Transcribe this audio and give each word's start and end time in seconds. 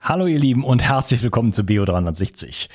Hallo 0.00 0.26
ihr 0.26 0.38
Lieben 0.38 0.64
und 0.64 0.82
herzlich 0.82 1.22
willkommen 1.22 1.52
zu 1.52 1.66
Bio 1.66 1.84
360. 1.84 2.70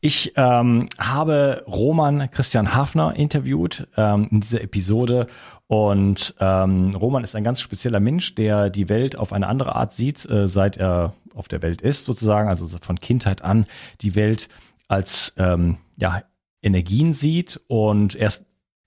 Ich 0.00 0.34
ähm, 0.36 0.88
habe 0.98 1.64
Roman 1.66 2.30
Christian 2.30 2.74
Hafner 2.74 3.16
interviewt 3.16 3.88
ähm, 3.96 4.28
in 4.30 4.40
dieser 4.40 4.60
Episode. 4.60 5.26
Und 5.66 6.34
ähm, 6.38 6.94
Roman 6.94 7.24
ist 7.24 7.34
ein 7.34 7.44
ganz 7.44 7.60
spezieller 7.60 7.98
Mensch, 7.98 8.34
der 8.34 8.68
die 8.68 8.90
Welt 8.90 9.16
auf 9.16 9.32
eine 9.32 9.48
andere 9.48 9.74
Art 9.74 9.94
sieht, 9.94 10.28
äh, 10.28 10.46
seit 10.46 10.76
er 10.76 11.14
auf 11.34 11.48
der 11.48 11.62
Welt 11.62 11.80
ist 11.80 12.04
sozusagen, 12.04 12.48
also 12.48 12.66
von 12.80 13.00
Kindheit 13.00 13.42
an 13.42 13.66
die 14.02 14.14
Welt 14.14 14.48
als 14.86 15.32
ähm, 15.38 15.78
ja, 15.96 16.22
Energien 16.62 17.14
sieht. 17.14 17.58
Und 17.68 18.14
erst 18.14 18.44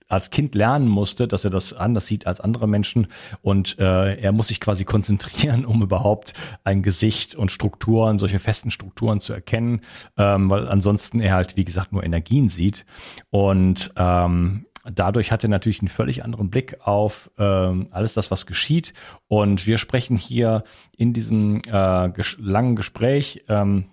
als 0.10 0.32
Kind 0.32 0.56
lernen 0.56 0.88
musste, 0.88 1.28
dass 1.28 1.46
er 1.46 1.52
das 1.52 1.72
anders 1.72 2.08
sieht 2.08 2.28
als 2.28 2.42
andere 2.42 2.68
Menschen 2.68 3.08
und 3.42 3.80
äh, 3.80 4.16
er 4.16 4.32
muss 4.34 4.50
sich 4.50 4.60
quasi 4.60 4.84
konzentrieren, 4.84 5.66
um 5.70 5.82
überhaupt 5.82 6.34
ein 6.66 6.82
Gesicht 6.82 7.36
und 7.36 7.52
Strukturen, 7.52 8.18
solche 8.18 8.40
festen 8.40 8.72
Strukturen 8.72 9.22
zu 9.22 9.32
erkennen, 9.32 9.82
ähm, 10.18 10.50
weil 10.50 10.68
ansonsten 10.68 11.22
er 11.22 11.36
halt, 11.36 11.56
wie 11.56 11.64
gesagt, 11.64 11.94
nur 11.94 12.04
Energien 12.04 12.50
sieht 12.50 12.86
und 13.30 13.94
ähm, 13.96 14.66
dadurch 14.92 15.32
hat 15.32 15.44
er 15.44 15.50
natürlich 15.50 15.82
einen 15.82 15.90
völlig 15.90 16.24
anderen 16.24 16.50
Blick 16.50 16.78
auf 16.82 17.32
ähm, 17.38 17.88
alles 17.92 18.14
das, 18.14 18.32
was 18.32 18.46
geschieht. 18.46 18.94
Und 19.28 19.68
wir 19.68 19.78
sprechen 19.78 20.18
hier 20.18 20.64
in 20.98 21.14
diesem 21.14 21.62
äh, 21.68 22.10
ges 22.10 22.38
langen 22.40 22.76
Gespräch 22.76 23.44
ähm, 23.50 23.86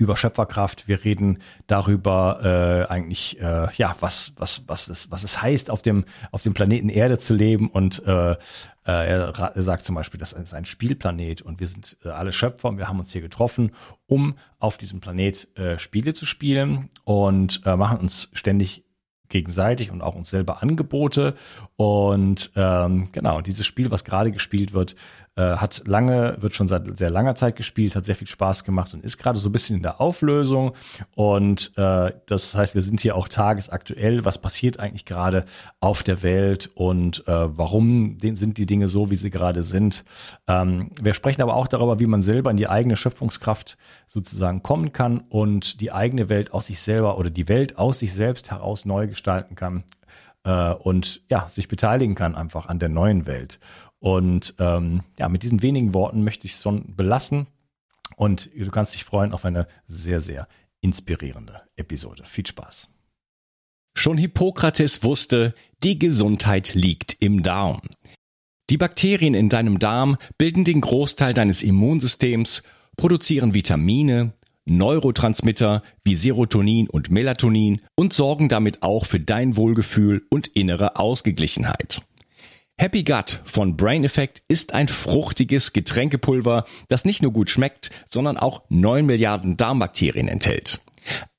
über 0.00 0.16
Schöpferkraft. 0.16 0.88
Wir 0.88 1.04
reden 1.04 1.38
darüber 1.66 2.86
äh, 2.88 2.92
eigentlich, 2.92 3.38
äh, 3.40 3.68
ja, 3.76 3.94
was, 4.00 4.32
was, 4.36 4.62
was, 4.66 4.88
es, 4.88 5.10
was 5.10 5.24
es 5.24 5.42
heißt, 5.42 5.70
auf 5.70 5.82
dem, 5.82 6.04
auf 6.32 6.42
dem 6.42 6.54
Planeten 6.54 6.88
Erde 6.88 7.18
zu 7.18 7.34
leben. 7.34 7.68
Und 7.68 8.02
äh, 8.06 8.32
äh, 8.32 8.36
er, 8.86 9.52
sagt 9.56 9.84
zum 9.84 9.94
Beispiel, 9.94 10.18
das 10.18 10.32
ist 10.32 10.54
ein 10.54 10.64
Spielplanet 10.64 11.42
und 11.42 11.60
wir 11.60 11.66
sind 11.66 11.98
äh, 12.04 12.08
alle 12.08 12.32
Schöpfer 12.32 12.70
und 12.70 12.78
wir 12.78 12.88
haben 12.88 12.98
uns 12.98 13.12
hier 13.12 13.20
getroffen, 13.20 13.72
um 14.06 14.36
auf 14.58 14.78
diesem 14.78 15.00
Planet 15.00 15.56
äh, 15.58 15.78
Spiele 15.78 16.14
zu 16.14 16.24
spielen 16.24 16.88
und 17.04 17.60
äh, 17.66 17.76
machen 17.76 17.98
uns 17.98 18.30
ständig 18.32 18.84
gegenseitig 19.28 19.90
und 19.90 20.02
auch 20.02 20.14
uns 20.14 20.28
selber 20.28 20.62
Angebote. 20.62 21.34
Und 21.76 22.50
ähm, 22.56 23.12
genau, 23.12 23.40
dieses 23.40 23.64
Spiel, 23.66 23.90
was 23.90 24.04
gerade 24.04 24.32
gespielt 24.32 24.72
wird, 24.72 24.96
hat 25.42 25.82
lange, 25.86 26.36
wird 26.40 26.54
schon 26.54 26.68
seit 26.68 26.98
sehr 26.98 27.10
langer 27.10 27.34
Zeit 27.34 27.56
gespielt, 27.56 27.96
hat 27.96 28.04
sehr 28.04 28.16
viel 28.16 28.26
Spaß 28.26 28.64
gemacht 28.64 28.94
und 28.94 29.04
ist 29.04 29.18
gerade 29.18 29.38
so 29.38 29.48
ein 29.48 29.52
bisschen 29.52 29.76
in 29.76 29.82
der 29.82 30.00
Auflösung. 30.00 30.72
Und 31.14 31.72
äh, 31.76 32.12
das 32.26 32.54
heißt, 32.54 32.74
wir 32.74 32.82
sind 32.82 33.00
hier 33.00 33.16
auch 33.16 33.28
tagesaktuell. 33.28 34.24
Was 34.24 34.38
passiert 34.38 34.80
eigentlich 34.80 35.04
gerade 35.04 35.44
auf 35.80 36.02
der 36.02 36.22
Welt 36.22 36.70
und 36.74 37.26
äh, 37.26 37.58
warum 37.58 38.18
sind 38.20 38.58
die 38.58 38.66
Dinge 38.66 38.88
so, 38.88 39.10
wie 39.10 39.16
sie 39.16 39.30
gerade 39.30 39.62
sind? 39.62 40.04
Ähm, 40.46 40.90
wir 41.00 41.14
sprechen 41.14 41.42
aber 41.42 41.54
auch 41.54 41.68
darüber, 41.68 42.00
wie 42.00 42.06
man 42.06 42.22
selber 42.22 42.50
in 42.50 42.56
die 42.56 42.68
eigene 42.68 42.96
Schöpfungskraft 42.96 43.76
sozusagen 44.06 44.62
kommen 44.62 44.92
kann 44.92 45.20
und 45.28 45.80
die 45.80 45.92
eigene 45.92 46.28
Welt 46.28 46.52
aus 46.52 46.66
sich 46.66 46.80
selber 46.80 47.18
oder 47.18 47.30
die 47.30 47.48
Welt 47.48 47.78
aus 47.78 48.00
sich 48.00 48.12
selbst 48.12 48.50
heraus 48.50 48.84
neu 48.84 49.06
gestalten 49.06 49.54
kann 49.54 49.84
äh, 50.44 50.72
und 50.72 51.22
ja, 51.28 51.48
sich 51.48 51.68
beteiligen 51.68 52.14
kann 52.14 52.34
einfach 52.34 52.66
an 52.66 52.78
der 52.78 52.88
neuen 52.88 53.26
Welt. 53.26 53.58
Und 54.00 54.54
ähm, 54.58 55.02
ja, 55.18 55.28
mit 55.28 55.42
diesen 55.42 55.62
wenigen 55.62 55.94
Worten 55.94 56.24
möchte 56.24 56.46
ich 56.46 56.54
es 56.54 56.62
schon 56.62 56.96
belassen. 56.96 57.46
Und 58.16 58.50
du 58.56 58.70
kannst 58.70 58.94
dich 58.94 59.04
freuen 59.04 59.32
auf 59.32 59.44
eine 59.44 59.66
sehr, 59.86 60.20
sehr 60.20 60.48
inspirierende 60.80 61.62
Episode. 61.76 62.24
Viel 62.24 62.46
Spaß. 62.46 62.90
Schon 63.94 64.18
Hippokrates 64.18 65.02
wusste, 65.02 65.54
die 65.82 65.98
Gesundheit 65.98 66.74
liegt 66.74 67.16
im 67.20 67.42
Darm. 67.42 67.80
Die 68.70 68.76
Bakterien 68.76 69.34
in 69.34 69.48
deinem 69.48 69.78
Darm 69.78 70.16
bilden 70.38 70.64
den 70.64 70.80
Großteil 70.80 71.34
deines 71.34 71.62
Immunsystems, 71.62 72.62
produzieren 72.96 73.52
Vitamine, 73.52 74.32
Neurotransmitter 74.66 75.82
wie 76.04 76.14
Serotonin 76.14 76.88
und 76.88 77.10
Melatonin 77.10 77.80
und 77.96 78.12
sorgen 78.12 78.48
damit 78.48 78.82
auch 78.82 79.06
für 79.06 79.18
dein 79.18 79.56
Wohlgefühl 79.56 80.22
und 80.30 80.46
innere 80.46 80.96
Ausgeglichenheit. 80.96 82.02
Happy 82.80 83.02
Gut 83.02 83.42
von 83.44 83.76
Brain 83.76 84.04
Effect 84.04 84.42
ist 84.48 84.72
ein 84.72 84.88
fruchtiges 84.88 85.74
Getränkepulver, 85.74 86.64
das 86.88 87.04
nicht 87.04 87.20
nur 87.20 87.30
gut 87.30 87.50
schmeckt, 87.50 87.90
sondern 88.06 88.38
auch 88.38 88.62
9 88.70 89.04
Milliarden 89.04 89.58
Darmbakterien 89.58 90.28
enthält. 90.28 90.80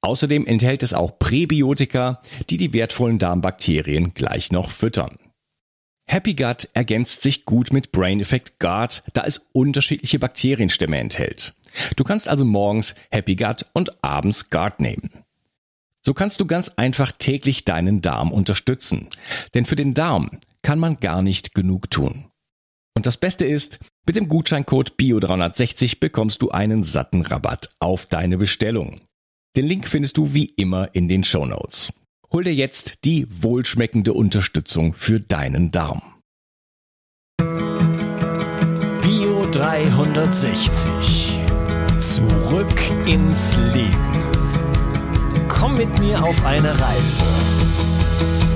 Außerdem 0.01 0.45
enthält 0.45 0.83
es 0.83 0.93
auch 0.93 1.17
Präbiotika, 1.17 2.21
die 2.51 2.57
die 2.57 2.73
wertvollen 2.73 3.17
Darmbakterien 3.17 4.13
gleich 4.13 4.51
noch 4.51 4.69
füttern. 4.69 5.17
Happy 6.05 6.35
Gut 6.35 6.69
ergänzt 6.75 7.23
sich 7.23 7.43
gut 7.43 7.73
mit 7.73 7.91
Brain 7.91 8.19
Effect 8.19 8.59
Guard, 8.59 9.01
da 9.13 9.23
es 9.25 9.41
unterschiedliche 9.51 10.19
Bakterienstämme 10.19 10.99
enthält. 10.99 11.55
Du 11.95 12.03
kannst 12.03 12.27
also 12.27 12.45
morgens 12.45 12.93
Happy 13.09 13.35
Gut 13.35 13.65
und 13.73 14.03
abends 14.03 14.51
Guard 14.51 14.79
nehmen. 14.79 15.09
So 16.03 16.13
kannst 16.13 16.39
du 16.39 16.45
ganz 16.45 16.69
einfach 16.75 17.11
täglich 17.11 17.65
deinen 17.65 18.01
Darm 18.01 18.31
unterstützen. 18.31 19.07
Denn 19.55 19.65
für 19.65 19.75
den 19.75 19.95
Darm 19.95 20.29
kann 20.63 20.79
man 20.79 20.99
gar 20.99 21.21
nicht 21.21 21.53
genug 21.53 21.89
tun. 21.89 22.25
Und 22.95 23.05
das 23.05 23.17
Beste 23.17 23.45
ist, 23.45 23.79
mit 24.05 24.15
dem 24.15 24.27
Gutscheincode 24.27 24.93
BIO360 24.99 25.99
bekommst 25.99 26.41
du 26.41 26.49
einen 26.49 26.83
satten 26.83 27.21
Rabatt 27.21 27.69
auf 27.79 28.05
deine 28.05 28.37
Bestellung. 28.37 29.01
Den 29.55 29.65
Link 29.65 29.87
findest 29.87 30.17
du 30.17 30.33
wie 30.33 30.45
immer 30.45 30.93
in 30.93 31.07
den 31.07 31.23
Show 31.23 31.45
Notes. 31.45 31.93
Hol 32.31 32.43
dir 32.43 32.53
jetzt 32.53 33.03
die 33.03 33.27
wohlschmeckende 33.43 34.13
Unterstützung 34.13 34.93
für 34.93 35.19
deinen 35.19 35.71
Darm. 35.71 36.01
Bio 39.01 39.45
360. 39.51 41.39
Zurück 41.99 43.07
ins 43.07 43.57
Leben. 43.57 44.21
Komm 45.47 45.77
mit 45.77 45.99
mir 45.99 46.23
auf 46.23 46.45
eine 46.45 46.69
Reise 46.79 47.23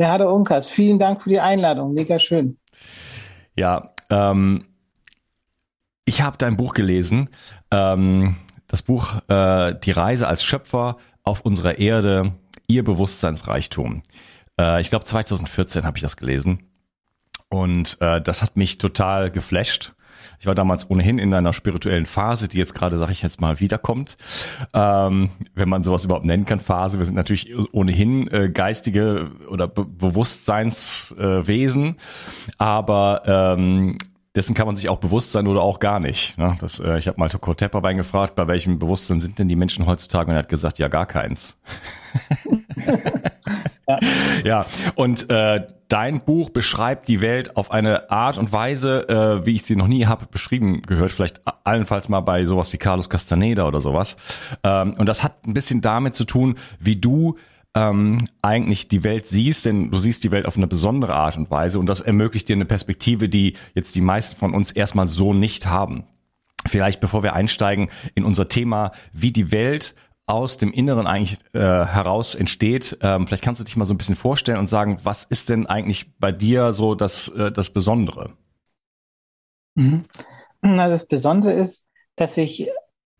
Ja, 0.00 0.10
hallo 0.10 0.32
Unkas, 0.32 0.68
vielen 0.68 1.00
Dank 1.00 1.22
für 1.24 1.28
die 1.28 1.40
Einladung, 1.40 1.92
mega 1.92 2.20
schön. 2.20 2.56
Ja, 3.56 3.90
ähm, 4.10 4.64
ich 6.04 6.22
habe 6.22 6.38
dein 6.38 6.56
Buch 6.56 6.74
gelesen, 6.74 7.30
ähm, 7.72 8.36
das 8.68 8.82
Buch 8.82 9.16
äh, 9.26 9.74
Die 9.74 9.90
Reise 9.90 10.28
als 10.28 10.44
Schöpfer 10.44 10.98
auf 11.24 11.40
unserer 11.40 11.80
Erde, 11.80 12.32
ihr 12.68 12.84
Bewusstseinsreichtum. 12.84 14.04
Äh, 14.56 14.80
ich 14.80 14.90
glaube 14.90 15.04
2014 15.04 15.82
habe 15.82 15.98
ich 15.98 16.02
das 16.02 16.16
gelesen 16.16 16.70
und 17.48 17.96
äh, 18.00 18.20
das 18.20 18.40
hat 18.40 18.56
mich 18.56 18.78
total 18.78 19.32
geflasht. 19.32 19.94
Ich 20.40 20.46
war 20.46 20.54
damals 20.54 20.88
ohnehin 20.90 21.18
in 21.18 21.34
einer 21.34 21.52
spirituellen 21.52 22.06
Phase, 22.06 22.48
die 22.48 22.58
jetzt 22.58 22.74
gerade, 22.74 22.98
sage 22.98 23.12
ich 23.12 23.22
jetzt 23.22 23.40
mal, 23.40 23.60
wiederkommt. 23.60 24.16
Ähm, 24.72 25.30
wenn 25.54 25.68
man 25.68 25.82
sowas 25.82 26.04
überhaupt 26.04 26.26
nennen 26.26 26.46
kann, 26.46 26.60
Phase. 26.60 26.98
Wir 26.98 27.06
sind 27.06 27.16
natürlich 27.16 27.52
ohnehin 27.72 28.28
äh, 28.28 28.48
geistige 28.48 29.32
oder 29.48 29.66
Be 29.66 29.84
Bewusstseinswesen, 29.84 31.88
äh, 31.88 31.94
aber 32.58 33.22
ähm, 33.26 33.98
dessen 34.38 34.54
kann 34.54 34.66
man 34.66 34.76
sich 34.76 34.88
auch 34.88 34.98
bewusst 34.98 35.32
sein 35.32 35.48
oder 35.48 35.62
auch 35.62 35.80
gar 35.80 35.98
nicht. 35.98 36.38
Ne? 36.38 36.56
Das, 36.60 36.78
äh, 36.78 36.96
ich 36.98 37.08
habe 37.08 37.18
mal 37.18 37.28
Toko 37.28 37.54
Tepperwein 37.54 37.96
gefragt, 37.96 38.36
bei 38.36 38.46
welchem 38.46 38.78
Bewusstsein 38.78 39.20
sind 39.20 39.40
denn 39.40 39.48
die 39.48 39.56
Menschen 39.56 39.84
heutzutage? 39.86 40.30
Und 40.30 40.36
er 40.36 40.40
hat 40.40 40.48
gesagt, 40.48 40.78
ja, 40.78 40.86
gar 40.86 41.06
keins. 41.06 41.58
ja. 44.44 44.66
und 44.94 45.30
äh, 45.30 45.66
dein 45.88 46.20
Buch 46.20 46.50
beschreibt 46.50 47.08
die 47.08 47.20
Welt 47.20 47.56
auf 47.56 47.70
eine 47.70 48.10
Art 48.10 48.38
und 48.38 48.52
Weise, 48.52 49.08
äh, 49.08 49.46
wie 49.46 49.54
ich 49.54 49.62
sie 49.62 49.76
noch 49.76 49.88
nie 49.88 50.06
habe 50.06 50.26
beschrieben 50.26 50.82
gehört, 50.82 51.10
vielleicht 51.10 51.40
allenfalls 51.64 52.08
mal 52.08 52.20
bei 52.20 52.44
sowas 52.44 52.72
wie 52.72 52.78
Carlos 52.78 53.08
Castaneda 53.08 53.66
oder 53.66 53.80
sowas. 53.80 54.16
Ähm, 54.62 54.94
und 54.98 55.08
das 55.08 55.22
hat 55.22 55.46
ein 55.46 55.54
bisschen 55.54 55.80
damit 55.80 56.14
zu 56.14 56.24
tun, 56.24 56.56
wie 56.78 56.96
du 56.96 57.36
ähm, 57.74 58.18
eigentlich 58.42 58.88
die 58.88 59.04
Welt 59.04 59.26
siehst, 59.26 59.64
denn 59.64 59.90
du 59.90 59.98
siehst 59.98 60.24
die 60.24 60.30
Welt 60.30 60.46
auf 60.46 60.56
eine 60.56 60.66
besondere 60.66 61.14
Art 61.14 61.36
und 61.36 61.50
Weise 61.50 61.78
und 61.78 61.86
das 61.86 62.00
ermöglicht 62.00 62.48
dir 62.48 62.56
eine 62.56 62.64
Perspektive, 62.64 63.28
die 63.28 63.54
jetzt 63.74 63.94
die 63.94 64.00
meisten 64.00 64.36
von 64.36 64.54
uns 64.54 64.70
erstmal 64.70 65.06
so 65.06 65.32
nicht 65.32 65.66
haben. 65.66 66.04
Vielleicht 66.66 67.00
bevor 67.00 67.22
wir 67.22 67.34
einsteigen 67.34 67.88
in 68.14 68.24
unser 68.24 68.48
Thema, 68.48 68.92
wie 69.12 69.32
die 69.32 69.52
Welt 69.52 69.94
aus 70.28 70.58
dem 70.58 70.72
Inneren 70.72 71.06
eigentlich 71.06 71.38
äh, 71.54 71.58
heraus 71.58 72.34
entsteht. 72.34 72.98
Ähm, 73.00 73.26
vielleicht 73.26 73.42
kannst 73.42 73.60
du 73.60 73.64
dich 73.64 73.76
mal 73.76 73.84
so 73.84 73.94
ein 73.94 73.98
bisschen 73.98 74.16
vorstellen 74.16 74.58
und 74.58 74.66
sagen, 74.66 75.00
was 75.02 75.24
ist 75.24 75.48
denn 75.48 75.66
eigentlich 75.66 76.18
bei 76.18 76.32
dir 76.32 76.72
so 76.72 76.94
das, 76.94 77.28
äh, 77.28 77.50
das 77.50 77.70
Besondere? 77.70 78.32
Mhm. 79.74 80.04
Na, 80.60 80.88
das 80.88 81.06
Besondere 81.06 81.52
ist, 81.52 81.86
dass 82.16 82.36
ich 82.36 82.68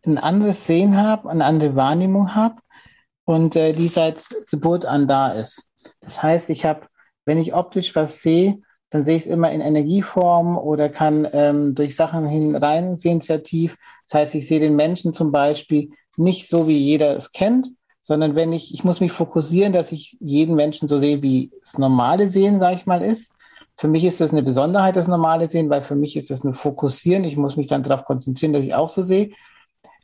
ein 0.05 0.17
anderes 0.17 0.65
Sehen 0.65 0.97
habe, 0.97 1.29
eine 1.29 1.45
andere 1.45 1.75
Wahrnehmung 1.75 2.35
habe 2.35 2.55
und 3.25 3.55
äh, 3.55 3.73
die 3.73 3.87
seit 3.87 4.23
Geburt 4.49 4.85
an 4.85 5.07
da 5.07 5.29
ist. 5.31 5.69
Das 6.01 6.21
heißt, 6.21 6.49
ich 6.49 6.65
habe, 6.65 6.87
wenn 7.25 7.37
ich 7.37 7.53
optisch 7.53 7.95
was 7.95 8.21
sehe, 8.21 8.61
dann 8.89 9.05
sehe 9.05 9.17
ich 9.17 9.23
es 9.23 9.31
immer 9.31 9.51
in 9.51 9.61
Energieform 9.61 10.57
oder 10.57 10.89
kann 10.89 11.27
ähm, 11.31 11.75
durch 11.75 11.95
Sachen 11.95 12.25
hinein 12.27 12.97
sehen 12.97 13.21
sehr 13.21 13.43
tief. 13.43 13.77
Das 14.07 14.19
heißt, 14.21 14.35
ich 14.35 14.47
sehe 14.47 14.59
den 14.59 14.75
Menschen 14.75 15.13
zum 15.13 15.31
Beispiel 15.31 15.91
nicht 16.19 16.47
so, 16.47 16.67
wie 16.67 16.77
jeder 16.77 17.15
es 17.15 17.31
kennt, 17.31 17.67
sondern 18.01 18.35
wenn 18.35 18.53
ich, 18.53 18.73
ich 18.73 18.83
muss 18.83 18.99
mich 18.99 19.11
fokussieren, 19.11 19.73
dass 19.73 19.91
ich 19.91 20.17
jeden 20.19 20.55
Menschen 20.55 20.87
so 20.87 20.97
sehe, 20.99 21.21
wie 21.21 21.51
das 21.59 21.77
normale 21.77 22.27
Sehen, 22.27 22.59
sage 22.59 22.75
ich 22.75 22.85
mal, 22.85 23.01
ist. 23.01 23.31
Für 23.77 23.87
mich 23.87 24.03
ist 24.03 24.19
das 24.19 24.31
eine 24.31 24.43
Besonderheit, 24.43 24.95
das 24.95 25.07
normale 25.07 25.49
Sehen, 25.49 25.69
weil 25.69 25.83
für 25.83 25.95
mich 25.95 26.17
ist 26.17 26.29
das 26.29 26.43
ein 26.43 26.53
Fokussieren. 26.53 27.23
Ich 27.23 27.37
muss 27.37 27.55
mich 27.55 27.67
dann 27.67 27.83
darauf 27.83 28.05
konzentrieren, 28.05 28.53
dass 28.53 28.63
ich 28.63 28.75
auch 28.75 28.89
so 28.89 29.01
sehe. 29.01 29.31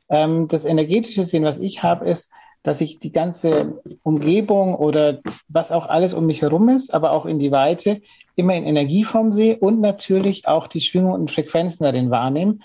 Ähm, 0.10 0.48
das 0.48 0.66
energetische 0.66 1.26
Sehen, 1.26 1.44
was 1.44 1.60
ich 1.60 1.84
habe, 1.84 2.06
ist, 2.06 2.32
dass 2.64 2.82
ich 2.82 3.00
die 3.00 3.12
ganze 3.12 3.82
Umgebung 4.02 4.76
oder 4.76 5.20
was 5.48 5.72
auch 5.72 5.88
alles 5.88 6.14
um 6.14 6.26
mich 6.26 6.42
herum 6.42 6.70
ist, 6.70 6.94
aber 6.94 7.12
auch 7.12 7.26
in 7.26 7.40
die 7.40 7.52
Weite, 7.52 8.02
immer 8.36 8.56
in 8.56 8.64
Energieform 8.64 9.32
sehe 9.32 9.58
und 9.58 9.82
natürlich 9.82 10.48
auch 10.48 10.68
die 10.68 10.82
Schwingungen 10.82 11.22
und 11.22 11.32
Frequenzen 11.32 11.84
darin 11.84 12.10
wahrnehme, 12.10 12.60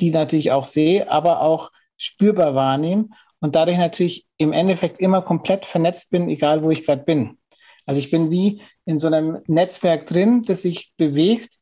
die 0.00 0.10
natürlich 0.10 0.52
auch 0.52 0.64
sehe, 0.64 1.10
aber 1.10 1.42
auch 1.42 1.70
spürbar 1.96 2.54
wahrnehme 2.54 3.08
und 3.40 3.54
dadurch 3.54 3.78
natürlich 3.78 4.26
im 4.38 4.52
Endeffekt 4.52 5.00
immer 5.00 5.22
komplett 5.22 5.64
vernetzt 5.64 6.10
bin, 6.10 6.28
egal 6.28 6.62
wo 6.62 6.70
ich 6.70 6.84
gerade 6.84 7.04
bin. 7.04 7.38
Also 7.86 8.00
ich 8.00 8.10
bin 8.10 8.30
wie 8.30 8.62
in 8.84 8.98
so 8.98 9.06
einem 9.06 9.42
Netzwerk 9.46 10.06
drin, 10.06 10.42
das 10.42 10.62
sich 10.62 10.92
bewegt. 10.96 11.58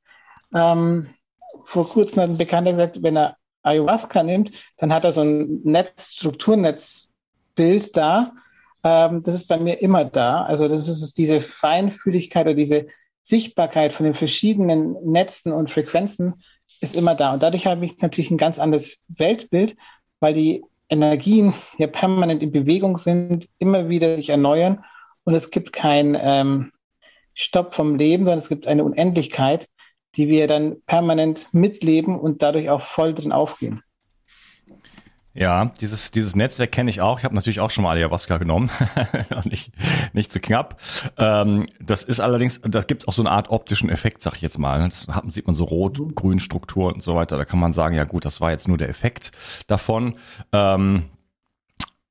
Ähm, 0.54 1.10
vor 1.64 1.88
kurzem 1.88 2.22
hat 2.22 2.30
ein 2.30 2.38
Bekannter 2.38 2.72
gesagt, 2.72 3.02
wenn 3.02 3.16
er 3.16 3.36
Ayahuasca 3.62 4.22
nimmt, 4.22 4.52
dann 4.78 4.92
hat 4.92 5.04
er 5.04 5.12
so 5.12 5.22
ein 5.22 5.60
Netz, 5.64 6.12
Strukturnetzbild 6.12 7.96
da. 7.96 8.32
Ähm, 8.82 9.22
das 9.22 9.34
ist 9.34 9.48
bei 9.48 9.58
mir 9.58 9.80
immer 9.80 10.04
da. 10.04 10.42
Also 10.42 10.68
das 10.68 10.88
ist 10.88 11.18
diese 11.18 11.40
Feinfühligkeit 11.40 12.46
oder 12.46 12.54
diese 12.54 12.86
Sichtbarkeit 13.22 13.92
von 13.92 14.04
den 14.04 14.14
verschiedenen 14.14 14.96
Netzen 15.04 15.52
und 15.52 15.70
Frequenzen 15.70 16.42
ist 16.80 16.94
immer 16.94 17.14
da. 17.14 17.32
Und 17.32 17.42
dadurch 17.42 17.66
habe 17.66 17.84
ich 17.84 17.98
natürlich 17.98 18.30
ein 18.30 18.38
ganz 18.38 18.58
anderes 18.58 18.98
Weltbild, 19.08 19.76
weil 20.24 20.32
die 20.32 20.64
Energien 20.88 21.52
ja 21.76 21.86
permanent 21.86 22.42
in 22.42 22.50
Bewegung 22.50 22.96
sind, 22.96 23.46
immer 23.58 23.90
wieder 23.90 24.16
sich 24.16 24.30
erneuern 24.30 24.82
und 25.24 25.34
es 25.34 25.50
gibt 25.50 25.74
keinen 25.74 26.16
ähm, 26.18 26.72
Stopp 27.34 27.74
vom 27.74 27.96
Leben, 27.96 28.24
sondern 28.24 28.38
es 28.38 28.48
gibt 28.48 28.66
eine 28.66 28.84
Unendlichkeit, 28.84 29.68
die 30.16 30.28
wir 30.28 30.48
dann 30.48 30.80
permanent 30.86 31.48
mitleben 31.52 32.18
und 32.18 32.42
dadurch 32.42 32.70
auch 32.70 32.80
voll 32.80 33.12
drin 33.12 33.32
aufgehen. 33.32 33.82
Ja, 35.34 35.72
dieses, 35.80 36.12
dieses 36.12 36.36
Netzwerk 36.36 36.70
kenne 36.70 36.90
ich 36.90 37.00
auch. 37.00 37.18
Ich 37.18 37.24
habe 37.24 37.34
natürlich 37.34 37.58
auch 37.58 37.70
schon 37.70 37.82
mal 37.82 37.96
Ayahuasca 37.96 38.36
genommen. 38.36 38.70
nicht, 39.44 39.72
nicht 40.12 40.32
zu 40.32 40.38
knapp. 40.38 40.80
Ähm, 41.18 41.66
das 41.80 42.04
ist 42.04 42.20
allerdings, 42.20 42.60
das 42.62 42.86
gibt 42.86 43.08
auch 43.08 43.12
so 43.12 43.22
eine 43.22 43.32
Art 43.32 43.50
optischen 43.50 43.90
Effekt, 43.90 44.22
sag 44.22 44.34
ich 44.36 44.42
jetzt 44.42 44.58
mal. 44.58 44.80
Das 44.80 45.08
hat, 45.08 45.30
sieht 45.32 45.46
man 45.46 45.56
so 45.56 45.64
rot-grün 45.64 46.38
Struktur 46.38 46.94
und 46.94 47.02
so 47.02 47.16
weiter. 47.16 47.36
Da 47.36 47.44
kann 47.44 47.58
man 47.58 47.72
sagen, 47.72 47.96
ja 47.96 48.04
gut, 48.04 48.24
das 48.24 48.40
war 48.40 48.52
jetzt 48.52 48.68
nur 48.68 48.78
der 48.78 48.88
Effekt 48.88 49.32
davon. 49.66 50.14
Ähm, 50.52 51.06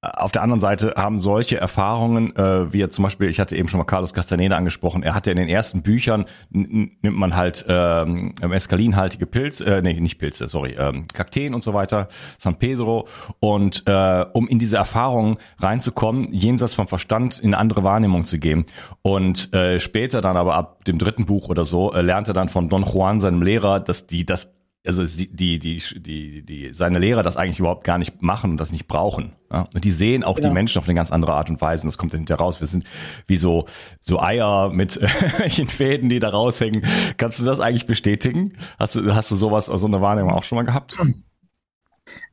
auf 0.04 0.32
der 0.32 0.42
anderen 0.42 0.60
Seite 0.60 0.94
haben 0.98 1.20
solche 1.20 1.58
Erfahrungen, 1.58 2.36
äh, 2.36 2.74
wie 2.74 2.88
zum 2.90 3.04
Beispiel, 3.04 3.30
ich 3.30 3.40
hatte 3.40 3.56
eben 3.56 3.70
schon 3.70 3.78
mal 3.78 3.86
Carlos 3.86 4.14
Castaneda 4.14 4.58
angesprochen, 4.58 5.02
er 5.02 5.16
hatte 5.16 5.32
in 5.32 5.38
den 5.38 5.48
ersten 5.48 5.82
Büchern, 5.82 6.26
nimmt 6.50 7.02
man 7.02 7.36
halt 7.36 7.66
ähm, 7.70 8.34
meskalinhaltige 8.46 9.26
Pilze, 9.26 9.66
äh, 9.66 9.82
nee, 9.82 10.00
nicht 10.00 10.20
Pilze, 10.20 10.48
sorry, 10.48 10.76
ähm, 10.78 11.08
Kakteen 11.14 11.54
und 11.54 11.64
so 11.64 11.74
weiter, 11.74 12.10
San 12.38 12.56
Pedro. 12.56 13.08
Und 13.40 13.84
äh, 13.86 14.26
um 14.34 14.48
in 14.48 14.60
diese 14.60 14.78
Erfahrungen 14.78 15.38
reinzukommen, 15.60 16.34
jenseits 16.34 16.76
vom 16.76 16.88
Verstand 16.88 17.40
in 17.40 17.54
eine 17.54 17.60
andere 17.60 17.84
Wahrnehmung 17.84 18.26
zu 18.26 18.40
gehen. 18.40 18.66
Und 19.02 19.54
äh, 19.54 19.80
später 19.80 20.22
dann 20.22 20.36
aber 20.36 20.56
ab 20.56 20.84
dem 20.86 20.98
dritten 20.98 21.26
Buch 21.26 21.50
oder 21.50 21.66
so, 21.66 21.94
äh, 21.94 22.02
lernte 22.02 22.34
dann 22.34 22.50
von 22.50 22.68
Don 22.68 22.84
Juan, 22.84 23.22
seinem 23.22 23.42
Lehrer, 23.42 23.80
dass 23.80 24.08
die 24.08 24.26
das 24.26 24.50
also 24.86 25.06
die, 25.06 25.60
die, 25.60 25.60
die, 25.60 26.42
die, 26.42 26.74
seine 26.74 27.00
Lehrer 27.00 27.24
das 27.24 27.38
eigentlich 27.38 27.60
überhaupt 27.60 27.86
gar 27.86 27.98
nicht 27.98 28.22
machen 28.22 28.52
und 28.52 28.58
das 28.60 28.72
nicht 28.72 28.88
brauchen. 28.88 29.34
Ja? 29.52 29.66
Und 29.74 29.86
die 29.86 29.92
sehen 29.92 30.24
auch 30.24 30.36
genau. 30.36 30.50
die 30.50 30.54
Menschen 30.54 30.80
auf 30.80 30.86
eine 30.86 30.96
ganz 30.96 31.12
andere 31.12 31.34
Art 31.34 31.50
und 31.50 31.62
Weise. 31.62 31.84
Und 31.84 31.88
das 31.88 31.98
kommt 31.98 32.12
dann 32.12 32.20
hinterher 32.20 32.42
raus. 32.42 32.60
Wir 32.60 32.68
sind 32.68 32.86
wie 33.26 33.38
so, 33.38 33.66
so 34.02 34.20
Eier 34.20 34.72
mit 34.72 35.00
welchen 35.40 35.70
Fäden, 35.70 36.10
die 36.10 36.20
da 36.20 36.30
raushängen. 36.30 36.86
Kannst 37.18 37.40
du 37.40 37.46
das 37.46 37.62
eigentlich 37.62 37.88
bestätigen? 37.88 38.58
Hast 38.78 38.96
du, 38.96 39.16
hast 39.16 39.32
du 39.32 39.36
sowas, 39.36 39.68
so 39.68 39.88
eine 39.88 40.02
Wahrnehmung 40.02 40.34
auch 40.34 40.44
schon 40.44 40.58
mal 40.58 40.64
gehabt? 40.64 40.98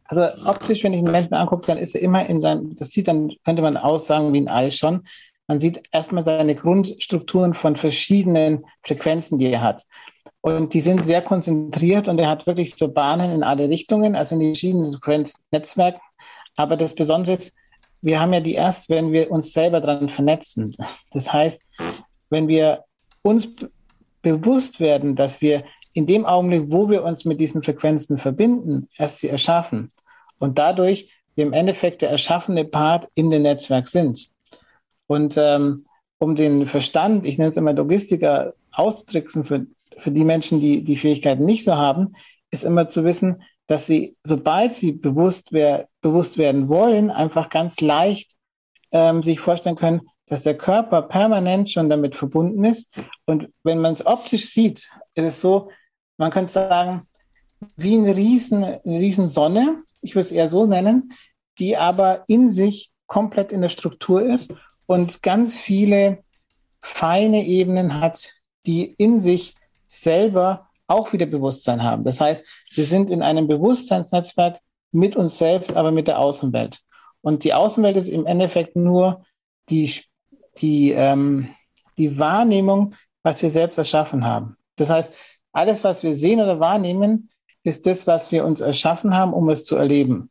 Also 0.04 0.26
optisch, 0.44 0.82
wenn 0.82 0.92
ich 0.92 0.98
einen 0.98 1.12
Menschen 1.12 1.34
angucke, 1.34 1.66
dann 1.68 1.78
ist 1.78 1.94
er 1.94 2.02
immer 2.02 2.28
in 2.28 2.40
seinem, 2.40 2.74
das 2.74 2.90
sieht 2.90 3.06
dann, 3.06 3.30
könnte 3.44 3.62
man 3.62 3.76
aussagen, 3.76 4.32
wie 4.32 4.40
ein 4.40 4.48
Ei 4.48 4.72
schon. 4.72 5.06
Man 5.46 5.60
sieht 5.60 5.82
erstmal 5.92 6.24
seine 6.24 6.56
Grundstrukturen 6.56 7.54
von 7.54 7.76
verschiedenen 7.76 8.64
Frequenzen, 8.82 9.38
die 9.38 9.52
er 9.52 9.62
hat. 9.62 9.86
Und 10.42 10.72
die 10.72 10.80
sind 10.80 11.04
sehr 11.04 11.20
konzentriert 11.20 12.08
und 12.08 12.18
er 12.18 12.28
hat 12.28 12.46
wirklich 12.46 12.74
so 12.74 12.90
Bahnen 12.90 13.30
in 13.30 13.42
alle 13.42 13.68
Richtungen, 13.68 14.16
also 14.16 14.34
in 14.34 14.40
die 14.40 14.46
verschiedenen 14.48 15.26
Netzwerken. 15.50 16.00
Aber 16.56 16.76
das 16.76 16.94
Besondere 16.94 17.36
ist, 17.36 17.52
wir 18.02 18.20
haben 18.20 18.32
ja 18.32 18.40
die 18.40 18.54
erst, 18.54 18.88
wenn 18.88 19.12
wir 19.12 19.30
uns 19.30 19.52
selber 19.52 19.80
dran 19.80 20.08
vernetzen. 20.08 20.74
Das 21.12 21.32
heißt, 21.32 21.62
wenn 22.30 22.48
wir 22.48 22.84
uns 23.22 23.48
bewusst 24.22 24.80
werden, 24.80 25.14
dass 25.14 25.40
wir 25.40 25.64
in 25.92 26.06
dem 26.06 26.24
Augenblick, 26.24 26.64
wo 26.68 26.88
wir 26.88 27.04
uns 27.04 27.24
mit 27.24 27.40
diesen 27.40 27.62
Frequenzen 27.62 28.18
verbinden, 28.18 28.88
erst 28.96 29.20
sie 29.20 29.28
erschaffen 29.28 29.90
und 30.38 30.58
dadurch 30.58 31.12
wir 31.34 31.44
im 31.44 31.52
Endeffekt 31.52 32.02
der 32.02 32.10
erschaffene 32.10 32.64
Part 32.64 33.08
in 33.14 33.30
dem 33.30 33.42
Netzwerk 33.42 33.88
sind. 33.88 34.30
Und 35.06 35.36
ähm, 35.36 35.86
um 36.18 36.36
den 36.36 36.66
Verstand, 36.68 37.26
ich 37.26 37.38
nenne 37.38 37.50
es 37.50 37.56
immer 37.56 37.72
Logistiker, 37.72 38.52
auszutricksen 38.72 39.44
für 39.44 39.66
für 40.00 40.10
die 40.10 40.24
Menschen, 40.24 40.60
die 40.60 40.84
die 40.84 40.96
Fähigkeiten 40.96 41.44
nicht 41.44 41.64
so 41.64 41.76
haben, 41.76 42.14
ist 42.50 42.64
immer 42.64 42.88
zu 42.88 43.04
wissen, 43.04 43.42
dass 43.66 43.86
sie, 43.86 44.16
sobald 44.24 44.74
sie 44.74 44.92
bewusst, 44.92 45.52
wer, 45.52 45.88
bewusst 46.00 46.38
werden 46.38 46.68
wollen, 46.68 47.10
einfach 47.10 47.50
ganz 47.50 47.80
leicht 47.80 48.32
ähm, 48.90 49.22
sich 49.22 49.38
vorstellen 49.38 49.76
können, 49.76 50.02
dass 50.26 50.42
der 50.42 50.56
Körper 50.56 51.02
permanent 51.02 51.70
schon 51.70 51.88
damit 51.88 52.16
verbunden 52.16 52.64
ist. 52.64 52.92
Und 53.26 53.48
wenn 53.62 53.78
man 53.78 53.94
es 53.94 54.04
optisch 54.04 54.46
sieht, 54.50 54.90
ist 55.14 55.24
es 55.24 55.40
so, 55.40 55.70
man 56.16 56.30
könnte 56.30 56.52
sagen, 56.52 57.02
wie 57.76 57.96
eine 57.96 58.16
riesen, 58.16 58.64
eine 58.64 58.80
riesen 58.84 59.28
Sonne, 59.28 59.82
ich 60.00 60.14
würde 60.14 60.26
es 60.26 60.32
eher 60.32 60.48
so 60.48 60.66
nennen, 60.66 61.12
die 61.58 61.76
aber 61.76 62.24
in 62.26 62.50
sich 62.50 62.90
komplett 63.06 63.52
in 63.52 63.60
der 63.60 63.68
Struktur 63.68 64.22
ist 64.22 64.52
und 64.86 65.22
ganz 65.22 65.56
viele 65.56 66.24
feine 66.80 67.44
Ebenen 67.44 68.00
hat, 68.00 68.32
die 68.66 68.94
in 68.98 69.20
sich 69.20 69.54
selber 69.90 70.68
auch 70.86 71.12
wieder 71.12 71.26
Bewusstsein 71.26 71.82
haben. 71.82 72.04
Das 72.04 72.20
heißt, 72.20 72.44
wir 72.74 72.84
sind 72.84 73.10
in 73.10 73.22
einem 73.22 73.48
Bewusstseinsnetzwerk 73.48 74.60
mit 74.92 75.16
uns 75.16 75.38
selbst, 75.38 75.76
aber 75.76 75.90
mit 75.90 76.08
der 76.08 76.18
Außenwelt. 76.18 76.80
Und 77.22 77.44
die 77.44 77.54
Außenwelt 77.54 77.96
ist 77.96 78.08
im 78.08 78.24
Endeffekt 78.26 78.76
nur 78.76 79.24
die, 79.68 79.92
die, 80.58 80.92
ähm, 80.92 81.48
die 81.98 82.18
Wahrnehmung, 82.18 82.94
was 83.22 83.42
wir 83.42 83.50
selbst 83.50 83.78
erschaffen 83.78 84.24
haben. 84.24 84.56
Das 84.76 84.90
heißt, 84.90 85.12
alles, 85.52 85.84
was 85.84 86.02
wir 86.02 86.14
sehen 86.14 86.40
oder 86.40 86.60
wahrnehmen, 86.60 87.30
ist 87.64 87.84
das, 87.84 88.06
was 88.06 88.32
wir 88.32 88.44
uns 88.44 88.60
erschaffen 88.60 89.14
haben, 89.14 89.32
um 89.32 89.48
es 89.48 89.64
zu 89.64 89.76
erleben. 89.76 90.30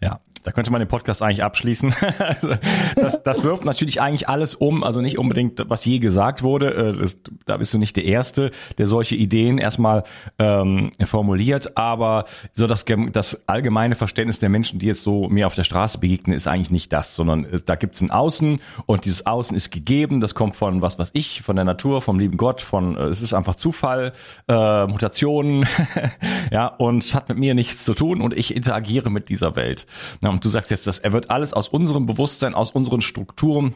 Ja, 0.00 0.20
da 0.44 0.52
könnte 0.52 0.70
man 0.70 0.78
den 0.78 0.88
Podcast 0.88 1.22
eigentlich 1.22 1.42
abschließen. 1.42 1.94
also 2.18 2.50
das, 2.94 3.22
das 3.22 3.42
wirft 3.42 3.64
natürlich 3.64 4.00
eigentlich 4.00 4.28
alles 4.28 4.54
um, 4.54 4.84
also 4.84 5.00
nicht 5.00 5.18
unbedingt, 5.18 5.64
was 5.68 5.84
je 5.84 5.98
gesagt 5.98 6.42
wurde. 6.42 6.74
Äh, 6.74 6.92
das, 6.92 7.16
da 7.46 7.56
bist 7.56 7.72
du 7.72 7.78
nicht 7.78 7.96
der 7.96 8.04
Erste, 8.04 8.50
der 8.78 8.86
solche 8.86 9.16
Ideen 9.16 9.58
erstmal 9.58 10.04
ähm, 10.38 10.92
formuliert, 11.04 11.76
aber 11.78 12.26
so 12.52 12.66
das, 12.66 12.84
das 13.12 13.48
allgemeine 13.48 13.94
Verständnis 13.94 14.38
der 14.38 14.50
Menschen, 14.50 14.78
die 14.78 14.86
jetzt 14.86 15.02
so 15.02 15.28
mir 15.28 15.46
auf 15.46 15.54
der 15.54 15.64
Straße 15.64 15.98
begegnen, 15.98 16.36
ist 16.36 16.46
eigentlich 16.46 16.70
nicht 16.70 16.92
das, 16.92 17.14
sondern 17.14 17.46
da 17.64 17.74
gibt 17.76 17.94
es 17.94 18.02
ein 18.02 18.10
Außen 18.10 18.60
und 18.84 19.04
dieses 19.06 19.24
Außen 19.24 19.56
ist 19.56 19.70
gegeben, 19.70 20.20
das 20.20 20.34
kommt 20.34 20.56
von 20.56 20.82
was 20.82 20.98
was 20.98 21.10
ich, 21.14 21.40
von 21.40 21.56
der 21.56 21.64
Natur, 21.64 22.02
vom 22.02 22.18
lieben 22.18 22.36
Gott, 22.36 22.60
von 22.60 22.96
äh, 22.98 23.04
es 23.04 23.22
ist 23.22 23.32
einfach 23.32 23.54
Zufall, 23.54 24.12
äh, 24.46 24.86
Mutationen, 24.86 25.66
ja, 26.52 26.66
und 26.66 27.14
hat 27.14 27.30
mit 27.30 27.38
mir 27.38 27.54
nichts 27.54 27.84
zu 27.84 27.94
tun 27.94 28.20
und 28.20 28.36
ich 28.36 28.54
interagiere 28.54 29.10
mit 29.10 29.30
dieser 29.30 29.56
Welt. 29.56 29.86
Na, 30.20 30.33
und 30.34 30.44
du 30.44 30.48
sagst 30.48 30.70
jetzt, 30.70 30.86
dass 30.86 30.98
er 30.98 31.12
wird 31.12 31.30
alles 31.30 31.52
aus 31.52 31.68
unserem 31.68 32.06
Bewusstsein, 32.06 32.54
aus 32.54 32.70
unseren 32.70 33.00
Strukturen 33.00 33.74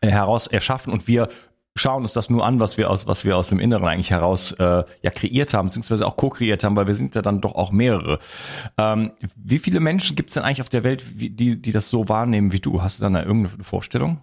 äh, 0.00 0.08
heraus 0.08 0.46
erschaffen 0.46 0.92
und 0.92 1.06
wir 1.06 1.28
schauen 1.74 2.02
uns 2.02 2.12
das 2.12 2.28
nur 2.30 2.44
an, 2.44 2.60
was 2.60 2.76
wir 2.76 2.90
aus, 2.90 3.06
was 3.06 3.24
wir 3.24 3.36
aus 3.36 3.48
dem 3.48 3.58
Inneren 3.58 3.86
eigentlich 3.86 4.10
heraus 4.10 4.52
äh, 4.52 4.84
ja 5.02 5.10
kreiert 5.10 5.54
haben, 5.54 5.68
beziehungsweise 5.68 6.06
auch 6.06 6.16
co-kreiert 6.16 6.64
haben, 6.64 6.76
weil 6.76 6.86
wir 6.86 6.94
sind 6.94 7.14
ja 7.14 7.22
dann 7.22 7.40
doch 7.40 7.54
auch 7.54 7.72
mehrere. 7.72 8.18
Ähm, 8.78 9.12
wie 9.36 9.58
viele 9.58 9.80
Menschen 9.80 10.16
gibt 10.16 10.30
es 10.30 10.34
denn 10.34 10.42
eigentlich 10.42 10.60
auf 10.60 10.68
der 10.68 10.84
Welt, 10.84 11.18
wie, 11.18 11.30
die, 11.30 11.60
die 11.60 11.72
das 11.72 11.88
so 11.88 12.08
wahrnehmen 12.08 12.52
wie 12.52 12.60
du? 12.60 12.82
Hast 12.82 12.98
du 12.98 13.02
da 13.02 13.06
eine, 13.06 13.22
irgendeine 13.22 13.64
Vorstellung? 13.64 14.22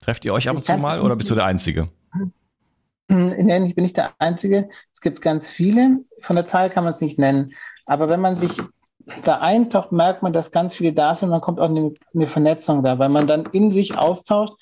Trefft 0.00 0.24
ihr 0.24 0.32
euch 0.32 0.48
ab 0.48 0.56
und 0.56 0.64
zu 0.64 0.76
mal 0.78 1.00
oder 1.00 1.16
bist 1.16 1.30
du 1.30 1.34
der 1.34 1.44
Einzige? 1.44 1.88
Nein, 3.08 3.64
ich 3.64 3.74
bin 3.74 3.82
nicht 3.82 3.96
der 3.96 4.12
Einzige. 4.18 4.68
Es 4.92 5.00
gibt 5.00 5.22
ganz 5.22 5.50
viele. 5.50 6.00
Von 6.20 6.36
der 6.36 6.46
Zahl 6.46 6.68
kann 6.68 6.84
man 6.84 6.94
es 6.94 7.00
nicht 7.00 7.18
nennen. 7.18 7.54
Aber 7.86 8.08
wenn 8.08 8.20
man 8.20 8.36
sich 8.36 8.60
da 9.24 9.38
eintaucht, 9.38 9.92
merkt 9.92 10.22
man, 10.22 10.32
dass 10.32 10.50
ganz 10.50 10.74
viele 10.74 10.92
da 10.92 11.14
sind 11.14 11.26
und 11.26 11.32
man 11.32 11.40
kommt 11.40 11.60
auch 11.60 11.68
eine, 11.68 11.92
eine 12.14 12.26
Vernetzung 12.26 12.82
da, 12.82 12.98
weil 12.98 13.08
man 13.08 13.26
dann 13.26 13.46
in 13.52 13.72
sich 13.72 13.96
austauscht, 13.96 14.54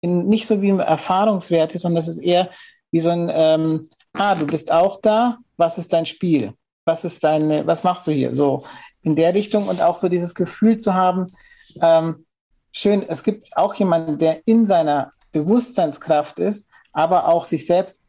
in, 0.00 0.26
nicht 0.26 0.46
so 0.46 0.62
wie 0.62 0.70
ein 0.70 0.80
Erfahrungswert 0.80 1.74
ist, 1.74 1.82
sondern 1.82 2.00
es 2.00 2.08
ist 2.08 2.18
eher 2.18 2.50
wie 2.90 3.00
so 3.00 3.10
ein, 3.10 3.30
ähm, 3.32 3.82
ah, 4.12 4.34
du 4.34 4.46
bist 4.46 4.70
auch 4.70 5.00
da, 5.00 5.38
was 5.56 5.78
ist 5.78 5.92
dein 5.92 6.06
Spiel? 6.06 6.54
Was 6.84 7.04
ist 7.04 7.24
deine, 7.24 7.66
was 7.66 7.84
machst 7.84 8.06
du 8.06 8.10
hier? 8.10 8.34
So 8.34 8.64
in 9.02 9.16
der 9.16 9.34
Richtung 9.34 9.68
und 9.68 9.82
auch 9.82 9.96
so 9.96 10.08
dieses 10.08 10.34
Gefühl 10.34 10.76
zu 10.76 10.94
haben, 10.94 11.32
ähm, 11.80 12.26
schön, 12.72 13.02
es 13.06 13.22
gibt 13.22 13.56
auch 13.56 13.74
jemanden, 13.74 14.18
der 14.18 14.46
in 14.46 14.66
seiner 14.66 15.12
Bewusstseinskraft 15.32 16.38
ist, 16.38 16.68
aber 16.92 17.28
auch 17.28 17.44
sich 17.44 17.66
selbst 17.66 18.00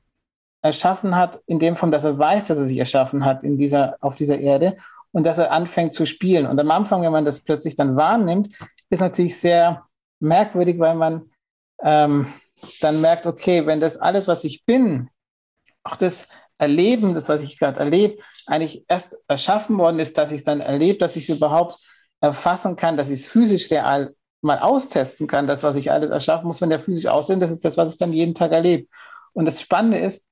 erschaffen 0.61 1.15
hat, 1.15 1.41
in 1.45 1.59
dem 1.59 1.77
Form, 1.77 1.91
dass 1.91 2.05
er 2.05 2.17
weiß, 2.17 2.45
dass 2.45 2.57
er 2.57 2.65
sich 2.65 2.77
erschaffen 2.77 3.23
hat 3.25 3.43
in 3.43 3.57
dieser, 3.57 3.97
auf 4.01 4.15
dieser 4.15 4.39
Erde 4.39 4.77
und 5.15 5.23
dass 5.23 5.37
er 5.37 5.51
anfängt 5.51 5.93
zu 5.93 6.05
spielen. 6.05 6.45
Und 6.45 6.59
am 6.59 6.69
Anfang, 6.71 7.01
wenn 7.01 7.11
man 7.13 7.23
das 7.23 7.39
plötzlich 7.39 7.77
dann 7.77 7.95
wahrnimmt, 7.95 8.53
ist 8.89 8.99
natürlich 8.99 9.39
sehr 9.39 9.85
merkwürdig, 10.19 10.77
weil 10.77 10.95
man 10.95 11.31
ähm, 11.81 12.27
dann 12.81 12.99
merkt, 12.99 13.25
okay, 13.25 13.65
wenn 13.65 13.79
das 13.79 13.95
alles, 13.95 14.27
was 14.27 14.43
ich 14.43 14.65
bin, 14.65 15.09
auch 15.85 15.95
das 15.95 16.27
Erleben, 16.57 17.13
das, 17.13 17.29
was 17.29 17.39
ich 17.39 17.57
gerade 17.57 17.79
erlebe, 17.79 18.21
eigentlich 18.45 18.83
erst 18.89 19.15
erschaffen 19.29 19.77
worden 19.77 19.99
ist, 19.99 20.17
dass 20.17 20.31
ich 20.31 20.39
es 20.39 20.43
dann 20.43 20.59
erlebe, 20.59 20.99
dass 20.99 21.15
ich 21.15 21.29
es 21.29 21.37
überhaupt 21.37 21.79
erfassen 22.19 22.75
kann, 22.75 22.97
dass 22.97 23.09
ich 23.09 23.19
es 23.19 23.27
physisch 23.27 23.71
real 23.71 24.13
mal 24.41 24.59
austesten 24.59 25.27
kann, 25.27 25.47
das, 25.47 25.63
was 25.63 25.77
ich 25.77 25.93
alles 25.93 26.09
erschaffen 26.09 26.47
muss, 26.47 26.59
wenn 26.59 26.69
der 26.69 26.81
physisch 26.81 27.05
aussehen, 27.05 27.39
das 27.39 27.51
ist 27.51 27.63
das, 27.63 27.77
was 27.77 27.93
ich 27.93 27.97
dann 27.97 28.11
jeden 28.11 28.35
Tag 28.35 28.51
erlebe. 28.51 28.89
Und 29.31 29.45
das 29.45 29.61
Spannende 29.61 29.97
ist, 29.97 30.25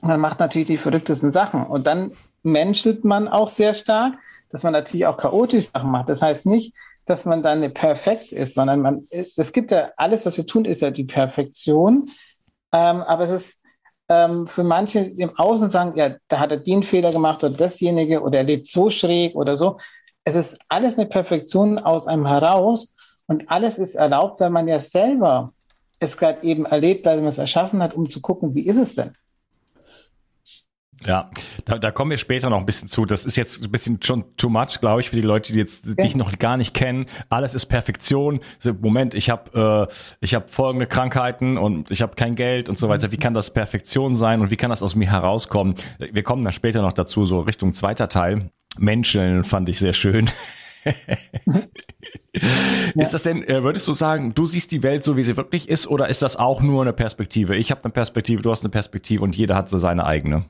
man 0.00 0.20
macht 0.20 0.38
natürlich 0.38 0.68
die 0.68 0.76
verrücktesten 0.76 1.32
Sachen 1.32 1.66
und 1.66 1.88
dann 1.88 2.12
menschelt 2.42 3.04
man 3.04 3.28
auch 3.28 3.48
sehr 3.48 3.74
stark, 3.74 4.14
dass 4.50 4.62
man 4.62 4.72
natürlich 4.72 5.06
auch 5.06 5.16
chaotisch 5.16 5.70
Sachen 5.70 5.90
macht. 5.90 6.08
Das 6.08 6.22
heißt 6.22 6.46
nicht, 6.46 6.74
dass 7.04 7.24
man 7.24 7.42
dann 7.42 7.72
perfekt 7.74 8.32
ist, 8.32 8.54
sondern 8.54 8.80
man, 8.80 9.08
es 9.10 9.52
gibt 9.52 9.70
ja 9.70 9.90
alles, 9.96 10.24
was 10.24 10.36
wir 10.36 10.46
tun, 10.46 10.64
ist 10.64 10.82
ja 10.82 10.90
die 10.90 11.04
Perfektion. 11.04 12.10
Ähm, 12.72 13.02
aber 13.02 13.24
es 13.24 13.30
ist 13.30 13.60
ähm, 14.08 14.46
für 14.46 14.62
manche 14.62 15.00
im 15.00 15.36
Außen 15.36 15.68
sagen, 15.68 15.96
ja, 15.96 16.16
da 16.28 16.38
hat 16.38 16.52
er 16.52 16.58
den 16.58 16.82
Fehler 16.82 17.12
gemacht 17.12 17.42
oder 17.42 17.54
dasjenige 17.56 18.22
oder 18.22 18.38
er 18.38 18.44
lebt 18.44 18.68
so 18.68 18.90
schräg 18.90 19.34
oder 19.34 19.56
so. 19.56 19.78
Es 20.24 20.34
ist 20.34 20.58
alles 20.68 20.98
eine 20.98 21.08
Perfektion 21.08 21.78
aus 21.78 22.06
einem 22.06 22.26
heraus 22.26 22.94
und 23.26 23.50
alles 23.50 23.78
ist 23.78 23.94
erlaubt, 23.94 24.40
weil 24.40 24.50
man 24.50 24.68
ja 24.68 24.78
selber 24.80 25.52
es 25.98 26.16
gerade 26.16 26.42
eben 26.44 26.66
erlebt, 26.66 27.06
weil 27.06 27.18
man 27.18 27.26
es 27.26 27.38
erschaffen 27.38 27.82
hat, 27.82 27.94
um 27.94 28.10
zu 28.10 28.20
gucken, 28.20 28.54
wie 28.54 28.66
ist 28.66 28.76
es 28.76 28.94
denn? 28.94 29.12
Ja, 31.06 31.30
da, 31.64 31.78
da 31.78 31.90
kommen 31.90 32.10
wir 32.10 32.18
später 32.18 32.50
noch 32.50 32.58
ein 32.58 32.66
bisschen 32.66 32.88
zu. 32.88 33.04
Das 33.04 33.24
ist 33.24 33.36
jetzt 33.36 33.62
ein 33.62 33.70
bisschen 33.70 34.00
schon 34.02 34.24
too 34.36 34.48
much, 34.48 34.80
glaube 34.80 35.00
ich, 35.00 35.10
für 35.10 35.16
die 35.16 35.22
Leute, 35.22 35.52
die 35.52 35.58
jetzt 35.58 35.86
ja. 35.86 35.94
dich 35.94 36.16
noch 36.16 36.38
gar 36.38 36.56
nicht 36.56 36.74
kennen. 36.74 37.06
Alles 37.28 37.54
ist 37.54 37.66
Perfektion. 37.66 38.40
Moment, 38.80 39.14
ich 39.14 39.30
habe 39.30 39.88
äh, 39.90 39.94
ich 40.20 40.34
habe 40.34 40.48
folgende 40.48 40.86
Krankheiten 40.86 41.58
und 41.58 41.90
ich 41.90 42.02
habe 42.02 42.14
kein 42.14 42.34
Geld 42.34 42.68
und 42.68 42.78
so 42.78 42.88
weiter. 42.88 43.12
Wie 43.12 43.16
kann 43.16 43.34
das 43.34 43.52
Perfektion 43.52 44.14
sein 44.14 44.40
und 44.40 44.50
wie 44.50 44.56
kann 44.56 44.70
das 44.70 44.82
aus 44.82 44.94
mir 44.94 45.10
herauskommen? 45.10 45.74
Wir 45.98 46.22
kommen 46.22 46.42
dann 46.42 46.52
später 46.52 46.82
noch 46.82 46.92
dazu, 46.92 47.26
so 47.26 47.40
Richtung 47.40 47.72
zweiter 47.72 48.08
Teil. 48.08 48.50
Menschen 48.78 49.44
fand 49.44 49.68
ich 49.68 49.78
sehr 49.78 49.92
schön. 49.92 50.30
Ist 52.94 53.12
das 53.12 53.22
denn, 53.22 53.46
äh, 53.46 53.62
würdest 53.62 53.86
du 53.86 53.92
sagen, 53.92 54.34
du 54.34 54.46
siehst 54.46 54.72
die 54.72 54.82
Welt 54.82 55.04
so, 55.04 55.16
wie 55.16 55.22
sie 55.22 55.36
wirklich 55.36 55.68
ist, 55.68 55.86
oder 55.86 56.08
ist 56.08 56.22
das 56.22 56.36
auch 56.36 56.62
nur 56.62 56.82
eine 56.82 56.92
Perspektive? 56.92 57.56
Ich 57.56 57.70
habe 57.70 57.84
eine 57.84 57.92
Perspektive, 57.92 58.42
du 58.42 58.50
hast 58.50 58.64
eine 58.64 58.70
Perspektive 58.70 59.22
und 59.22 59.36
jeder 59.36 59.54
hat 59.54 59.68
so 59.68 59.78
seine 59.78 60.06
eigene. 60.06 60.44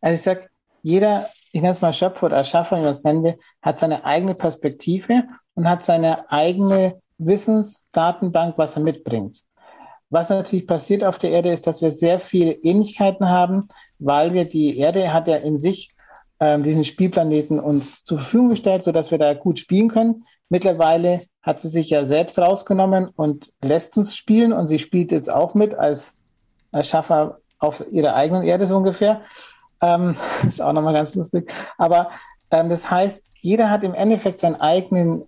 Also 0.00 0.14
ich 0.14 0.22
sage, 0.22 0.48
jeder, 0.82 1.28
ich 1.52 1.62
nenne 1.62 1.74
es 1.74 1.80
mal 1.80 1.92
Schöpfer 1.92 2.26
oder 2.26 2.36
Erschaffer, 2.36 2.78
wie 2.78 2.82
man 2.82 2.94
es 2.94 3.04
nennen 3.04 3.24
will, 3.24 3.38
hat 3.62 3.78
seine 3.78 4.04
eigene 4.04 4.34
Perspektive 4.34 5.24
und 5.54 5.68
hat 5.68 5.84
seine 5.84 6.30
eigene 6.30 7.00
Wissensdatenbank, 7.18 8.58
was 8.58 8.76
er 8.76 8.82
mitbringt. 8.82 9.42
Was 10.10 10.28
natürlich 10.28 10.66
passiert 10.66 11.02
auf 11.02 11.18
der 11.18 11.30
Erde 11.30 11.52
ist, 11.52 11.66
dass 11.66 11.82
wir 11.82 11.90
sehr 11.90 12.20
viele 12.20 12.52
Ähnlichkeiten 12.52 13.28
haben, 13.28 13.68
weil 13.98 14.32
wir 14.32 14.44
die 14.44 14.78
Erde 14.78 15.12
hat 15.12 15.26
ja 15.26 15.36
in 15.36 15.58
sich 15.58 15.94
ähm, 16.40 16.62
diesen 16.62 16.84
Spielplaneten 16.84 17.58
uns 17.58 18.04
zur 18.04 18.18
Verfügung 18.18 18.50
gestellt, 18.50 18.82
sodass 18.82 19.10
wir 19.10 19.18
da 19.18 19.34
gut 19.34 19.58
spielen 19.58 19.88
können. 19.88 20.24
Mittlerweile 20.48 21.22
hat 21.42 21.60
sie 21.60 21.68
sich 21.68 21.90
ja 21.90 22.06
selbst 22.06 22.38
rausgenommen 22.38 23.08
und 23.08 23.52
lässt 23.62 23.96
uns 23.96 24.16
spielen 24.16 24.52
und 24.52 24.68
sie 24.68 24.78
spielt 24.78 25.12
jetzt 25.12 25.32
auch 25.32 25.54
mit 25.54 25.74
als 25.74 26.14
Erschaffer 26.72 27.38
auf 27.58 27.84
ihrer 27.90 28.14
eigenen 28.14 28.42
Erde 28.42 28.66
so 28.66 28.76
ungefähr. 28.76 29.22
Ähm, 29.84 30.16
ist 30.48 30.62
auch 30.62 30.72
nochmal 30.72 30.94
ganz 30.94 31.14
lustig. 31.14 31.52
Aber 31.76 32.10
ähm, 32.50 32.70
das 32.70 32.90
heißt, 32.90 33.22
jeder 33.40 33.70
hat 33.70 33.84
im 33.84 33.94
Endeffekt 33.94 34.40
seinen 34.40 34.56
eigenen 34.56 35.24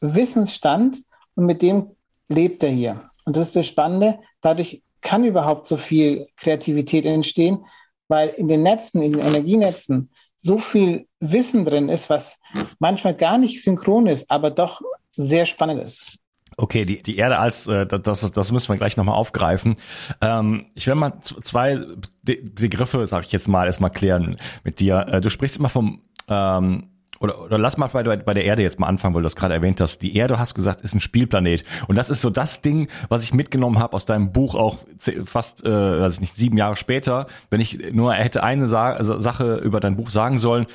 Wissensstand 0.00 1.02
und 1.34 1.44
mit 1.44 1.60
dem 1.60 1.90
lebt 2.28 2.62
er 2.62 2.70
hier. 2.70 3.10
Und 3.24 3.36
das 3.36 3.48
ist 3.48 3.56
das 3.56 3.66
Spannende. 3.66 4.18
Dadurch 4.40 4.82
kann 5.02 5.24
überhaupt 5.24 5.66
so 5.66 5.76
viel 5.76 6.26
Kreativität 6.36 7.04
entstehen, 7.04 7.66
weil 8.08 8.30
in 8.30 8.48
den 8.48 8.62
Netzen, 8.62 9.02
in 9.02 9.12
den 9.12 9.20
Energienetzen 9.20 10.10
so 10.36 10.58
viel 10.58 11.06
Wissen 11.20 11.64
drin 11.64 11.88
ist, 11.88 12.08
was 12.08 12.38
manchmal 12.78 13.14
gar 13.14 13.38
nicht 13.38 13.62
synchron 13.62 14.06
ist, 14.06 14.30
aber 14.30 14.50
doch 14.50 14.80
sehr 15.14 15.46
spannend 15.46 15.82
ist. 15.82 16.18
Okay, 16.60 16.84
die, 16.84 17.00
die 17.04 17.16
Erde 17.16 17.38
als, 17.38 17.68
äh, 17.68 17.86
das, 17.86 18.32
das 18.32 18.52
müssen 18.52 18.68
wir 18.68 18.76
gleich 18.76 18.96
nochmal 18.96 19.14
aufgreifen. 19.14 19.76
Ähm, 20.20 20.66
ich 20.74 20.88
werde 20.88 20.98
mal 20.98 21.20
zwei 21.20 21.80
Begriffe, 22.24 23.06
sag 23.06 23.22
ich 23.22 23.30
jetzt 23.30 23.46
mal, 23.46 23.66
erstmal 23.66 23.90
klären 23.90 24.36
mit 24.64 24.80
dir. 24.80 25.06
Äh, 25.08 25.20
du 25.20 25.30
sprichst 25.30 25.56
immer 25.56 25.68
vom, 25.68 26.02
ähm, 26.26 26.88
oder, 27.20 27.40
oder 27.40 27.58
lass 27.58 27.76
mal 27.76 27.86
bei, 27.86 28.02
bei 28.02 28.34
der 28.34 28.44
Erde 28.44 28.62
jetzt 28.62 28.80
mal 28.80 28.88
anfangen, 28.88 29.14
weil 29.14 29.22
du 29.22 29.26
das 29.26 29.36
gerade 29.36 29.54
erwähnt 29.54 29.80
hast. 29.80 30.02
Die 30.02 30.16
Erde, 30.16 30.40
hast 30.40 30.56
gesagt, 30.56 30.80
ist 30.80 30.94
ein 30.94 31.00
Spielplanet. 31.00 31.62
Und 31.86 31.94
das 31.94 32.10
ist 32.10 32.22
so 32.22 32.30
das 32.30 32.60
Ding, 32.60 32.88
was 33.08 33.22
ich 33.22 33.32
mitgenommen 33.32 33.78
habe 33.78 33.94
aus 33.94 34.04
deinem 34.04 34.32
Buch 34.32 34.56
auch 34.56 34.78
fast, 35.24 35.64
äh, 35.64 36.00
weiß 36.00 36.14
ich 36.14 36.20
nicht, 36.20 36.34
sieben 36.34 36.56
Jahre 36.56 36.74
später. 36.74 37.26
Wenn 37.50 37.60
ich 37.60 37.92
nur 37.92 38.14
hätte 38.14 38.42
eine 38.42 38.66
Sa 38.66 38.96
Sache 39.02 39.56
über 39.58 39.78
dein 39.78 39.96
Buch 39.96 40.10
sagen 40.10 40.40
sollen, 40.40 40.66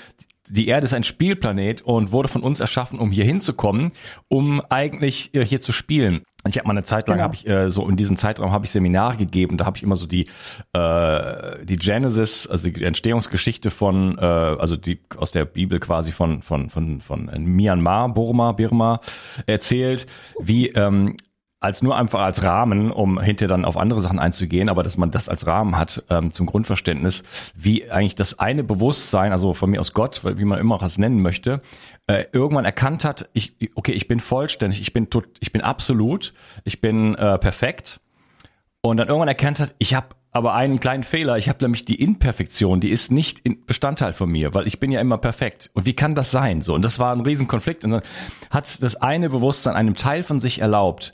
die 0.50 0.67
Erde 0.67 0.85
ist 0.85 0.93
ein 0.93 1.03
Spielplanet 1.03 1.81
und 1.81 2.12
wurde 2.12 2.27
von 2.27 2.43
uns 2.43 2.59
erschaffen, 2.59 3.00
um 3.00 3.12
hier 3.12 3.25
hinzukommen, 3.25 3.91
um 4.27 4.62
eigentlich 4.69 5.33
äh, 5.33 5.45
hier 5.45 5.62
zu 5.62 5.71
spielen. 5.71 6.23
Ich 6.45 6.57
habe 6.57 6.67
mal 6.67 6.73
eine 6.73 6.83
Zeit 6.83 7.07
lang 7.07 7.17
genau. 7.17 7.23
habe 7.23 7.35
ich 7.35 7.47
äh, 7.47 7.69
so 7.69 7.88
in 7.88 7.95
diesem 7.95 8.17
Zeitraum 8.17 8.51
habe 8.51 8.65
ich 8.65 8.71
Seminare 8.71 9.15
gegeben, 9.15 9.57
da 9.57 9.65
habe 9.65 9.77
ich 9.77 9.83
immer 9.83 9.95
so 9.95 10.05
die 10.05 10.27
äh, 10.73 11.65
die 11.65 11.77
Genesis, 11.77 12.47
also 12.47 12.69
die 12.69 12.83
Entstehungsgeschichte 12.83 13.71
von 13.71 14.17
äh, 14.17 14.21
also 14.21 14.75
die 14.75 15.00
aus 15.15 15.31
der 15.31 15.45
Bibel 15.45 15.79
quasi 15.79 16.12
von 16.12 16.41
von 16.41 16.69
von 16.69 17.00
von 17.00 17.31
Myanmar, 17.38 18.13
Burma, 18.13 18.51
Birma 18.51 19.00
erzählt, 19.45 20.05
wie 20.41 20.67
ähm, 20.69 21.15
als 21.63 21.82
nur 21.82 21.96
einfach 21.96 22.22
als 22.22 22.43
Rahmen, 22.43 22.91
um 22.91 23.22
hinterher 23.22 23.48
dann 23.48 23.63
auf 23.63 23.77
andere 23.77 24.01
Sachen 24.01 24.20
einzugehen, 24.20 24.67
aber 24.67 24.84
dass 24.84 24.98
man 24.98 25.12
das 25.12 25.29
als 25.29 25.48
Rahmen 25.48 25.77
hat 25.77 26.03
ähm, 26.10 26.32
zum 26.32 26.46
Grundverständnis, 26.46 27.24
wie 27.55 27.89
eigentlich 27.89 28.15
das 28.15 28.38
eine 28.38 28.65
Bewusstsein, 28.65 29.32
also 29.32 29.53
von 29.53 29.70
mir 29.70 29.79
aus 29.79 29.93
Gott, 29.93 30.22
wie 30.24 30.43
man 30.43 30.60
immer 30.60 30.75
auch 30.75 30.82
das 30.82 30.98
nennen 30.98 31.22
möchte, 31.22 31.62
äh, 32.08 32.25
irgendwann 32.34 32.65
erkannt 32.65 33.05
hat, 33.05 33.29
ich, 33.32 33.53
okay, 33.75 33.93
ich 33.93 34.10
bin 34.10 34.20
vollständig, 34.20 34.82
ich 34.82 34.91
bin 34.91 35.10
tot, 35.10 35.25
ich 35.39 35.53
bin 35.53 35.62
absolut, 35.62 36.34
ich 36.65 36.82
bin 36.82 37.15
äh, 37.15 37.38
perfekt 37.38 38.01
und 38.82 38.98
dann 38.98 39.08
irgendwann 39.08 39.29
erkannt 39.29 39.62
hat, 39.62 39.74
ich 39.77 39.93
habe 39.93 40.08
aber 40.34 40.55
einen 40.55 40.79
kleinen 40.79 41.03
Fehler. 41.03 41.38
Ich 41.38 41.48
habe 41.48 41.63
nämlich 41.63 41.86
die 41.86 42.01
Imperfektion, 42.01 42.79
die 42.79 42.89
ist 42.89 43.12
nicht 43.12 43.39
in 43.41 43.65
Bestandteil 43.65 44.13
von 44.13 44.29
mir, 44.29 44.55
weil 44.55 44.65
ich 44.65 44.79
bin 44.79 44.91
ja 44.91 45.00
immer 45.00 45.20
perfekt. 45.20 45.70
Und 45.74 45.86
wie 45.86 45.93
kann 45.93 46.15
das 46.15 46.32
sein? 46.32 46.62
So 46.62 46.74
und 46.74 46.84
das 46.84 46.98
war 46.98 47.15
ein 47.15 47.22
Riesenkonflikt. 47.22 47.86
Und 47.86 47.91
dann 47.91 48.01
hat 48.50 48.82
das 48.82 48.96
eine 48.96 49.29
Bewusstsein 49.29 49.75
einem 49.75 49.96
Teil 49.96 50.24
von 50.24 50.39
sich 50.39 50.60
erlaubt, 50.60 51.13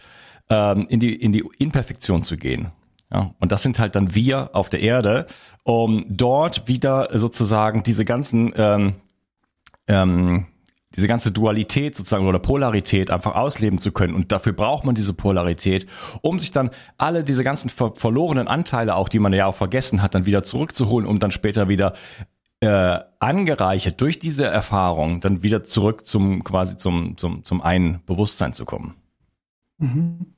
ähm, 0.49 0.87
in, 0.89 0.99
die, 0.99 1.15
in 1.15 1.31
die 1.31 1.43
Imperfektion 1.57 2.21
zu 2.21 2.37
gehen. 2.37 2.71
Ja, 3.11 3.33
und 3.39 3.51
das 3.51 3.63
sind 3.63 3.79
halt 3.79 3.95
dann 3.95 4.13
wir 4.13 4.51
auf 4.53 4.69
der 4.69 4.81
Erde, 4.81 5.25
um 5.63 6.05
dort 6.09 6.67
wieder 6.67 7.09
sozusagen 7.17 7.81
diese 7.81 8.05
ganzen, 8.05 8.53
ähm, 8.55 8.95
ähm, 9.87 10.45
diese 10.95 11.07
ganze 11.07 11.31
Dualität 11.31 11.95
sozusagen 11.95 12.27
oder 12.27 12.39
Polarität 12.39 13.09
einfach 13.09 13.35
ausleben 13.35 13.79
zu 13.79 13.91
können. 13.91 14.13
Und 14.13 14.31
dafür 14.31 14.53
braucht 14.53 14.85
man 14.85 14.93
diese 14.93 15.13
Polarität, 15.13 15.87
um 16.21 16.39
sich 16.39 16.51
dann 16.51 16.69
alle 16.97 17.23
diese 17.23 17.43
ganzen 17.43 17.69
ver 17.69 17.93
verlorenen 17.95 18.47
Anteile, 18.47 18.95
auch 18.95 19.09
die 19.09 19.19
man 19.19 19.33
ja 19.33 19.47
auch 19.47 19.55
vergessen 19.55 20.03
hat, 20.03 20.13
dann 20.13 20.27
wieder 20.27 20.43
zurückzuholen, 20.43 21.07
um 21.07 21.17
dann 21.17 21.31
später 21.31 21.67
wieder 21.67 21.93
äh, 22.59 22.99
angereichert 23.19 24.01
durch 24.01 24.19
diese 24.19 24.45
Erfahrung 24.45 25.21
dann 25.21 25.43
wieder 25.43 25.63
zurück 25.63 26.05
zum 26.05 26.43
quasi 26.43 26.77
zum 26.77 27.17
zum 27.17 27.43
zum 27.43 27.61
einen 27.61 28.01
Bewusstsein 28.05 28.53
zu 28.53 28.65
kommen. 28.65 28.95
Mhm. 29.77 30.35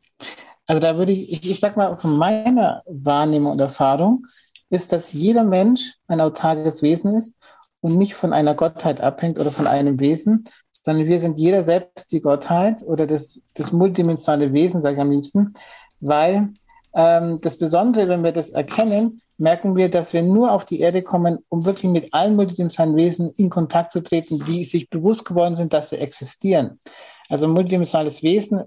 Also 0.71 0.79
da 0.79 0.95
würde 0.95 1.11
ich, 1.11 1.33
ich, 1.33 1.51
ich 1.51 1.59
sag 1.59 1.75
mal, 1.75 1.97
von 1.97 2.15
meiner 2.15 2.81
Wahrnehmung 2.85 3.51
und 3.51 3.59
Erfahrung 3.59 4.25
ist, 4.69 4.93
dass 4.93 5.11
jeder 5.11 5.43
Mensch 5.43 5.95
ein 6.07 6.21
autarkes 6.21 6.81
Wesen 6.81 7.13
ist 7.13 7.35
und 7.81 7.97
nicht 7.97 8.13
von 8.13 8.31
einer 8.31 8.55
Gottheit 8.55 9.01
abhängt 9.01 9.37
oder 9.37 9.51
von 9.51 9.67
einem 9.67 9.99
Wesen, 9.99 10.45
sondern 10.71 11.07
wir 11.07 11.19
sind 11.19 11.37
jeder 11.37 11.65
selbst 11.65 12.13
die 12.13 12.21
Gottheit 12.21 12.83
oder 12.83 13.05
das, 13.05 13.37
das 13.53 13.73
multidimensionale 13.73 14.53
Wesen, 14.53 14.81
sage 14.81 14.95
ich 14.95 15.01
am 15.01 15.11
liebsten, 15.11 15.55
weil 15.99 16.53
ähm, 16.95 17.39
das 17.41 17.57
Besondere, 17.57 18.07
wenn 18.07 18.23
wir 18.23 18.31
das 18.31 18.51
erkennen, 18.51 19.21
merken 19.37 19.75
wir, 19.75 19.89
dass 19.89 20.13
wir 20.13 20.23
nur 20.23 20.53
auf 20.53 20.63
die 20.63 20.79
Erde 20.79 21.01
kommen, 21.01 21.39
um 21.49 21.65
wirklich 21.65 21.91
mit 21.91 22.13
allen 22.13 22.37
multidimensionalen 22.37 22.95
Wesen 22.95 23.29
in 23.31 23.49
Kontakt 23.49 23.91
zu 23.91 24.01
treten, 24.01 24.41
die 24.45 24.63
sich 24.63 24.89
bewusst 24.89 25.25
geworden 25.25 25.57
sind, 25.57 25.73
dass 25.73 25.89
sie 25.89 25.97
existieren. 25.97 26.79
Also 27.27 27.49
multidimensionales 27.49 28.23
Wesen 28.23 28.63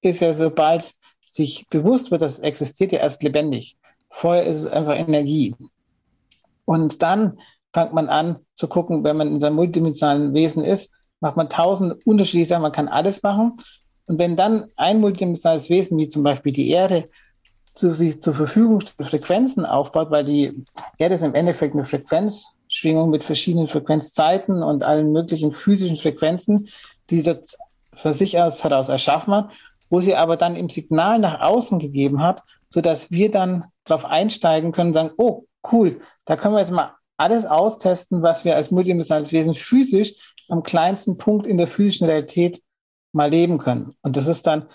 ist 0.00 0.20
ja, 0.20 0.32
sobald 0.32 0.94
sich 1.34 1.66
bewusst 1.68 2.10
wird, 2.10 2.22
dass 2.22 2.34
es 2.34 2.40
existiert, 2.40 2.92
ja 2.92 3.00
erst 3.00 3.22
lebendig. 3.22 3.76
Vorher 4.08 4.46
ist 4.46 4.58
es 4.58 4.66
einfach 4.66 4.96
Energie. 4.96 5.56
Und 6.64 7.02
dann 7.02 7.38
fängt 7.72 7.92
man 7.92 8.08
an 8.08 8.36
zu 8.54 8.68
gucken, 8.68 9.02
wenn 9.02 9.16
man 9.16 9.28
in 9.28 9.40
seinem 9.40 9.56
multidimensionalen 9.56 10.32
Wesen 10.32 10.64
ist, 10.64 10.94
macht 11.18 11.36
man 11.36 11.50
tausend 11.50 12.06
unterschiedliche 12.06 12.50
Sachen, 12.50 12.62
man 12.62 12.72
kann 12.72 12.86
alles 12.86 13.22
machen. 13.22 13.54
Und 14.06 14.18
wenn 14.18 14.36
dann 14.36 14.66
ein 14.76 15.00
multidimensionales 15.00 15.70
Wesen, 15.70 15.98
wie 15.98 16.08
zum 16.08 16.22
Beispiel 16.22 16.52
die 16.52 16.70
Erde, 16.70 17.08
zu 17.74 17.92
sich 17.92 18.22
zur 18.22 18.34
Verfügung 18.34 18.80
Frequenzen 19.00 19.66
aufbaut, 19.66 20.12
weil 20.12 20.24
die 20.24 20.64
Erde 20.98 21.16
ist 21.16 21.22
im 21.22 21.34
Endeffekt 21.34 21.74
eine 21.74 21.84
Frequenzschwingung 21.84 23.10
mit 23.10 23.24
verschiedenen 23.24 23.66
Frequenzzeiten 23.66 24.62
und 24.62 24.84
allen 24.84 25.10
möglichen 25.10 25.50
physischen 25.50 25.96
Frequenzen, 25.96 26.68
die 27.10 27.24
dort 27.24 27.56
für 27.96 28.12
sich 28.12 28.38
aus 28.38 28.62
heraus 28.62 28.88
erschaffen 28.88 29.34
hat, 29.34 29.50
wo 29.94 30.00
sie 30.00 30.16
aber 30.16 30.36
dann 30.36 30.56
im 30.56 30.70
Signal 30.70 31.20
nach 31.20 31.40
außen 31.40 31.78
gegeben 31.78 32.20
hat, 32.20 32.42
so 32.68 32.80
dass 32.80 33.12
wir 33.12 33.30
dann 33.30 33.66
darauf 33.84 34.04
einsteigen 34.04 34.72
können 34.72 34.88
und 34.88 34.94
sagen, 34.94 35.12
oh, 35.18 35.44
cool, 35.70 36.00
da 36.24 36.34
können 36.34 36.54
wir 36.54 36.58
jetzt 36.58 36.72
mal 36.72 36.96
alles 37.16 37.44
austesten, 37.46 38.20
was 38.20 38.44
wir 38.44 38.56
als 38.56 38.72
multidimensionales 38.72 39.30
Wesen 39.30 39.54
physisch 39.54 40.14
am 40.48 40.64
kleinsten 40.64 41.16
Punkt 41.16 41.46
in 41.46 41.58
der 41.58 41.68
physischen 41.68 42.08
Realität 42.08 42.60
mal 43.12 43.30
leben 43.30 43.58
können. 43.58 43.94
Und 44.02 44.16
das 44.16 44.26
ist 44.26 44.48
dann 44.48 44.68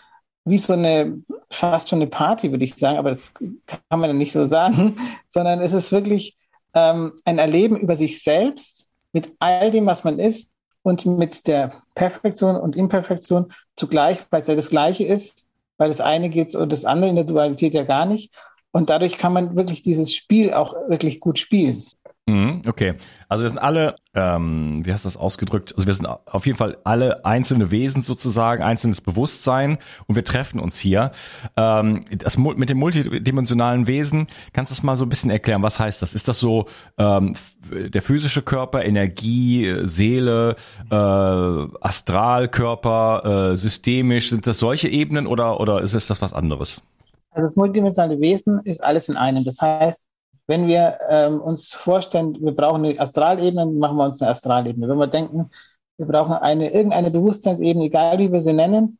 wie 0.46 0.58
so 0.58 0.72
eine, 0.72 1.22
fast 1.52 1.90
schon 1.90 2.00
eine 2.00 2.10
Party, 2.10 2.52
würde 2.52 2.64
ich 2.64 2.76
sagen, 2.76 2.98
aber 2.98 3.10
das 3.10 3.34
kann 3.34 3.82
man 3.90 4.04
dann 4.04 4.18
nicht 4.18 4.32
so 4.32 4.48
sagen, 4.48 4.96
sondern 5.28 5.60
es 5.60 5.74
ist 5.74 5.92
wirklich 5.92 6.38
ähm, 6.74 7.20
ein 7.26 7.40
Erleben 7.40 7.76
über 7.76 7.96
sich 7.96 8.24
selbst 8.24 8.88
mit 9.12 9.34
all 9.40 9.70
dem, 9.70 9.86
was 9.86 10.06
man 10.06 10.18
ist 10.18 10.50
und 10.82 11.06
mit 11.06 11.48
der 11.48 11.74
Perfektion 11.96 12.56
und 12.56 12.76
Imperfektion 12.76 13.52
zugleich, 13.76 14.26
weil 14.30 14.42
es 14.42 14.48
ja 14.48 14.56
das 14.56 14.70
Gleiche 14.70 15.06
ist, 15.06 15.48
weil 15.78 15.90
das 15.90 16.02
eine 16.02 16.30
geht 16.30 16.56
und 16.56 16.72
das 16.72 16.86
andere 16.86 17.10
in 17.10 17.16
der 17.16 17.26
Dualität 17.26 17.74
ja 17.74 17.84
gar 17.84 18.06
nicht. 18.06 18.34
Und 18.72 18.90
dadurch 18.90 19.18
kann 19.18 19.34
man 19.34 19.56
wirklich 19.56 19.82
dieses 19.82 20.14
Spiel 20.14 20.54
auch 20.54 20.74
wirklich 20.88 21.20
gut 21.20 21.40
spielen. 21.40 21.84
Mhm, 22.30 22.62
okay, 22.68 22.94
also 23.28 23.44
wir 23.44 23.50
sind 23.50 23.58
alle, 23.58 23.96
ähm, 24.14 24.86
wie 24.86 24.94
hast 24.94 25.04
du 25.04 25.08
das 25.08 25.18
ausgedrückt? 25.18 25.74
Also 25.76 25.88
wir 25.88 25.94
sind 25.96 26.06
auf 26.06 26.46
jeden 26.46 26.60
Fall 26.60 26.78
alle 26.84 27.26
einzelne 27.26 27.72
Wesen 27.72 28.04
sozusagen, 28.04 28.62
einzelnes 28.62 29.02
Bewusstsein 29.02 29.80
und 30.06 30.16
wir 30.16 30.24
treffen 30.24 30.60
uns 30.60 30.78
hier. 30.78 31.10
Ähm, 31.58 32.06
das 32.16 32.38
mit 32.38 32.70
dem 32.70 32.78
multidimensionalen 32.78 33.88
Wesen, 33.88 34.28
kannst 34.54 34.72
du 34.72 34.76
das 34.76 34.84
mal 34.84 34.96
so 34.96 35.06
ein 35.06 35.10
bisschen 35.10 35.32
erklären? 35.32 35.64
Was 35.64 35.80
heißt 35.80 36.04
das? 36.04 36.14
Ist 36.14 36.28
das 36.28 36.40
so 36.40 36.68
ähm, 37.00 37.34
der 37.72 38.04
physische 38.04 38.44
Körper, 38.44 38.86
Energie, 38.86 39.76
Seele, 39.84 40.56
äh, 40.92 40.96
Astralkörper, 40.96 43.54
äh, 43.54 43.58
systemisch? 43.58 44.30
Sind 44.30 44.46
das 44.46 44.60
solche 44.60 44.88
Ebenen 44.88 45.26
oder 45.26 45.60
oder 45.60 45.82
ist 45.82 45.96
es 45.96 46.06
das 46.06 46.22
was 46.22 46.34
anderes? 46.34 46.84
Also 47.32 47.48
das 47.48 47.56
multidimensionale 47.56 48.22
Wesen 48.22 48.60
ist 48.66 48.84
alles 48.84 49.10
in 49.10 49.16
einem. 49.16 49.44
Das 49.44 49.60
heißt 49.62 50.04
wenn 50.50 50.68
wir 50.68 50.98
ähm, 51.08 51.40
uns 51.42 51.72
vorstellen, 51.72 52.36
wir 52.42 52.56
brauchen 52.56 52.84
eine 52.84 53.00
Astralebene, 53.00 53.68
machen 53.68 53.98
wir 53.98 54.06
uns 54.06 54.20
eine 54.20 54.32
Astralebene. 54.32 54.90
Wenn 54.90 54.98
wir 54.98 55.06
denken, 55.06 55.52
wir 55.98 56.08
brauchen 56.08 56.34
eine, 56.34 56.74
irgendeine 56.74 57.12
Bewusstseinsebene, 57.12 57.86
egal 57.86 58.18
wie 58.18 58.32
wir 58.32 58.40
sie 58.40 58.54
nennen, 58.54 58.98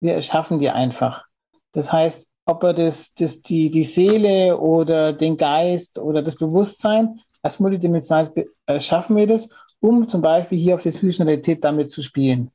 wir 0.00 0.14
erschaffen 0.14 0.60
die 0.60 0.70
einfach. 0.70 1.24
Das 1.72 1.92
heißt, 1.92 2.28
ob 2.44 2.62
wir 2.62 2.72
das, 2.72 3.12
das, 3.14 3.42
die, 3.42 3.68
die 3.68 3.84
Seele 3.84 4.56
oder 4.58 5.12
den 5.12 5.36
Geist 5.36 5.98
oder 5.98 6.22
das 6.22 6.36
Bewusstsein 6.36 7.18
als 7.42 7.58
multidimensional 7.58 8.30
erschaffen 8.66 9.16
wir 9.16 9.26
das, 9.26 9.48
um 9.80 10.06
zum 10.06 10.22
Beispiel 10.22 10.58
hier 10.58 10.76
auf 10.76 10.84
der 10.84 10.92
physischen 10.92 11.26
Realität 11.26 11.64
damit 11.64 11.90
zu 11.90 12.02
spielen. 12.02 12.52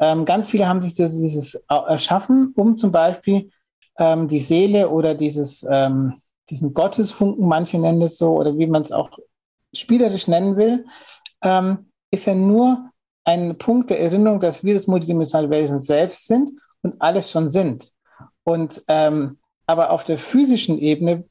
Ähm, 0.00 0.24
ganz 0.24 0.48
viele 0.48 0.66
haben 0.66 0.80
sich 0.80 0.94
das, 0.94 1.10
dieses 1.10 1.54
erschaffen, 1.68 2.54
um 2.56 2.76
zum 2.76 2.92
Beispiel 2.92 3.50
ähm, 3.98 4.26
die 4.26 4.40
Seele 4.40 4.88
oder 4.88 5.14
dieses, 5.14 5.66
ähm, 5.68 6.14
diesen 6.50 6.74
Gottesfunken, 6.74 7.46
manche 7.46 7.78
nennen 7.78 8.02
es 8.02 8.18
so, 8.18 8.34
oder 8.34 8.56
wie 8.58 8.66
man 8.66 8.82
es 8.82 8.92
auch 8.92 9.10
spielerisch 9.72 10.28
nennen 10.28 10.56
will, 10.56 10.86
ähm, 11.42 11.90
ist 12.10 12.26
ja 12.26 12.34
nur 12.34 12.90
ein 13.24 13.56
Punkt 13.58 13.90
der 13.90 14.00
Erinnerung, 14.00 14.40
dass 14.40 14.62
wir 14.62 14.74
das 14.74 14.86
multidimensionale 14.86 15.50
Wesen 15.50 15.80
selbst 15.80 16.26
sind 16.26 16.50
und 16.82 17.00
alles 17.00 17.30
schon 17.30 17.50
sind. 17.50 17.90
Und 18.44 18.82
ähm, 18.88 19.38
aber 19.66 19.90
auf 19.90 20.04
der 20.04 20.18
physischen 20.18 20.78
Ebene, 20.78 21.24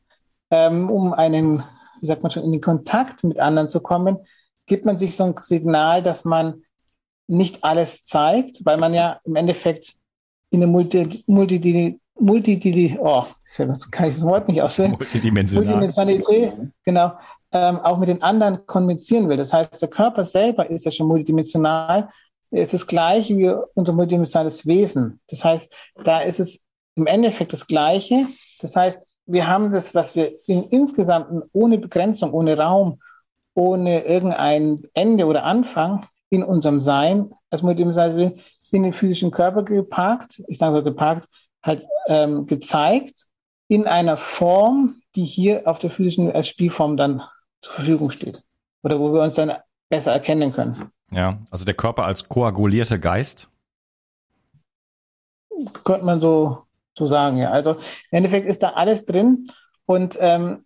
ähm, 0.49 0.89
um 0.89 1.13
einen, 1.13 1.63
wie 2.01 2.07
sagt 2.07 2.23
man 2.23 2.31
schon, 2.31 2.43
in 2.43 2.51
den 2.51 2.61
Kontakt 2.61 3.23
mit 3.23 3.39
anderen 3.39 3.69
zu 3.69 3.81
kommen, 3.81 4.17
gibt 4.65 4.85
man 4.85 4.97
sich 4.97 5.15
so 5.15 5.23
ein 5.23 5.35
Signal, 5.41 6.01
dass 6.01 6.25
man 6.25 6.63
nicht 7.27 7.63
alles 7.63 8.03
zeigt, 8.05 8.65
weil 8.65 8.77
man 8.77 8.93
ja 8.93 9.19
im 9.23 9.35
Endeffekt 9.35 9.95
in 10.49 10.61
eine 10.61 10.71
multi, 10.71 11.23
multi, 11.27 11.99
Multidili, 12.19 12.97
oh, 13.01 13.23
kann 13.91 14.09
ich 14.09 14.15
das 14.15 14.23
Wort 14.23 14.47
nicht 14.47 14.61
aussprechen. 14.61 14.95
Multidimensional. 14.97 15.65
Multidimensionalität, 15.65 16.53
genau, 16.85 17.13
ähm, 17.51 17.79
auch 17.79 17.97
mit 17.97 18.09
den 18.09 18.21
anderen 18.21 18.65
kommunizieren 18.65 19.29
will. 19.29 19.37
Das 19.37 19.53
heißt, 19.53 19.81
der 19.81 19.89
Körper 19.89 20.25
selber 20.25 20.69
ist 20.69 20.85
ja 20.85 20.91
schon 20.91 21.07
multidimensional. 21.07 22.09
Es 22.51 22.65
ist 22.65 22.73
das 22.73 22.87
gleiche 22.87 23.37
wie 23.37 23.51
unser 23.73 23.93
multidimensionales 23.93 24.65
Wesen. 24.65 25.19
Das 25.27 25.43
heißt, 25.43 25.73
da 26.03 26.21
ist 26.21 26.39
es 26.39 26.61
im 26.95 27.07
Endeffekt 27.07 27.53
das 27.53 27.65
Gleiche. 27.65 28.27
Das 28.61 28.75
heißt, 28.75 28.99
wir 29.25 29.47
haben 29.47 29.71
das, 29.71 29.95
was 29.95 30.15
wir 30.15 30.33
in, 30.47 30.63
insgesamt 30.63 31.45
ohne 31.51 31.77
Begrenzung, 31.77 32.31
ohne 32.33 32.57
Raum, 32.57 32.99
ohne 33.55 34.03
irgendein 34.05 34.81
Ende 34.93 35.25
oder 35.25 35.45
Anfang 35.45 36.05
in 36.29 36.43
unserem 36.43 36.81
Sein 36.81 37.31
als 37.49 37.61
multidimensionales 37.61 38.17
Wesen 38.17 38.39
in 38.71 38.83
den 38.83 38.93
physischen 38.93 39.31
Körper 39.31 39.63
geparkt. 39.63 40.41
Ich 40.47 40.57
sage 40.57 40.83
geparkt, 40.83 41.27
halt 41.63 41.85
ähm, 42.07 42.45
gezeigt 42.45 43.27
in 43.67 43.87
einer 43.87 44.17
Form, 44.17 45.01
die 45.15 45.23
hier 45.23 45.67
auf 45.67 45.79
der 45.79 45.89
physischen 45.89 46.31
als 46.31 46.47
Spielform 46.47 46.97
dann 46.97 47.23
zur 47.61 47.73
Verfügung 47.73 48.11
steht. 48.11 48.43
Oder 48.83 48.99
wo 48.99 49.13
wir 49.13 49.21
uns 49.21 49.35
dann 49.35 49.53
besser 49.89 50.11
erkennen 50.11 50.51
können. 50.51 50.91
Ja, 51.11 51.39
also 51.51 51.65
der 51.65 51.75
Körper 51.75 52.05
als 52.05 52.27
koagulierter 52.27 52.97
Geist? 52.97 53.49
Könnte 55.83 56.05
man 56.05 56.19
so, 56.19 56.63
so 56.97 57.07
sagen, 57.07 57.37
ja. 57.37 57.51
Also 57.51 57.71
im 57.71 58.17
Endeffekt 58.17 58.45
ist 58.47 58.63
da 58.63 58.71
alles 58.71 59.05
drin. 59.05 59.49
Und 59.85 60.17
ähm, 60.19 60.65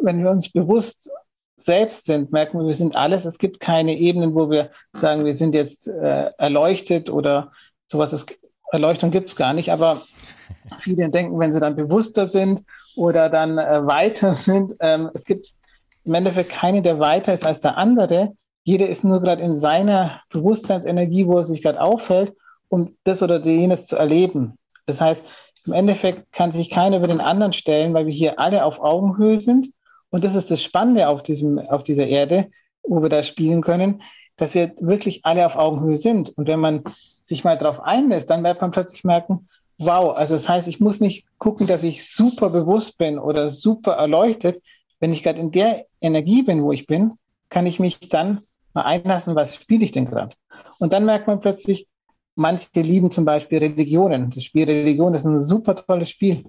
wenn 0.00 0.22
wir 0.22 0.30
uns 0.30 0.50
bewusst 0.50 1.10
selbst 1.56 2.06
sind, 2.06 2.32
merken 2.32 2.58
wir, 2.58 2.66
wir 2.66 2.74
sind 2.74 2.96
alles. 2.96 3.24
Es 3.24 3.38
gibt 3.38 3.60
keine 3.60 3.96
Ebenen, 3.96 4.34
wo 4.34 4.50
wir 4.50 4.70
sagen, 4.92 5.24
wir 5.24 5.34
sind 5.34 5.54
jetzt 5.54 5.86
äh, 5.86 6.30
erleuchtet 6.38 7.10
oder 7.10 7.52
sowas. 7.90 8.12
Es, 8.12 8.26
Erleuchtung 8.70 9.10
gibt 9.10 9.30
es 9.30 9.36
gar 9.36 9.52
nicht, 9.52 9.70
aber 9.70 10.02
Viele 10.78 11.08
denken, 11.08 11.38
wenn 11.38 11.52
sie 11.52 11.60
dann 11.60 11.76
bewusster 11.76 12.28
sind 12.28 12.62
oder 12.94 13.28
dann 13.28 13.58
äh, 13.58 13.86
weiter 13.86 14.34
sind, 14.34 14.74
ähm, 14.80 15.10
es 15.14 15.24
gibt 15.24 15.52
im 16.04 16.14
Endeffekt 16.14 16.50
keine, 16.50 16.82
der 16.82 16.98
weiter 16.98 17.34
ist 17.34 17.44
als 17.44 17.60
der 17.60 17.76
andere. 17.76 18.34
Jeder 18.64 18.88
ist 18.88 19.04
nur 19.04 19.20
gerade 19.20 19.42
in 19.42 19.58
seiner 19.58 20.22
Bewusstseinsenergie, 20.30 21.26
wo 21.26 21.38
er 21.38 21.44
sich 21.44 21.62
gerade 21.62 21.80
auffällt, 21.80 22.32
um 22.68 22.96
das 23.04 23.22
oder 23.22 23.40
jenes 23.40 23.86
zu 23.86 23.96
erleben. 23.96 24.58
Das 24.86 25.00
heißt, 25.00 25.24
im 25.66 25.72
Endeffekt 25.72 26.32
kann 26.32 26.52
sich 26.52 26.70
keiner 26.70 26.98
über 26.98 27.08
den 27.08 27.20
anderen 27.20 27.52
stellen, 27.52 27.92
weil 27.94 28.06
wir 28.06 28.12
hier 28.12 28.38
alle 28.38 28.64
auf 28.64 28.78
Augenhöhe 28.80 29.40
sind. 29.40 29.70
Und 30.10 30.22
das 30.22 30.36
ist 30.36 30.50
das 30.50 30.62
Spannende 30.62 31.08
auf, 31.08 31.24
diesem, 31.24 31.58
auf 31.58 31.82
dieser 31.82 32.06
Erde, 32.06 32.50
wo 32.84 33.02
wir 33.02 33.08
da 33.08 33.24
spielen 33.24 33.62
können, 33.62 34.02
dass 34.36 34.54
wir 34.54 34.72
wirklich 34.78 35.24
alle 35.24 35.44
auf 35.44 35.56
Augenhöhe 35.56 35.96
sind. 35.96 36.30
Und 36.36 36.46
wenn 36.46 36.60
man 36.60 36.84
sich 37.26 37.42
mal 37.42 37.58
darauf 37.58 37.80
einlässt, 37.80 38.30
dann 38.30 38.44
wird 38.44 38.60
man 38.60 38.70
plötzlich 38.70 39.02
merken, 39.02 39.48
wow, 39.78 40.16
also 40.16 40.34
das 40.34 40.48
heißt, 40.48 40.68
ich 40.68 40.78
muss 40.78 41.00
nicht 41.00 41.26
gucken, 41.38 41.66
dass 41.66 41.82
ich 41.82 42.08
super 42.08 42.50
bewusst 42.50 42.98
bin 42.98 43.18
oder 43.18 43.50
super 43.50 43.94
erleuchtet. 43.94 44.62
Wenn 45.00 45.12
ich 45.12 45.24
gerade 45.24 45.40
in 45.40 45.50
der 45.50 45.86
Energie 46.00 46.42
bin, 46.42 46.62
wo 46.62 46.70
ich 46.70 46.86
bin, 46.86 47.12
kann 47.48 47.66
ich 47.66 47.80
mich 47.80 47.98
dann 47.98 48.42
mal 48.74 48.82
einlassen, 48.82 49.34
was 49.34 49.56
spiele 49.56 49.84
ich 49.84 49.90
denn 49.90 50.06
gerade? 50.06 50.36
Und 50.78 50.92
dann 50.92 51.04
merkt 51.04 51.26
man 51.26 51.40
plötzlich, 51.40 51.88
manche 52.36 52.68
lieben 52.74 53.10
zum 53.10 53.24
Beispiel 53.24 53.58
Religionen. 53.58 54.30
Das 54.30 54.44
Spiel 54.44 54.64
Religion 54.64 55.14
ist 55.14 55.24
ein 55.24 55.42
super 55.42 55.74
tolles 55.74 56.10
Spiel. 56.10 56.44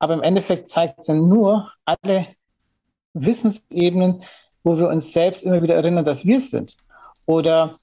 Aber 0.00 0.14
im 0.14 0.22
Endeffekt 0.22 0.68
zeigt 0.68 0.98
es 0.98 1.08
nur 1.08 1.70
alle 1.84 2.26
Wissensebenen, 3.14 4.24
wo 4.64 4.76
wir 4.76 4.88
uns 4.88 5.12
selbst 5.12 5.44
immer 5.44 5.62
wieder 5.62 5.76
erinnern, 5.76 6.04
dass 6.04 6.26
wir 6.26 6.38
es 6.38 6.50
sind. 6.50 6.76
Oder 7.26 7.78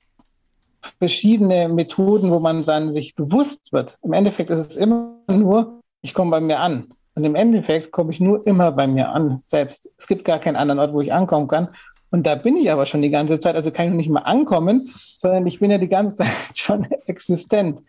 verschiedene 1.00 1.69
Methoden, 1.69 2.32
wo 2.32 2.39
man 2.39 2.63
dann 2.63 2.93
sich 2.93 3.15
bewusst 3.15 3.72
wird. 3.72 3.98
Im 4.04 4.13
Endeffekt 4.13 4.50
ist 4.50 4.60
es 4.60 4.76
immer 4.76 5.15
nur, 5.32 5.82
ich 6.02 6.13
komme 6.13 6.32
bei 6.32 6.41
mir 6.41 6.60
an. 6.60 6.88
Und 7.15 7.24
im 7.24 7.36
Endeffekt 7.36 7.91
komme 7.91 8.12
ich 8.12 8.19
nur 8.19 8.46
immer 8.48 8.72
bei 8.72 8.88
mir 8.88 9.10
an, 9.10 9.39
selbst. 9.46 9.89
Es 9.98 10.08
gibt 10.08 10.26
gar 10.26 10.39
keinen 10.39 10.56
anderen 10.56 10.80
Ort, 10.80 10.93
wo 10.93 11.02
ich 11.02 11.13
ankommen 11.13 11.48
kann. 11.48 11.69
Und 12.10 12.26
da 12.26 12.36
bin 12.36 12.58
ich 12.58 12.72
aber 12.72 12.86
schon 12.86 13.02
die 13.02 13.12
ganze 13.12 13.39
Zeit. 13.39 13.56
Also 13.56 13.72
kann 13.72 13.88
ich 13.88 13.93
nicht 13.93 14.10
mehr 14.10 14.28
ankommen, 14.28 14.93
sondern 15.17 15.46
ich 15.46 15.60
bin 15.60 15.72
ja 15.72 15.78
die 15.78 15.89
ganze 15.89 16.15
Zeit 16.17 16.28
schon 16.56 16.86
existent. 17.06 17.82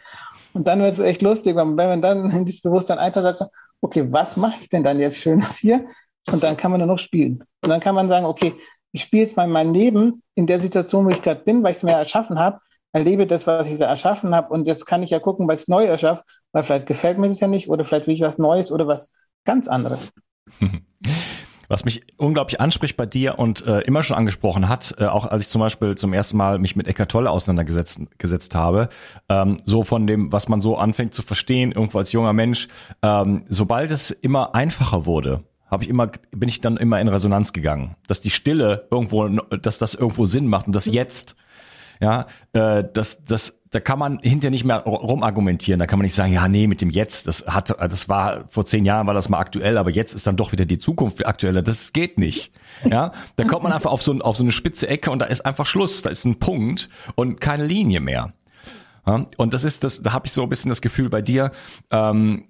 Und 0.52 0.68
dann 0.68 0.80
wird 0.80 0.92
es 0.92 1.00
echt 1.00 1.22
lustig, 1.22 1.57
wenn 1.57 1.74
man 1.74 2.02
dann 2.02 2.30
in 2.30 2.44
dieses 2.44 2.61
Bewusstsein 2.61 2.98
eintaucht, 2.98 3.38
sagt, 3.38 3.50
okay, 3.80 4.07
was 4.11 4.37
mache 4.37 4.57
ich 4.61 4.68
denn 4.68 4.85
dann 4.85 5.00
jetzt 5.00 5.20
Schönes 5.20 5.57
hier? 5.57 5.85
und 6.30 6.42
dann 6.42 6.57
kann 6.57 6.70
man 6.70 6.80
nur 6.80 6.88
noch 6.88 6.98
spielen. 6.98 7.44
Und 7.62 7.70
dann 7.70 7.80
kann 7.80 7.94
man 7.94 8.09
sagen, 8.09 8.26
okay, 8.26 8.54
ich 8.92 9.02
spiele 9.02 9.24
jetzt 9.24 9.37
mal 9.37 9.48
mein 9.48 9.74
Leben 9.74 10.22
in 10.35 10.46
der 10.46 10.61
Situation, 10.61 11.04
wo 11.04 11.11
ich 11.11 11.22
gerade 11.22 11.42
bin, 11.42 11.62
weil 11.62 11.72
ich 11.72 11.78
es 11.78 11.83
mir 11.83 11.92
erschaffen 11.92 12.38
habe, 12.38 12.61
erlebe 12.94 13.26
das, 13.26 13.46
was 13.46 13.66
ich 13.66 13.78
da 13.78 13.87
erschaffen 13.87 14.35
habe 14.35 14.52
und 14.52 14.66
jetzt 14.66 14.87
kann 14.87 15.02
ich 15.02 15.11
ja 15.11 15.18
gucken, 15.18 15.48
was 15.48 15.62
ich 15.62 15.68
neu 15.68 15.85
erschaffe, 15.85 16.22
weil 16.52 16.62
vielleicht 16.62 16.87
gefällt 16.87 17.18
mir 17.18 17.28
das 17.28 17.40
ja 17.40 17.48
nicht 17.48 17.68
oder 17.68 17.85
vielleicht 17.85 18.07
will 18.07 18.14
ich 18.14 18.20
was 18.20 18.38
Neues 18.38 18.72
oder 18.72 18.87
was 18.87 19.12
ganz 19.44 19.68
anderes. 19.68 20.12
Was 21.66 21.87
mich 21.87 22.02
unglaublich 22.18 22.61
anspricht 22.61 22.94
bei 22.94 23.07
dir 23.07 23.38
und 23.38 23.66
äh, 23.66 23.80
immer 23.80 24.02
schon 24.02 24.18
angesprochen 24.18 24.68
hat, 24.68 24.96
äh, 24.98 25.07
auch 25.07 25.26
als 25.26 25.42
ich 25.42 25.48
zum 25.48 25.61
Beispiel 25.61 25.96
zum 25.96 26.12
ersten 26.12 26.37
Mal 26.37 26.59
mich 26.59 26.76
mit 26.76 26.87
Eckart 26.87 27.11
Tolle 27.11 27.30
auseinandergesetzt 27.30 28.00
gesetzt 28.18 28.54
habe, 28.54 28.90
ähm, 29.30 29.57
so 29.64 29.83
von 29.83 30.07
dem, 30.07 30.30
was 30.30 30.48
man 30.48 30.61
so 30.61 30.76
anfängt 30.76 31.14
zu 31.14 31.22
verstehen, 31.22 31.72
irgendwo 31.72 31.96
als 31.96 32.12
junger 32.12 32.35
Mensch, 32.35 32.68
ähm, 33.02 33.46
sobald 33.48 33.90
es 33.92 34.11
immer 34.11 34.54
einfacher 34.54 35.07
wurde, 35.07 35.42
habe 35.70 35.85
ich 35.85 35.88
immer, 35.88 36.11
bin 36.30 36.50
ich 36.50 36.61
dann 36.61 36.76
immer 36.76 37.00
in 37.00 37.09
Resonanz 37.09 37.54
gegangen, 37.54 37.96
dass 38.07 38.20
die 38.20 38.30
Stille 38.30 38.87
irgendwo, 38.90 39.26
dass 39.28 39.78
das 39.78 39.94
irgendwo 39.94 40.26
Sinn 40.26 40.46
macht 40.46 40.66
und 40.66 40.76
das 40.76 40.85
jetzt, 40.85 41.43
ja, 42.00 42.26
äh, 42.52 42.85
das, 42.92 43.24
das, 43.24 43.54
da 43.70 43.80
kann 43.80 43.98
man 43.98 44.18
hinterher 44.20 44.50
nicht 44.50 44.64
mehr 44.64 44.78
rumargumentieren. 44.80 45.78
Da 45.78 45.87
kann 45.87 45.98
man 45.98 46.04
nicht 46.04 46.14
sagen, 46.14 46.33
ja, 46.33 46.46
nee, 46.48 46.66
mit 46.66 46.80
dem 46.80 46.90
Jetzt, 46.90 47.26
das 47.26 47.46
hat, 47.46 47.70
das 47.70 48.09
war 48.09 48.44
vor 48.48 48.66
zehn 48.66 48.85
Jahren 48.85 49.07
war 49.07 49.14
das 49.14 49.28
mal 49.28 49.38
aktuell, 49.38 49.78
aber 49.78 49.90
jetzt 49.90 50.14
ist 50.14 50.26
dann 50.26 50.37
doch 50.37 50.52
wieder 50.52 50.64
die 50.64 50.78
Zukunft 50.78 51.24
aktueller. 51.26 51.62
Das 51.62 51.92
geht 51.92 52.18
nicht. 52.18 52.52
Ja, 52.88 53.12
da 53.37 53.44
kommt 53.44 53.64
man 53.64 53.72
einfach 53.72 53.90
auf 53.90 54.02
so, 54.02 54.12
auf 54.20 54.37
so 54.37 54.44
eine 54.44 54.52
spitze 54.52 54.88
Ecke 54.88 55.11
und 55.11 55.18
da 55.20 55.26
ist 55.26 55.44
einfach 55.44 55.66
Schluss. 55.66 56.02
Da 56.02 56.11
ist 56.11 56.24
ein 56.24 56.38
Punkt 56.38 56.88
und 57.14 57.40
keine 57.40 57.66
Linie 57.66 58.00
mehr. 58.00 58.33
Ja, 59.07 59.26
und 59.37 59.54
das 59.54 59.64
ist, 59.64 59.85
das, 59.85 60.02
da 60.02 60.12
habe 60.12 60.26
ich 60.26 60.33
so 60.33 60.42
ein 60.42 60.48
bisschen 60.48 60.68
das 60.68 60.80
Gefühl 60.80 61.09
bei 61.09 61.22
dir. 61.22 61.50
Ähm, 61.90 62.44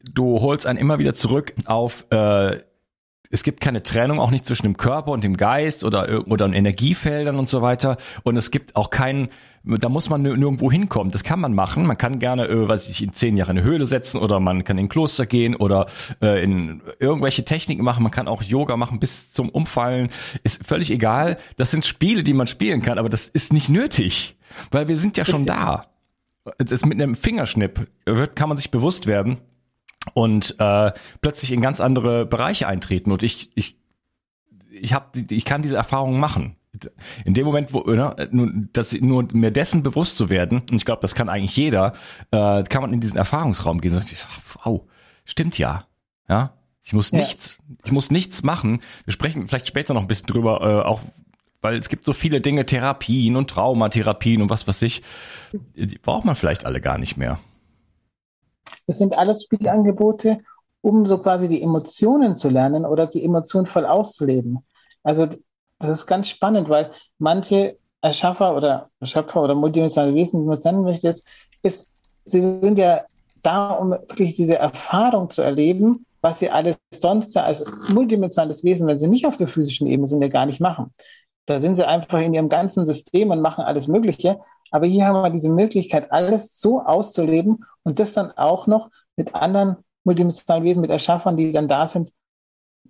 du 0.00 0.40
holst 0.40 0.66
einen 0.66 0.78
immer 0.78 0.98
wieder 0.98 1.14
zurück 1.14 1.54
auf 1.66 2.06
äh, 2.10 2.58
es 3.34 3.42
gibt 3.42 3.60
keine 3.60 3.82
Trennung 3.82 4.20
auch 4.20 4.30
nicht 4.30 4.46
zwischen 4.46 4.62
dem 4.62 4.76
Körper 4.76 5.10
und 5.10 5.24
dem 5.24 5.36
Geist 5.36 5.82
oder 5.82 6.24
oder 6.28 6.46
Energiefeldern 6.46 7.36
und 7.36 7.48
so 7.48 7.62
weiter 7.62 7.96
und 8.22 8.36
es 8.36 8.52
gibt 8.52 8.76
auch 8.76 8.90
keinen 8.90 9.28
da 9.66 9.88
muss 9.88 10.10
man 10.10 10.20
nirgendwo 10.20 10.70
hinkommen. 10.70 11.10
Das 11.10 11.24
kann 11.24 11.40
man 11.40 11.54
machen. 11.54 11.86
Man 11.86 11.96
kann 11.96 12.18
gerne, 12.18 12.46
äh, 12.48 12.68
weiß 12.68 12.86
ich, 12.90 13.02
in 13.02 13.14
zehn 13.14 13.34
Jahre 13.38 13.52
in 13.52 13.58
eine 13.58 13.66
Höhle 13.66 13.86
setzen 13.86 14.18
oder 14.18 14.38
man 14.38 14.62
kann 14.62 14.76
in 14.76 14.84
ein 14.84 14.88
Kloster 14.90 15.24
gehen 15.24 15.56
oder 15.56 15.86
äh, 16.20 16.44
in 16.44 16.82
irgendwelche 16.98 17.46
Techniken 17.46 17.82
machen. 17.82 18.02
Man 18.02 18.12
kann 18.12 18.28
auch 18.28 18.42
Yoga 18.42 18.76
machen 18.76 19.00
bis 19.00 19.32
zum 19.32 19.48
Umfallen. 19.48 20.10
Ist 20.42 20.66
völlig 20.66 20.90
egal. 20.90 21.36
Das 21.56 21.70
sind 21.70 21.86
Spiele, 21.86 22.22
die 22.22 22.34
man 22.34 22.46
spielen 22.46 22.82
kann, 22.82 22.98
aber 22.98 23.08
das 23.08 23.26
ist 23.26 23.54
nicht 23.54 23.70
nötig, 23.70 24.36
weil 24.70 24.86
wir 24.86 24.98
sind 24.98 25.16
ja 25.16 25.24
schon 25.24 25.46
da. 25.46 25.86
Das 26.58 26.84
mit 26.84 27.00
einem 27.00 27.14
Fingerschnipp 27.14 27.88
wird, 28.04 28.36
kann 28.36 28.50
man 28.50 28.58
sich 28.58 28.70
bewusst 28.70 29.06
werden, 29.06 29.38
und 30.12 30.56
äh, 30.58 30.92
plötzlich 31.20 31.52
in 31.52 31.60
ganz 31.60 31.80
andere 31.80 32.26
Bereiche 32.26 32.68
eintreten. 32.68 33.10
Und 33.10 33.22
ich, 33.22 33.50
ich, 33.54 33.76
ich, 34.70 34.92
hab, 34.92 35.16
ich 35.16 35.44
kann 35.44 35.62
diese 35.62 35.76
Erfahrungen 35.76 36.20
machen. 36.20 36.56
In 37.24 37.34
dem 37.34 37.46
Moment, 37.46 37.72
wo, 37.72 37.82
ne, 37.82 38.68
dass 38.72 38.92
nur 38.92 39.28
mir 39.32 39.52
dessen 39.52 39.82
bewusst 39.82 40.16
zu 40.16 40.28
werden, 40.28 40.62
und 40.70 40.74
ich 40.74 40.84
glaube, 40.84 41.00
das 41.02 41.14
kann 41.14 41.28
eigentlich 41.28 41.56
jeder, 41.56 41.92
äh, 42.32 42.64
kann 42.64 42.82
man 42.82 42.92
in 42.92 43.00
diesen 43.00 43.16
Erfahrungsraum 43.16 43.80
gehen 43.80 43.94
und 43.94 44.02
sagt, 44.02 44.26
wow, 44.64 44.82
stimmt 45.24 45.56
ja. 45.56 45.86
Ja, 46.28 46.54
ich 46.82 46.92
muss 46.92 47.12
ja. 47.12 47.18
nichts, 47.18 47.58
ich 47.84 47.92
muss 47.92 48.10
nichts 48.10 48.42
machen. 48.42 48.80
Wir 49.04 49.12
sprechen 49.12 49.46
vielleicht 49.46 49.68
später 49.68 49.94
noch 49.94 50.02
ein 50.02 50.08
bisschen 50.08 50.26
drüber, 50.26 50.60
äh, 50.62 50.86
auch 50.86 51.00
weil 51.60 51.78
es 51.78 51.88
gibt 51.88 52.04
so 52.04 52.12
viele 52.12 52.42
Dinge, 52.42 52.66
Therapien 52.66 53.36
und 53.36 53.48
Traumatherapien 53.48 54.42
und 54.42 54.50
was 54.50 54.68
weiß 54.68 54.82
ich, 54.82 55.02
die 55.74 55.98
braucht 55.98 56.26
man 56.26 56.36
vielleicht 56.36 56.66
alle 56.66 56.80
gar 56.80 56.98
nicht 56.98 57.16
mehr. 57.16 57.38
Das 58.86 58.98
sind 58.98 59.16
alles 59.16 59.44
Spielangebote, 59.44 60.38
um 60.80 61.06
so 61.06 61.18
quasi 61.18 61.48
die 61.48 61.62
Emotionen 61.62 62.36
zu 62.36 62.48
lernen 62.48 62.84
oder 62.84 63.06
die 63.06 63.24
Emotionen 63.24 63.66
voll 63.66 63.86
auszuleben. 63.86 64.58
Also 65.02 65.26
das 65.78 65.90
ist 65.90 66.06
ganz 66.06 66.28
spannend, 66.28 66.68
weil 66.68 66.90
manche 67.18 67.78
Erschaffer 68.00 68.54
oder 68.56 68.90
Erschöpfer 69.00 69.42
oder 69.42 69.54
multidimensionale 69.54 70.14
Wesen, 70.14 70.42
wie 70.42 70.46
man 70.46 70.58
es 70.58 70.64
nennen 70.64 70.82
möchte, 70.82 71.14
ist, 71.62 71.86
sie 72.24 72.42
sind 72.42 72.78
ja 72.78 73.02
da, 73.42 73.70
um 73.70 73.90
wirklich 73.90 74.36
diese 74.36 74.56
Erfahrung 74.56 75.30
zu 75.30 75.42
erleben, 75.42 76.06
was 76.20 76.38
sie 76.38 76.50
alles 76.50 76.76
sonst 76.92 77.36
als 77.36 77.64
multidimensionales 77.88 78.64
Wesen, 78.64 78.86
wenn 78.86 78.98
sie 78.98 79.08
nicht 79.08 79.26
auf 79.26 79.36
der 79.36 79.48
physischen 79.48 79.86
Ebene 79.86 80.06
sind, 80.06 80.22
ja 80.22 80.28
gar 80.28 80.46
nicht 80.46 80.60
machen. 80.60 80.92
Da 81.46 81.60
sind 81.60 81.76
sie 81.76 81.86
einfach 81.86 82.20
in 82.20 82.32
ihrem 82.32 82.48
ganzen 82.48 82.86
System 82.86 83.30
und 83.30 83.42
machen 83.42 83.64
alles 83.64 83.88
Mögliche. 83.88 84.38
Aber 84.74 84.86
hier 84.86 85.06
haben 85.06 85.22
wir 85.22 85.30
diese 85.30 85.50
Möglichkeit, 85.50 86.10
alles 86.10 86.60
so 86.60 86.80
auszuleben 86.80 87.64
und 87.84 88.00
das 88.00 88.10
dann 88.10 88.32
auch 88.32 88.66
noch 88.66 88.90
mit 89.14 89.32
anderen 89.32 89.76
multidimensionalen 90.02 90.64
Wesen, 90.64 90.80
mit 90.80 90.90
Erschaffern, 90.90 91.36
die 91.36 91.52
dann 91.52 91.68
da 91.68 91.86
sind, 91.86 92.10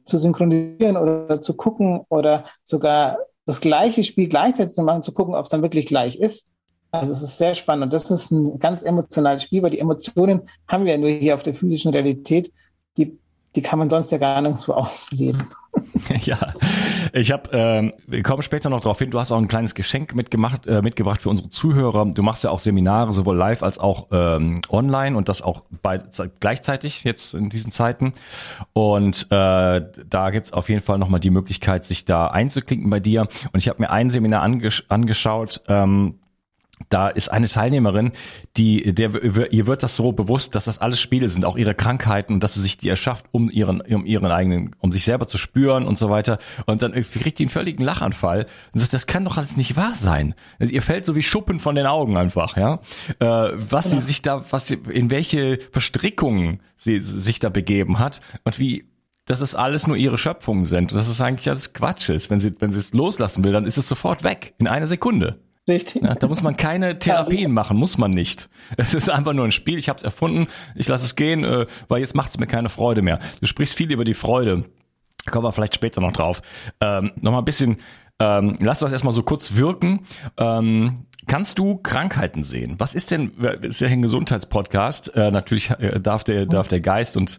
zu 0.06 0.16
synchronisieren 0.16 0.96
oder 0.96 1.42
zu 1.42 1.54
gucken 1.54 2.00
oder 2.08 2.44
sogar 2.62 3.18
das 3.44 3.60
gleiche 3.60 4.02
Spiel 4.02 4.30
gleichzeitig 4.30 4.72
zu 4.72 4.82
machen, 4.82 5.02
zu 5.02 5.12
gucken, 5.12 5.34
ob 5.34 5.44
es 5.44 5.50
dann 5.50 5.60
wirklich 5.60 5.84
gleich 5.84 6.16
ist. 6.16 6.48
Also 6.90 7.12
es 7.12 7.20
ist 7.20 7.36
sehr 7.36 7.54
spannend 7.54 7.84
und 7.84 7.92
das 7.92 8.10
ist 8.10 8.30
ein 8.30 8.58
ganz 8.60 8.82
emotionales 8.82 9.42
Spiel, 9.42 9.62
weil 9.62 9.70
die 9.70 9.80
Emotionen 9.80 10.48
haben 10.66 10.86
wir 10.86 10.92
ja 10.92 10.98
nur 10.98 11.10
hier 11.10 11.34
auf 11.34 11.42
der 11.42 11.54
physischen 11.54 11.92
Realität. 11.92 12.50
Die, 12.96 13.18
die 13.56 13.60
kann 13.60 13.78
man 13.78 13.90
sonst 13.90 14.10
ja 14.10 14.16
gar 14.16 14.40
nicht 14.40 14.62
so 14.62 14.72
ausleben. 14.74 15.48
ja, 16.22 16.54
ich 17.16 17.31
habe, 17.31 17.48
ähm, 17.53 17.92
wir 18.09 18.24
kommen 18.24 18.42
später 18.42 18.68
noch 18.70 18.81
darauf 18.81 18.98
hin, 18.98 19.12
du 19.12 19.20
hast 19.20 19.31
auch 19.31 19.38
ein 19.38 19.46
kleines 19.46 19.77
Geschenk 19.77 20.16
mitgemacht, 20.16 20.66
äh, 20.66 20.83
mitgebracht 20.83 21.22
für 21.22 21.29
unsere 21.29 21.48
Zuhörer. 21.48 22.07
Du 22.07 22.24
machst 22.24 22.42
ja 22.42 22.50
auch 22.50 22.59
Seminare, 22.59 23.12
sowohl 23.12 23.37
live 23.37 23.62
als 23.62 23.79
auch 23.79 24.09
ähm, 24.11 24.61
online 24.68 25.16
und 25.16 25.29
das 25.29 25.40
auch 25.40 25.62
bei, 25.81 26.00
gleichzeitig 26.40 27.05
jetzt 27.05 27.35
in 27.35 27.50
diesen 27.50 27.70
Zeiten. 27.70 28.14
Und 28.72 29.29
äh, 29.31 29.81
da 30.11 30.31
gibt's 30.31 30.53
auf 30.53 30.68
jeden 30.68 30.83
Fall 30.83 30.98
nochmal 30.98 31.20
die 31.20 31.31
Möglichkeit, 31.31 31.85
sich 31.85 32.05
da 32.05 32.27
einzuklinken 32.27 32.90
bei 32.90 32.98
dir. 32.98 33.29
Und 33.53 33.59
ich 33.59 33.68
habe 33.68 33.81
mir 33.81 33.90
ein 33.90 34.11
Seminar 34.11 34.42
angesch 34.42 34.83
angeschaut, 34.88 35.62
ähm, 35.68 36.18
da 36.88 37.08
ist 37.08 37.28
eine 37.28 37.48
Teilnehmerin, 37.48 38.12
die, 38.56 38.94
der, 38.94 39.52
ihr 39.52 39.66
wird 39.66 39.82
das 39.82 39.96
so 39.96 40.12
bewusst, 40.12 40.54
dass 40.54 40.64
das 40.64 40.78
alles 40.78 41.00
Spiele 41.00 41.28
sind, 41.28 41.44
auch 41.44 41.56
ihre 41.56 41.74
Krankheiten 41.74 42.34
und 42.34 42.44
dass 42.44 42.54
sie 42.54 42.60
sich 42.60 42.76
die 42.76 42.88
erschafft, 42.88 43.26
um 43.32 43.50
ihren, 43.50 43.80
um 43.80 44.06
ihren 44.06 44.26
eigenen, 44.26 44.74
um 44.80 44.92
sich 44.92 45.04
selber 45.04 45.26
zu 45.26 45.38
spüren 45.38 45.86
und 45.86 45.98
so 45.98 46.10
weiter. 46.10 46.38
Und 46.66 46.82
dann 46.82 46.92
kriegt 46.92 47.38
die 47.38 47.44
einen 47.44 47.50
völligen 47.50 47.82
Lachanfall 47.82 48.46
und 48.72 48.80
sagt, 48.80 48.94
das 48.94 49.06
kann 49.06 49.24
doch 49.24 49.36
alles 49.36 49.56
nicht 49.56 49.76
wahr 49.76 49.94
sein. 49.94 50.34
Also 50.58 50.72
ihr 50.72 50.82
fällt 50.82 51.06
so 51.06 51.14
wie 51.14 51.22
Schuppen 51.22 51.58
von 51.58 51.74
den 51.74 51.86
Augen 51.86 52.16
einfach, 52.16 52.56
ja. 52.56 52.80
Äh, 53.20 53.26
was 53.54 53.92
ja. 53.92 54.00
sie 54.00 54.06
sich 54.06 54.22
da, 54.22 54.44
was 54.50 54.66
sie, 54.66 54.78
in 54.90 55.10
welche 55.10 55.58
Verstrickungen 55.72 56.60
sie 56.76 57.00
sich 57.00 57.38
da 57.38 57.48
begeben 57.48 57.98
hat 57.98 58.20
und 58.44 58.58
wie 58.58 58.84
dass 59.26 59.40
es 59.40 59.54
alles 59.54 59.86
nur 59.86 59.96
ihre 59.96 60.18
Schöpfungen 60.18 60.64
sind. 60.64 60.92
Und 60.92 60.98
dass 60.98 61.08
es 61.08 61.20
eigentlich 61.20 61.48
alles 61.48 61.72
Quatsch 61.72 62.10
ist. 62.10 62.30
Wenn 62.30 62.40
sie, 62.40 62.52
wenn 62.58 62.72
sie 62.72 62.78
es 62.78 62.92
loslassen 62.92 63.42
will, 63.42 63.52
dann 63.52 63.64
ist 63.64 63.78
es 63.78 63.88
sofort 63.88 64.22
weg. 64.22 64.54
In 64.58 64.68
einer 64.68 64.86
Sekunde. 64.86 65.40
Richtig. 65.66 66.03
Ja, 66.03 66.14
da 66.14 66.27
muss 66.27 66.42
man 66.42 66.57
keine 66.57 66.98
Therapien 66.98 67.53
machen, 67.53 67.77
muss 67.77 67.96
man 67.96 68.11
nicht. 68.11 68.50
Es 68.77 68.92
ist 68.92 69.09
einfach 69.09 69.33
nur 69.33 69.46
ein 69.46 69.53
Spiel, 69.53 69.79
ich 69.79 69.88
habe 69.88 69.96
es 69.96 70.03
erfunden, 70.03 70.46
ich 70.74 70.88
lasse 70.88 71.07
es 71.07 71.16
gehen, 71.16 71.44
äh, 71.44 71.66
weil 71.88 72.00
jetzt 72.00 72.14
macht 72.14 72.31
es 72.31 72.38
mir 72.38 72.46
keine 72.46 72.68
Freude 72.68 73.03
mehr. 73.03 73.18
Du 73.40 73.46
sprichst 73.46 73.74
viel 73.74 73.90
über 73.90 74.05
die 74.05 74.14
Freude. 74.14 74.64
Kommen 75.31 75.46
wir 75.46 75.53
vielleicht 75.53 75.74
später 75.74 76.03
noch 76.03 76.12
drauf. 76.12 76.42
Ähm, 76.81 77.12
Nochmal 77.16 77.40
ein 77.40 77.46
bisschen, 77.46 77.79
ähm, 78.18 78.53
lass 78.61 78.81
das 78.81 78.92
erstmal 78.92 79.14
so 79.14 79.22
kurz 79.22 79.55
wirken. 79.55 80.00
Ähm, 80.37 81.07
Kannst 81.27 81.59
du 81.59 81.77
Krankheiten 81.77 82.44
sehen? 82.44 82.74
Was 82.79 82.94
ist 82.94 83.11
denn, 83.11 83.31
ist 83.62 83.81
ja 83.81 83.88
ein 83.88 84.03
Gesundheitspodcast, 84.03 85.14
äh, 85.16 85.31
natürlich 85.31 85.70
äh, 85.70 85.98
darf 85.98 86.24
der, 86.24 86.44
darf 86.46 86.68
der 86.68 86.81
Geist 86.81 87.16
und 87.16 87.38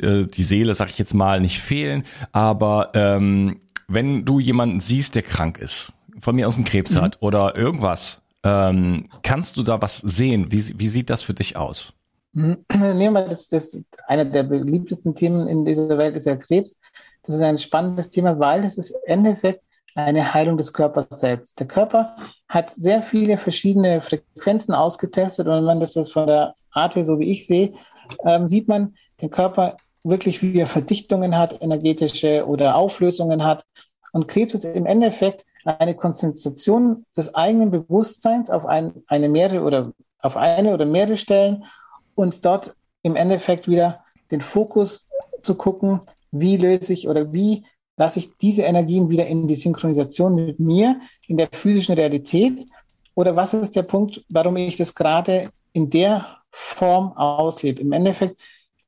äh, 0.00 0.24
die 0.26 0.42
Seele, 0.44 0.74
sag 0.74 0.90
ich 0.90 0.98
jetzt 0.98 1.14
mal, 1.14 1.40
nicht 1.40 1.60
fehlen, 1.60 2.04
aber 2.30 2.90
ähm, 2.94 3.60
wenn 3.88 4.24
du 4.24 4.38
jemanden 4.38 4.80
siehst, 4.80 5.14
der 5.14 5.22
krank 5.22 5.58
ist, 5.58 5.92
von 6.24 6.34
mir 6.34 6.48
aus 6.48 6.56
einen 6.56 6.64
Krebs 6.64 6.94
mhm. 6.94 7.02
hat 7.02 7.18
oder 7.20 7.54
irgendwas, 7.54 8.20
ähm, 8.42 9.06
kannst 9.22 9.56
du 9.56 9.62
da 9.62 9.80
was 9.80 9.98
sehen? 9.98 10.50
Wie, 10.50 10.78
wie 10.78 10.88
sieht 10.88 11.10
das 11.10 11.22
für 11.22 11.34
dich 11.34 11.56
aus? 11.56 11.92
Mhm. 12.32 12.64
Nehmen 12.72 13.12
wir 13.12 13.28
das, 13.28 13.48
das 13.48 13.78
einer 14.06 14.24
der 14.24 14.42
beliebtesten 14.42 15.14
Themen 15.14 15.46
in 15.46 15.64
dieser 15.64 15.98
Welt 15.98 16.16
ist 16.16 16.26
ja 16.26 16.36
Krebs. 16.36 16.80
Das 17.22 17.36
ist 17.36 17.42
ein 17.42 17.58
spannendes 17.58 18.10
Thema, 18.10 18.38
weil 18.38 18.64
es 18.64 18.78
ist 18.78 18.90
im 18.90 19.00
Endeffekt 19.04 19.62
eine 19.94 20.34
Heilung 20.34 20.56
des 20.56 20.72
Körpers 20.72 21.20
selbst. 21.20 21.60
Der 21.60 21.68
Körper 21.68 22.16
hat 22.48 22.72
sehr 22.72 23.02
viele 23.02 23.38
verschiedene 23.38 24.02
Frequenzen 24.02 24.74
ausgetestet 24.74 25.46
und 25.46 25.54
wenn 25.54 25.64
man 25.64 25.80
das 25.80 25.94
jetzt 25.94 26.12
von 26.12 26.26
der 26.26 26.54
Art 26.72 26.94
so 26.94 27.18
wie 27.20 27.30
ich 27.30 27.46
sehe, 27.46 27.74
ähm, 28.24 28.48
sieht 28.48 28.66
man 28.66 28.94
den 29.20 29.30
Körper 29.30 29.76
wirklich, 30.02 30.42
wie 30.42 30.58
er 30.58 30.66
Verdichtungen 30.66 31.36
hat, 31.36 31.62
energetische 31.62 32.46
oder 32.46 32.76
Auflösungen 32.76 33.44
hat. 33.44 33.64
Und 34.12 34.26
Krebs 34.26 34.54
ist 34.54 34.64
im 34.64 34.86
Endeffekt 34.86 35.44
eine 35.64 35.94
Konzentration 35.94 37.04
des 37.16 37.34
eigenen 37.34 37.70
Bewusstseins 37.70 38.50
auf 38.50 38.66
ein, 38.66 39.02
eine 39.06 39.28
mehrere 39.28 39.62
oder 39.62 39.92
auf 40.20 40.36
eine 40.36 40.74
oder 40.74 40.86
mehrere 40.86 41.16
Stellen 41.16 41.64
und 42.14 42.44
dort 42.44 42.74
im 43.02 43.16
Endeffekt 43.16 43.68
wieder 43.68 44.04
den 44.30 44.40
Fokus 44.40 45.08
zu 45.42 45.54
gucken, 45.54 46.00
wie 46.30 46.56
löse 46.56 46.92
ich 46.92 47.08
oder 47.08 47.32
wie 47.32 47.64
lasse 47.96 48.18
ich 48.18 48.36
diese 48.38 48.62
Energien 48.62 49.08
wieder 49.08 49.26
in 49.26 49.46
die 49.46 49.54
Synchronisation 49.54 50.34
mit 50.34 50.58
mir 50.58 51.00
in 51.28 51.36
der 51.36 51.48
physischen 51.52 51.94
Realität 51.94 52.66
oder 53.14 53.36
was 53.36 53.54
ist 53.54 53.76
der 53.76 53.82
Punkt, 53.82 54.24
warum 54.28 54.56
ich 54.56 54.76
das 54.76 54.94
gerade 54.94 55.50
in 55.72 55.90
der 55.90 56.38
Form 56.50 57.12
auslebe. 57.12 57.80
Im 57.80 57.92
Endeffekt 57.92 58.40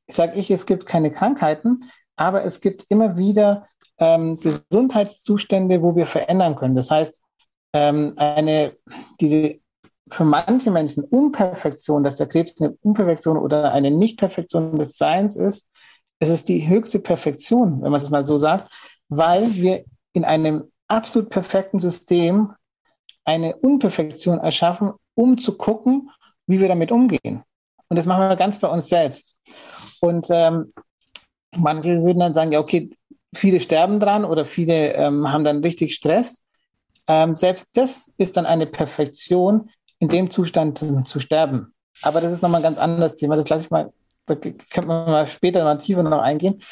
sage 0.08 0.38
ich, 0.38 0.50
es 0.50 0.66
gibt 0.66 0.86
keine 0.86 1.10
Krankheiten, 1.10 1.84
aber 2.16 2.44
es 2.44 2.60
gibt 2.60 2.86
immer 2.88 3.16
wieder 3.16 3.68
ähm, 3.98 4.38
Gesundheitszustände, 4.40 5.82
wo 5.82 5.96
wir 5.96 6.06
verändern 6.06 6.56
können. 6.56 6.74
Das 6.74 6.90
heißt, 6.90 7.20
ähm, 7.72 8.14
eine, 8.16 8.76
diese 9.20 9.59
für 10.09 10.24
manche 10.24 10.70
Menschen 10.70 11.02
Unperfektion, 11.04 12.04
dass 12.04 12.16
der 12.16 12.28
Krebs 12.28 12.54
eine 12.61 12.76
Unperfektion 12.82 13.37
oder 13.37 13.72
eine 13.72 13.90
Nichtperfektion 13.90 14.78
des 14.78 14.96
Seins 14.96 15.37
ist, 15.37 15.68
es 16.18 16.28
ist 16.28 16.48
die 16.48 16.66
höchste 16.66 16.98
Perfektion, 16.98 17.82
wenn 17.82 17.90
man 17.90 18.00
es 18.00 18.11
mal 18.11 18.26
so 18.26 18.38
sagt, 18.38 18.72
weil 19.09 19.54
wir 19.54 19.85
in 20.12 20.24
einem 20.24 20.70
absolut 20.88 21.30
perfekten 21.30 21.80
System 21.80 22.52
eine 23.24 23.56
Unperfektion 23.56 24.38
erschaffen, 24.38 24.92
um 25.14 25.37
zu 25.37 25.56
gucken, 25.56 26.11
wie 26.46 26.61
wir 26.61 26.68
damit 26.68 26.92
umgehen. 26.92 27.42
Und 27.88 27.96
das 27.96 28.06
machen 28.06 28.28
wir 28.28 28.37
ganz 28.37 28.59
bei 28.61 28.68
uns 28.68 28.88
selbst. 28.88 29.35
Und 30.00 30.28
ähm, 30.30 30.72
manche 31.56 32.02
würden 32.02 32.20
dann 32.20 32.35
sagen, 32.35 32.52
ja, 32.52 32.61
okay, 32.61 32.90
viele 33.37 33.61
sterben 33.61 34.01
dran 34.01 34.25
oder 34.25 34.46
viele 34.46 34.94
ähm, 34.94 35.31
haben 35.33 35.44
dann 35.44 35.62
richtig 35.62 35.94
Stress. 35.94 36.42
Ähm, 37.09 37.37
selbst 37.37 37.68
das 37.75 38.12
ist 38.16 38.37
dann 38.37 38.46
eine 38.46 38.66
Perfektion, 38.66 39.70
in 39.99 40.09
dem 40.09 40.31
Zustand 40.31 40.85
zu 41.07 41.20
sterben. 41.20 41.72
Aber 42.03 42.20
das 42.20 42.33
ist 42.33 42.42
nochmal 42.42 42.61
ein 42.61 42.64
ganz 42.64 42.79
anderes 42.79 43.16
Thema. 43.16 43.37
Das 43.37 43.49
lasse 43.49 43.64
ich 43.64 43.70
mal, 43.70 43.92
da 44.27 44.35
könnte 44.35 44.87
man 44.87 45.11
mal 45.11 45.27
später 45.27 45.64
mal 45.64 45.79
tiefer 45.79 46.03
noch 46.03 46.20
eingehen. 46.20 46.62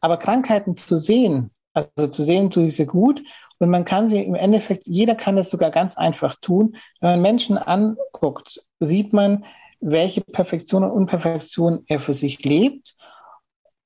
Aber 0.00 0.16
Krankheiten 0.16 0.76
zu 0.76 0.96
sehen, 0.96 1.50
also 1.72 2.08
zu 2.08 2.22
sehen, 2.22 2.50
tue 2.50 2.66
ich 2.66 2.76
sie 2.76 2.86
gut. 2.86 3.22
Und 3.58 3.70
man 3.70 3.84
kann 3.84 4.08
sie 4.08 4.22
im 4.22 4.34
Endeffekt, 4.34 4.86
jeder 4.86 5.14
kann 5.14 5.36
das 5.36 5.50
sogar 5.50 5.70
ganz 5.70 5.96
einfach 5.96 6.34
tun. 6.40 6.76
Wenn 7.00 7.10
man 7.10 7.22
Menschen 7.22 7.58
anguckt, 7.58 8.62
sieht 8.78 9.12
man, 9.12 9.44
welche 9.80 10.20
Perfektion 10.22 10.84
und 10.84 10.90
Unperfektion 10.90 11.84
er 11.86 12.00
für 12.00 12.14
sich 12.14 12.42
lebt, 12.44 12.96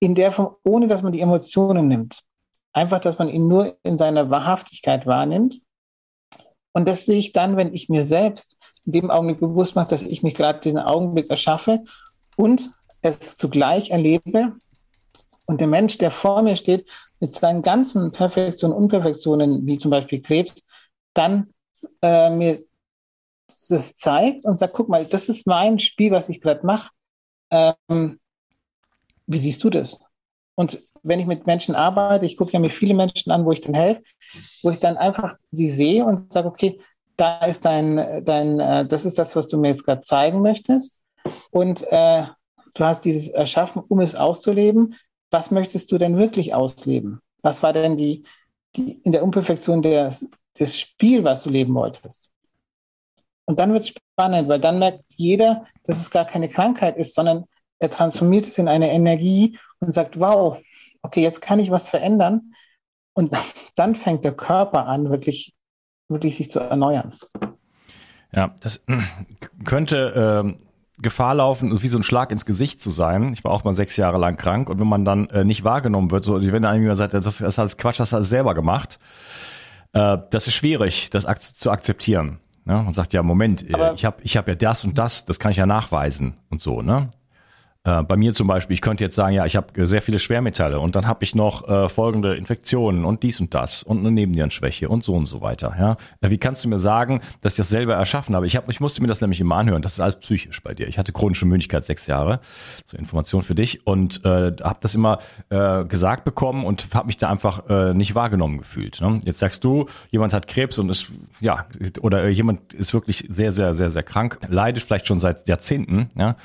in 0.04 0.14
der 0.14 0.32
Form, 0.32 0.56
ohne 0.64 0.86
dass 0.86 1.02
man 1.02 1.12
die 1.12 1.20
Emotionen 1.20 1.88
nimmt. 1.88 2.22
Einfach, 2.72 3.00
dass 3.00 3.18
man 3.18 3.28
ihn 3.28 3.48
nur 3.48 3.78
in 3.82 3.96
seiner 3.98 4.30
Wahrhaftigkeit 4.30 5.06
wahrnimmt. 5.06 5.60
Und 6.72 6.86
das 6.88 7.06
sehe 7.06 7.18
ich 7.18 7.32
dann, 7.32 7.56
wenn 7.56 7.72
ich 7.72 7.88
mir 7.88 8.02
selbst 8.02 8.58
in 8.84 8.92
dem 8.92 9.10
Augenblick 9.10 9.40
bewusst 9.40 9.76
mache, 9.76 9.88
dass 9.88 10.02
ich 10.02 10.22
mich 10.22 10.34
gerade 10.34 10.60
diesen 10.60 10.78
Augenblick 10.78 11.30
erschaffe 11.30 11.84
und 12.36 12.70
es 13.00 13.36
zugleich 13.36 13.90
erlebe. 13.90 14.56
Und 15.46 15.60
der 15.60 15.68
Mensch, 15.68 15.98
der 15.98 16.10
vor 16.10 16.42
mir 16.42 16.56
steht, 16.56 16.86
mit 17.20 17.34
seinen 17.34 17.62
ganzen 17.62 18.12
Perfektionen, 18.12 18.74
Unperfektionen, 18.74 19.66
wie 19.66 19.78
zum 19.78 19.90
Beispiel 19.90 20.20
Krebs, 20.20 20.62
dann 21.14 21.48
äh, 22.02 22.28
mir 22.28 22.64
das 23.68 23.96
zeigt 23.96 24.44
und 24.44 24.58
sagt, 24.58 24.74
guck 24.74 24.88
mal, 24.88 25.06
das 25.06 25.28
ist 25.28 25.46
mein 25.46 25.78
Spiel, 25.78 26.10
was 26.10 26.28
ich 26.28 26.40
gerade 26.40 26.66
mache. 26.66 26.90
Ähm, 27.50 28.18
wie 29.26 29.38
siehst 29.38 29.62
du 29.64 29.70
das? 29.70 30.00
Und 30.54 30.78
wenn 31.02 31.20
ich 31.20 31.26
mit 31.26 31.46
Menschen 31.46 31.74
arbeite, 31.74 32.26
ich 32.26 32.36
gucke 32.36 32.52
ja 32.52 32.58
mir 32.58 32.70
viele 32.70 32.94
Menschen 32.94 33.30
an, 33.30 33.44
wo 33.44 33.52
ich 33.52 33.60
dann 33.60 33.74
helfe, 33.74 34.02
wo 34.62 34.70
ich 34.70 34.78
dann 34.78 34.96
einfach 34.96 35.36
sie 35.50 35.68
sehe 35.68 36.04
und 36.04 36.32
sage, 36.32 36.48
okay, 36.48 36.80
da 37.16 37.44
ist 37.44 37.64
dein, 37.64 38.24
dein, 38.24 38.58
äh, 38.58 38.86
das 38.86 39.04
ist 39.04 39.18
das, 39.18 39.36
was 39.36 39.46
du 39.46 39.58
mir 39.58 39.68
jetzt 39.68 39.84
gerade 39.84 40.02
zeigen 40.02 40.40
möchtest. 40.40 41.02
Und 41.50 41.82
äh, 41.90 42.24
du 42.74 42.84
hast 42.84 43.04
dieses 43.04 43.28
erschaffen, 43.28 43.82
um 43.86 44.00
es 44.00 44.14
auszuleben. 44.14 44.96
Was 45.30 45.50
möchtest 45.50 45.92
du 45.92 45.98
denn 45.98 46.16
wirklich 46.16 46.54
ausleben? 46.54 47.20
Was 47.42 47.62
war 47.62 47.72
denn 47.72 47.96
die, 47.96 48.24
die 48.76 48.92
in 49.02 49.12
der 49.12 49.22
Unperfektion 49.22 49.82
des, 49.82 50.28
des 50.58 50.78
Spiel, 50.78 51.24
was 51.24 51.42
du 51.42 51.50
leben 51.50 51.74
wolltest? 51.74 52.30
Und 53.46 53.58
dann 53.58 53.72
wird 53.72 53.82
es 53.82 53.88
spannend, 53.88 54.48
weil 54.48 54.60
dann 54.60 54.78
merkt 54.78 55.04
jeder, 55.08 55.66
dass 55.84 56.00
es 56.00 56.10
gar 56.10 56.24
keine 56.24 56.48
Krankheit 56.48 56.96
ist, 56.96 57.14
sondern 57.14 57.44
er 57.78 57.90
transformiert 57.90 58.46
es 58.46 58.58
in 58.58 58.68
eine 58.68 58.90
Energie 58.92 59.58
und 59.80 59.92
sagt, 59.92 60.18
wow, 60.18 60.58
okay, 61.02 61.22
jetzt 61.22 61.40
kann 61.40 61.58
ich 61.58 61.70
was 61.70 61.88
verändern. 61.88 62.54
Und 63.14 63.36
dann 63.76 63.94
fängt 63.94 64.24
der 64.24 64.34
Körper 64.34 64.86
an, 64.86 65.10
wirklich, 65.10 65.54
wirklich 66.08 66.36
sich 66.36 66.50
zu 66.50 66.60
erneuern. 66.60 67.14
Ja, 68.32 68.54
das 68.60 68.82
könnte 69.64 70.42
ähm, 70.44 70.56
Gefahr 70.98 71.34
laufen, 71.34 71.82
wie 71.82 71.88
so 71.88 71.98
ein 71.98 72.04
Schlag 72.04 72.30
ins 72.30 72.46
Gesicht 72.46 72.80
zu 72.80 72.90
sein. 72.90 73.32
Ich 73.32 73.42
war 73.42 73.50
auch 73.50 73.64
mal 73.64 73.74
sechs 73.74 73.96
Jahre 73.96 74.18
lang 74.18 74.36
krank 74.36 74.68
und 74.68 74.78
wenn 74.78 74.86
man 74.86 75.04
dann 75.04 75.28
äh, 75.30 75.44
nicht 75.44 75.64
wahrgenommen 75.64 76.10
wird, 76.10 76.24
so 76.24 76.40
wenn 76.40 76.62
dann 76.62 76.80
jemand 76.80 76.98
sagt, 76.98 77.14
das 77.14 77.40
ist 77.40 77.58
alles 77.58 77.76
Quatsch, 77.76 77.98
das 77.98 78.12
hast 78.12 78.20
du 78.20 78.24
selber 78.24 78.54
gemacht, 78.54 79.00
äh, 79.92 80.18
das 80.30 80.46
ist 80.46 80.54
schwierig, 80.54 81.10
das 81.10 81.26
ak 81.26 81.42
zu 81.42 81.70
akzeptieren. 81.70 82.38
Ne? 82.64 82.78
Und 82.78 82.94
sagt 82.94 83.12
ja, 83.12 83.22
Moment, 83.22 83.68
äh, 83.68 83.92
ich 83.94 84.04
habe 84.04 84.18
ich 84.22 84.36
hab 84.36 84.46
ja 84.48 84.54
das 84.54 84.84
und 84.84 84.96
das, 84.96 85.24
das 85.24 85.38
kann 85.38 85.50
ich 85.50 85.56
ja 85.56 85.66
nachweisen 85.66 86.36
und 86.48 86.60
so. 86.60 86.80
Ne? 86.80 87.10
Äh, 87.86 88.02
bei 88.02 88.16
mir 88.16 88.32
zum 88.32 88.46
Beispiel, 88.46 88.72
ich 88.72 88.80
könnte 88.80 89.04
jetzt 89.04 89.14
sagen, 89.14 89.34
ja, 89.34 89.44
ich 89.44 89.56
habe 89.56 89.86
sehr 89.86 90.00
viele 90.00 90.18
Schwermetalle 90.18 90.80
und 90.80 90.96
dann 90.96 91.06
habe 91.06 91.22
ich 91.22 91.34
noch 91.34 91.68
äh, 91.68 91.90
folgende 91.90 92.34
Infektionen 92.34 93.04
und 93.04 93.22
dies 93.22 93.40
und 93.40 93.52
das 93.52 93.82
und 93.82 93.98
eine 93.98 94.10
Nebennierenschwäche 94.10 94.88
und 94.88 95.04
so 95.04 95.12
und 95.12 95.26
so 95.26 95.42
weiter. 95.42 95.76
Ja, 95.78 95.96
äh, 96.22 96.30
wie 96.30 96.38
kannst 96.38 96.64
du 96.64 96.68
mir 96.68 96.78
sagen, 96.78 97.20
dass 97.42 97.52
ich 97.52 97.56
das 97.58 97.68
selber 97.68 97.94
erschaffen 97.94 98.34
habe? 98.34 98.46
Ich 98.46 98.56
hab, 98.56 98.70
ich 98.70 98.80
musste 98.80 99.02
mir 99.02 99.08
das 99.08 99.20
nämlich 99.20 99.38
immer 99.38 99.56
anhören. 99.56 99.82
Das 99.82 99.92
ist 99.92 100.00
alles 100.00 100.16
psychisch 100.16 100.62
bei 100.62 100.72
dir. 100.72 100.88
Ich 100.88 100.96
hatte 100.96 101.12
chronische 101.12 101.44
Müdigkeit 101.44 101.84
sechs 101.84 102.06
Jahre 102.06 102.40
zur 102.86 102.98
Information 102.98 103.42
für 103.42 103.54
dich 103.54 103.86
und 103.86 104.24
äh, 104.24 104.52
habe 104.62 104.78
das 104.80 104.94
immer 104.94 105.18
äh, 105.50 105.84
gesagt 105.84 106.24
bekommen 106.24 106.64
und 106.64 106.88
habe 106.94 107.06
mich 107.06 107.18
da 107.18 107.28
einfach 107.28 107.68
äh, 107.68 107.92
nicht 107.92 108.14
wahrgenommen 108.14 108.58
gefühlt. 108.58 109.02
Ne? 109.02 109.20
Jetzt 109.24 109.40
sagst 109.40 109.62
du, 109.62 109.86
jemand 110.10 110.32
hat 110.32 110.46
Krebs 110.46 110.78
und 110.78 110.88
ist 110.88 111.08
ja 111.40 111.66
oder 112.00 112.28
jemand 112.28 112.72
ist 112.72 112.94
wirklich 112.94 113.26
sehr 113.28 113.52
sehr 113.52 113.74
sehr 113.74 113.90
sehr 113.90 114.02
krank, 114.02 114.38
leidet 114.48 114.82
vielleicht 114.82 115.06
schon 115.06 115.20
seit 115.20 115.46
Jahrzehnten. 115.48 116.08
Ja 116.16 116.36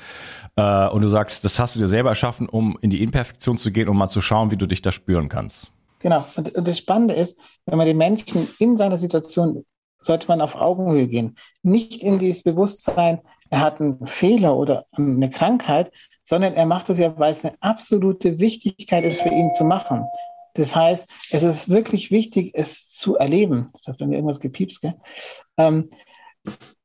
äh, 0.56 0.88
und 0.88 1.02
du 1.02 1.08
sagst, 1.08 1.29
das 1.40 1.58
hast 1.58 1.76
du 1.76 1.80
dir 1.80 1.88
selber 1.88 2.10
erschaffen, 2.10 2.48
um 2.48 2.78
in 2.80 2.90
die 2.90 3.02
Imperfektion 3.02 3.56
zu 3.56 3.70
gehen, 3.70 3.88
um 3.88 3.96
mal 3.96 4.08
zu 4.08 4.20
schauen, 4.20 4.50
wie 4.50 4.56
du 4.56 4.66
dich 4.66 4.82
da 4.82 4.92
spüren 4.92 5.28
kannst. 5.28 5.72
Genau. 6.00 6.24
Und, 6.36 6.52
das 6.54 6.78
Spannende 6.78 7.14
ist, 7.14 7.38
wenn 7.66 7.78
man 7.78 7.86
den 7.86 7.96
Menschen 7.96 8.48
in 8.58 8.76
seiner 8.76 8.98
Situation, 8.98 9.64
sollte 9.98 10.28
man 10.28 10.40
auf 10.40 10.54
Augenhöhe 10.54 11.06
gehen. 11.06 11.36
Nicht 11.62 12.02
in 12.02 12.18
dieses 12.18 12.42
Bewusstsein, 12.42 13.20
er 13.50 13.60
hat 13.60 13.80
einen 13.80 14.06
Fehler 14.06 14.56
oder 14.56 14.86
eine 14.92 15.30
Krankheit, 15.30 15.92
sondern 16.22 16.54
er 16.54 16.66
macht 16.66 16.88
das 16.88 16.98
ja, 16.98 17.18
weil 17.18 17.32
es 17.32 17.44
eine 17.44 17.54
absolute 17.60 18.38
Wichtigkeit 18.38 19.02
ist 19.02 19.20
für 19.20 19.28
ihn 19.28 19.50
zu 19.50 19.64
machen. 19.64 20.04
Das 20.54 20.74
heißt, 20.74 21.08
es 21.30 21.42
ist 21.42 21.68
wirklich 21.68 22.10
wichtig, 22.10 22.52
es 22.54 22.88
zu 22.88 23.16
erleben. 23.16 23.68
Das 23.72 23.88
heißt, 23.88 23.98
bei 23.98 24.06
mir 24.06 24.16
irgendwas 24.16 24.40
gepiepst, 24.40 24.80
gell? 24.80 24.94
Ähm, 25.56 25.90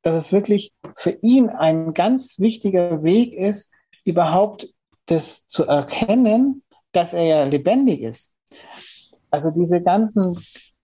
dass 0.01 0.15
es 0.15 0.33
wirklich 0.33 0.73
für 0.95 1.11
ihn 1.21 1.49
ein 1.49 1.93
ganz 1.93 2.37
wichtiger 2.39 3.03
Weg 3.03 3.33
ist, 3.33 3.71
überhaupt 4.05 4.69
das 5.07 5.45
zu 5.47 5.65
erkennen, 5.65 6.63
dass 6.91 7.13
er 7.13 7.23
ja 7.23 7.43
lebendig 7.43 8.01
ist. 8.01 8.35
Also 9.29 9.51
diese 9.51 9.81
ganzen 9.81 10.39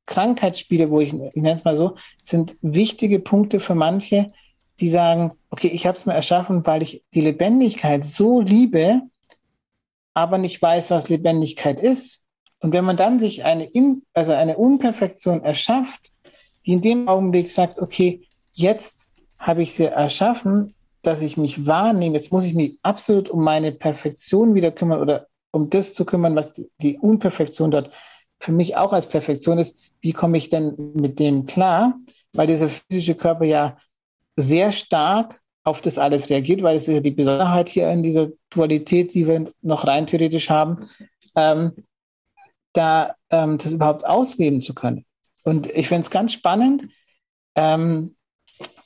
Krankheitsspiele, 0.05 0.89
wo 0.89 0.99
ich, 0.99 1.13
ich 1.13 1.35
nenne 1.35 1.57
es 1.57 1.63
mal 1.63 1.77
so, 1.77 1.95
sind 2.21 2.57
wichtige 2.61 3.19
Punkte 3.19 3.61
für 3.61 3.75
manche, 3.75 4.33
die 4.81 4.89
sagen, 4.89 5.31
okay, 5.49 5.67
ich 5.67 5.85
habe 5.85 5.97
es 5.97 6.05
mir 6.05 6.13
erschaffen, 6.13 6.65
weil 6.65 6.81
ich 6.81 7.03
die 7.13 7.21
Lebendigkeit 7.21 8.03
so 8.03 8.41
liebe, 8.41 9.01
aber 10.13 10.37
nicht 10.37 10.61
weiß, 10.61 10.89
was 10.89 11.07
Lebendigkeit 11.07 11.79
ist. 11.79 12.25
Und 12.59 12.73
wenn 12.73 12.83
man 12.83 12.97
dann 12.97 13.19
sich 13.19 13.43
eine, 13.43 13.65
In 13.65 14.03
also 14.13 14.33
eine 14.33 14.57
Unperfektion 14.57 15.43
erschafft, 15.43 16.11
die 16.65 16.73
in 16.73 16.81
dem 16.81 17.07
Augenblick 17.07 17.49
sagt, 17.49 17.79
okay, 17.79 18.27
jetzt 18.51 19.07
habe 19.37 19.63
ich 19.63 19.73
sie 19.73 19.85
erschaffen, 19.85 20.75
dass 21.01 21.21
ich 21.21 21.37
mich 21.37 21.65
wahrnehme. 21.65 22.17
Jetzt 22.17 22.31
muss 22.31 22.43
ich 22.43 22.53
mich 22.53 22.77
absolut 22.83 23.29
um 23.29 23.43
meine 23.43 23.71
Perfektion 23.71 24.55
wieder 24.55 24.71
kümmern 24.71 25.01
oder 25.01 25.27
um 25.51 25.69
das 25.69 25.93
zu 25.93 26.05
kümmern, 26.05 26.35
was 26.35 26.53
die, 26.53 26.69
die 26.81 26.97
Unperfektion 26.97 27.71
dort 27.71 27.91
für 28.39 28.51
mich 28.51 28.75
auch 28.75 28.93
als 28.93 29.07
Perfektion 29.07 29.57
ist. 29.57 29.77
Wie 30.01 30.13
komme 30.13 30.37
ich 30.37 30.49
denn 30.49 30.93
mit 30.95 31.19
dem 31.19 31.45
klar? 31.45 31.99
Weil 32.33 32.47
dieser 32.47 32.69
physische 32.69 33.15
Körper 33.15 33.45
ja 33.45 33.77
sehr 34.35 34.71
stark 34.71 35.41
auf 35.63 35.81
das 35.81 35.97
alles 35.97 36.29
reagiert, 36.29 36.63
weil 36.63 36.77
es 36.77 36.87
ist 36.87 36.95
ja 36.95 37.01
die 37.01 37.11
Besonderheit 37.11 37.69
hier 37.69 37.89
in 37.91 38.01
dieser 38.01 38.29
Dualität, 38.49 39.13
die 39.13 39.27
wir 39.27 39.51
noch 39.61 39.85
rein 39.85 40.07
theoretisch 40.07 40.49
haben, 40.49 40.87
ähm, 41.35 41.73
da 42.73 43.15
ähm, 43.29 43.57
das 43.57 43.71
überhaupt 43.71 44.05
ausleben 44.05 44.61
zu 44.61 44.73
können. 44.73 45.05
Und 45.43 45.67
ich 45.67 45.87
finde 45.87 46.03
es 46.03 46.09
ganz 46.09 46.33
spannend, 46.33 46.87
ähm, 47.55 48.15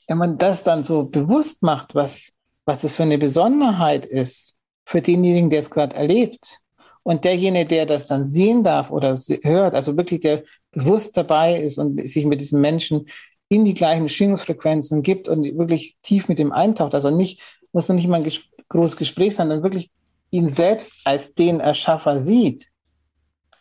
wenn 0.08 0.18
man 0.18 0.38
das 0.38 0.64
dann 0.64 0.84
so 0.84 1.04
bewusst 1.04 1.62
macht, 1.64 1.96
was, 1.96 2.32
was 2.66 2.82
das 2.82 2.94
für 2.94 3.04
eine 3.04 3.18
Besonderheit 3.18 4.06
ist 4.06 4.56
für 4.86 5.02
denjenigen, 5.02 5.50
der 5.50 5.60
es 5.60 5.72
gerade 5.72 5.96
erlebt, 5.96 6.60
und 7.04 7.24
derjenige, 7.24 7.68
der 7.68 7.86
das 7.86 8.08
dann 8.08 8.28
sehen 8.28 8.64
darf 8.64 8.90
oder 8.90 9.16
hört, 9.44 9.76
also 9.76 9.96
wirklich 9.96 10.22
der 10.22 10.44
bewusst 10.72 11.16
dabei 11.16 11.62
ist 11.62 11.78
und 11.78 12.02
sich 12.10 12.26
mit 12.26 12.42
diesem 12.42 12.62
Menschen 12.62 13.08
in 13.48 13.64
die 13.64 13.76
gleichen 13.76 14.10
Schwingungsfrequenzen 14.10 15.04
gibt 15.04 15.30
und 15.30 15.44
wirklich 15.56 15.98
tief 16.02 16.28
mit 16.28 16.40
ihm 16.40 16.52
eintaucht, 16.52 16.96
also 16.96 17.12
nicht, 17.12 17.42
muss 17.74 17.88
noch 17.88 17.96
nicht 17.96 18.08
mal 18.08 18.18
ein 18.18 18.24
ges 18.24 18.40
großes 18.70 18.98
Gespräch 18.98 19.36
sein, 19.36 19.50
sondern 19.50 19.62
wirklich 19.62 19.92
ihn 20.32 20.50
selbst 20.50 20.92
als 21.04 21.36
den 21.36 21.60
Erschaffer 21.60 22.24
sieht, 22.24 22.70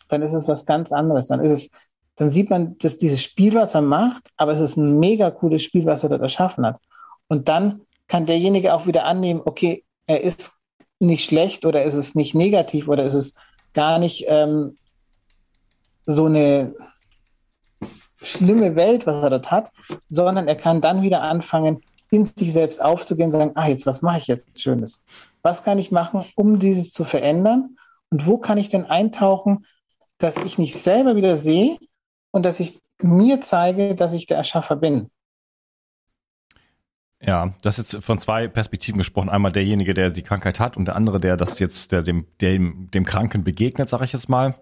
dann 0.07 0.23
ist 0.23 0.33
es 0.33 0.47
was 0.47 0.65
ganz 0.65 0.91
anderes. 0.91 1.27
Dann 1.27 1.41
ist 1.41 1.51
es 1.51 1.69
dann 2.15 2.31
sieht 2.31 2.49
man, 2.49 2.77
dass 2.77 2.97
dieses 2.97 3.21
Spiel, 3.21 3.55
was 3.55 3.75
er 3.75 3.81
macht, 3.81 4.29
aber 4.37 4.53
es 4.53 4.59
ist 4.59 4.77
ein 4.77 4.99
mega 4.99 5.31
cooles 5.31 5.63
Spiel, 5.63 5.85
was 5.85 6.03
er 6.03 6.09
dort 6.09 6.21
erschaffen 6.21 6.65
hat. 6.65 6.79
Und 7.27 7.47
dann 7.49 7.81
kann 8.07 8.25
derjenige 8.25 8.73
auch 8.73 8.87
wieder 8.87 9.05
annehmen, 9.05 9.41
okay, 9.43 9.83
er 10.07 10.21
ist 10.21 10.53
nicht 10.99 11.25
schlecht 11.25 11.65
oder 11.65 11.83
ist 11.83 11.95
es 11.95 12.15
nicht 12.15 12.35
negativ 12.35 12.87
oder 12.87 13.03
ist 13.03 13.15
es 13.15 13.33
gar 13.73 13.99
nicht 13.99 14.25
ähm, 14.27 14.77
so 16.05 16.25
eine 16.25 16.73
schlimme 18.21 18.75
Welt, 18.75 19.05
was 19.05 19.21
er 19.21 19.29
dort 19.29 19.51
hat, 19.51 19.71
sondern 20.07 20.47
er 20.47 20.55
kann 20.55 20.81
dann 20.81 21.01
wieder 21.01 21.21
anfangen, 21.21 21.81
in 22.11 22.25
sich 22.25 22.53
selbst 22.53 22.81
aufzugehen 22.81 23.27
und 23.27 23.33
sagen, 23.33 23.51
ah, 23.55 23.67
jetzt, 23.67 23.85
was 23.85 24.01
mache 24.01 24.19
ich 24.19 24.27
jetzt 24.27 24.61
Schönes? 24.61 25.01
Was 25.41 25.63
kann 25.63 25.79
ich 25.79 25.91
machen, 25.91 26.25
um 26.35 26.59
dieses 26.59 26.91
zu 26.91 27.03
verändern? 27.03 27.77
Und 28.09 28.25
wo 28.25 28.37
kann 28.37 28.57
ich 28.57 28.69
denn 28.69 28.85
eintauchen, 28.85 29.65
dass 30.17 30.37
ich 30.37 30.57
mich 30.57 30.75
selber 30.75 31.15
wieder 31.17 31.35
sehe 31.35 31.77
und 32.35 32.43
dass 32.43 32.59
ich 32.59 32.81
mir 33.01 33.39
zeige, 33.39 33.95
dass 33.95 34.11
ich 34.11 34.25
der 34.25 34.35
Erschaffer 34.35 34.75
bin? 34.75 35.09
Ja, 37.21 37.45
du 37.45 37.67
hast 37.67 37.77
jetzt 37.77 38.03
von 38.03 38.19
zwei 38.19 38.49
Perspektiven 38.49 38.97
gesprochen. 38.97 39.29
Einmal 39.29 39.53
derjenige, 39.53 39.93
der 39.93 40.09
die 40.09 40.21
Krankheit 40.21 40.59
hat 40.59 40.75
und 40.75 40.83
der 40.83 40.97
andere, 40.97 41.21
der 41.21 41.37
das 41.37 41.59
jetzt, 41.59 41.93
der 41.93 42.03
dem, 42.03 42.27
dem, 42.41 42.91
dem 42.91 43.05
Kranken 43.05 43.45
begegnet, 43.45 43.87
sage 43.87 44.03
ich 44.03 44.11
jetzt 44.11 44.27
mal. 44.27 44.53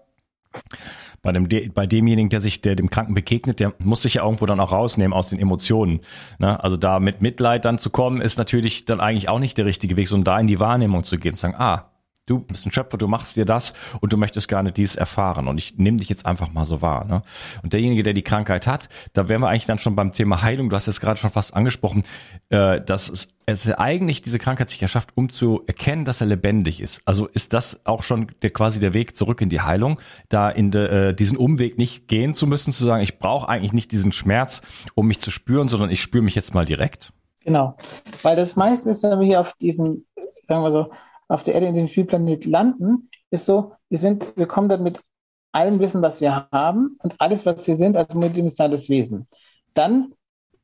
Bei 1.20 1.32
dem, 1.32 1.48
bei 1.74 1.86
demjenigen, 1.86 2.28
der 2.28 2.40
sich, 2.40 2.62
der 2.62 2.76
dem 2.76 2.90
Kranken 2.90 3.14
begegnet, 3.14 3.58
der 3.58 3.74
muss 3.80 4.02
sich 4.02 4.14
ja 4.14 4.22
irgendwo 4.22 4.46
dann 4.46 4.60
auch 4.60 4.70
rausnehmen 4.70 5.12
aus 5.12 5.30
den 5.30 5.40
Emotionen. 5.40 6.00
Ne? 6.38 6.62
Also 6.62 6.76
da 6.76 7.00
mit 7.00 7.22
Mitleid 7.22 7.64
dann 7.64 7.78
zu 7.78 7.90
kommen, 7.90 8.20
ist 8.20 8.38
natürlich 8.38 8.84
dann 8.84 9.00
eigentlich 9.00 9.28
auch 9.28 9.40
nicht 9.40 9.58
der 9.58 9.64
richtige 9.64 9.96
Weg, 9.96 10.06
sondern 10.06 10.36
da 10.36 10.40
in 10.40 10.46
die 10.46 10.60
Wahrnehmung 10.60 11.02
zu 11.02 11.16
gehen, 11.16 11.34
zu 11.34 11.40
sagen, 11.40 11.56
ah, 11.58 11.90
du 12.26 12.40
bist 12.40 12.66
ein 12.66 12.72
Schöpfer, 12.72 12.96
du 12.96 13.06
machst 13.06 13.36
dir 13.36 13.44
das 13.44 13.74
und 14.00 14.12
du 14.12 14.16
möchtest 14.16 14.48
gar 14.48 14.62
nicht 14.62 14.76
dies 14.76 14.96
erfahren 14.96 15.48
und 15.48 15.58
ich 15.58 15.76
nehme 15.76 15.98
dich 15.98 16.08
jetzt 16.08 16.24
einfach 16.26 16.52
mal 16.52 16.64
so 16.64 16.80
wahr. 16.80 17.04
Ne? 17.04 17.22
Und 17.62 17.72
derjenige, 17.72 18.02
der 18.02 18.14
die 18.14 18.22
Krankheit 18.22 18.66
hat, 18.66 18.88
da 19.12 19.28
wären 19.28 19.42
wir 19.42 19.48
eigentlich 19.48 19.66
dann 19.66 19.78
schon 19.78 19.94
beim 19.94 20.12
Thema 20.12 20.42
Heilung, 20.42 20.70
du 20.70 20.76
hast 20.76 20.88
es 20.88 21.00
gerade 21.00 21.18
schon 21.18 21.30
fast 21.30 21.54
angesprochen, 21.54 22.04
äh, 22.48 22.80
dass 22.80 23.08
es, 23.08 23.28
es 23.46 23.70
eigentlich 23.72 24.22
diese 24.22 24.38
Krankheit 24.38 24.70
sich 24.70 24.80
erschafft, 24.80 25.10
um 25.16 25.28
zu 25.28 25.62
erkennen, 25.66 26.04
dass 26.04 26.20
er 26.20 26.26
lebendig 26.26 26.80
ist. 26.80 27.02
Also 27.04 27.26
ist 27.26 27.52
das 27.52 27.80
auch 27.84 28.02
schon 28.02 28.28
der, 28.42 28.50
quasi 28.50 28.80
der 28.80 28.94
Weg 28.94 29.16
zurück 29.16 29.42
in 29.42 29.50
die 29.50 29.60
Heilung, 29.60 30.00
da 30.30 30.48
in 30.48 30.70
de, 30.70 31.10
äh, 31.10 31.14
diesen 31.14 31.36
Umweg 31.36 31.76
nicht 31.76 32.08
gehen 32.08 32.32
zu 32.32 32.46
müssen, 32.46 32.72
zu 32.72 32.84
sagen, 32.84 33.02
ich 33.02 33.18
brauche 33.18 33.48
eigentlich 33.48 33.74
nicht 33.74 33.92
diesen 33.92 34.12
Schmerz, 34.12 34.62
um 34.94 35.06
mich 35.06 35.20
zu 35.20 35.30
spüren, 35.30 35.68
sondern 35.68 35.90
ich 35.90 36.00
spüre 36.00 36.24
mich 36.24 36.34
jetzt 36.34 36.54
mal 36.54 36.64
direkt. 36.64 37.12
Genau, 37.44 37.76
weil 38.22 38.36
das 38.36 38.56
meiste 38.56 38.88
ist, 38.88 39.02
wenn 39.02 39.20
wir 39.20 39.26
hier 39.26 39.40
auf 39.42 39.52
diesem, 39.60 40.06
sagen 40.46 40.62
wir 40.62 40.70
so, 40.70 40.90
auf 41.28 41.42
der 41.42 41.54
Erde 41.54 41.66
in 41.66 41.74
den 41.74 41.88
Spielplanet 41.88 42.44
landen, 42.44 43.10
ist 43.30 43.46
so, 43.46 43.72
wir 43.88 43.98
sind, 43.98 44.36
wir 44.36 44.46
kommen 44.46 44.68
dann 44.68 44.82
mit 44.82 45.00
allem 45.52 45.78
Wissen, 45.78 46.02
was 46.02 46.20
wir 46.20 46.48
haben 46.52 46.98
und 47.02 47.14
alles, 47.18 47.46
was 47.46 47.66
wir 47.66 47.76
sind, 47.76 47.96
als 47.96 48.14
multidimensionales 48.14 48.88
Wesen. 48.88 49.26
Dann 49.72 50.12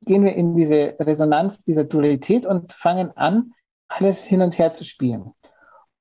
gehen 0.03 0.25
wir 0.25 0.35
in 0.35 0.57
diese 0.57 0.94
Resonanz 0.99 1.62
dieser 1.62 1.85
Dualität 1.85 2.46
und 2.46 2.73
fangen 2.73 3.16
an, 3.16 3.53
alles 3.88 4.25
hin 4.25 4.42
und 4.42 4.59
her 4.59 4.73
zu 4.73 4.85
spielen. 4.85 5.33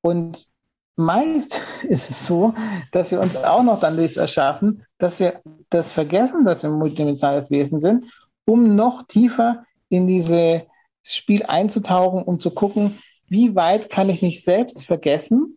Und 0.02 0.48
meist 0.96 1.62
ist 1.88 2.10
es 2.10 2.26
so, 2.26 2.54
dass 2.92 3.12
wir 3.12 3.20
uns 3.20 3.36
auch 3.38 3.64
noch 3.64 3.80
dann 3.80 3.98
das 3.98 4.18
erschaffen, 4.18 4.86
dass 4.98 5.20
wir 5.20 5.42
das 5.70 5.92
vergessen, 5.92 6.46
dass 6.46 6.64
wir 6.64 6.70
ein 6.70 6.78
multidimensionales 6.78 7.52
Wesen 7.52 7.80
sind, 7.80 8.06
um 8.46 8.76
noch 8.76 9.04
tiefer 9.04 9.66
in 9.90 10.08
dieses 10.08 10.62
Spiel 11.04 11.44
einzutauchen, 11.44 12.24
um 12.24 12.40
zu 12.40 12.52
gucken, 12.52 13.00
wie 13.30 13.56
weit 13.56 13.90
kann 13.90 14.10
ich 14.10 14.22
mich 14.22 14.44
selbst 14.44 14.84
vergessen, 14.86 15.56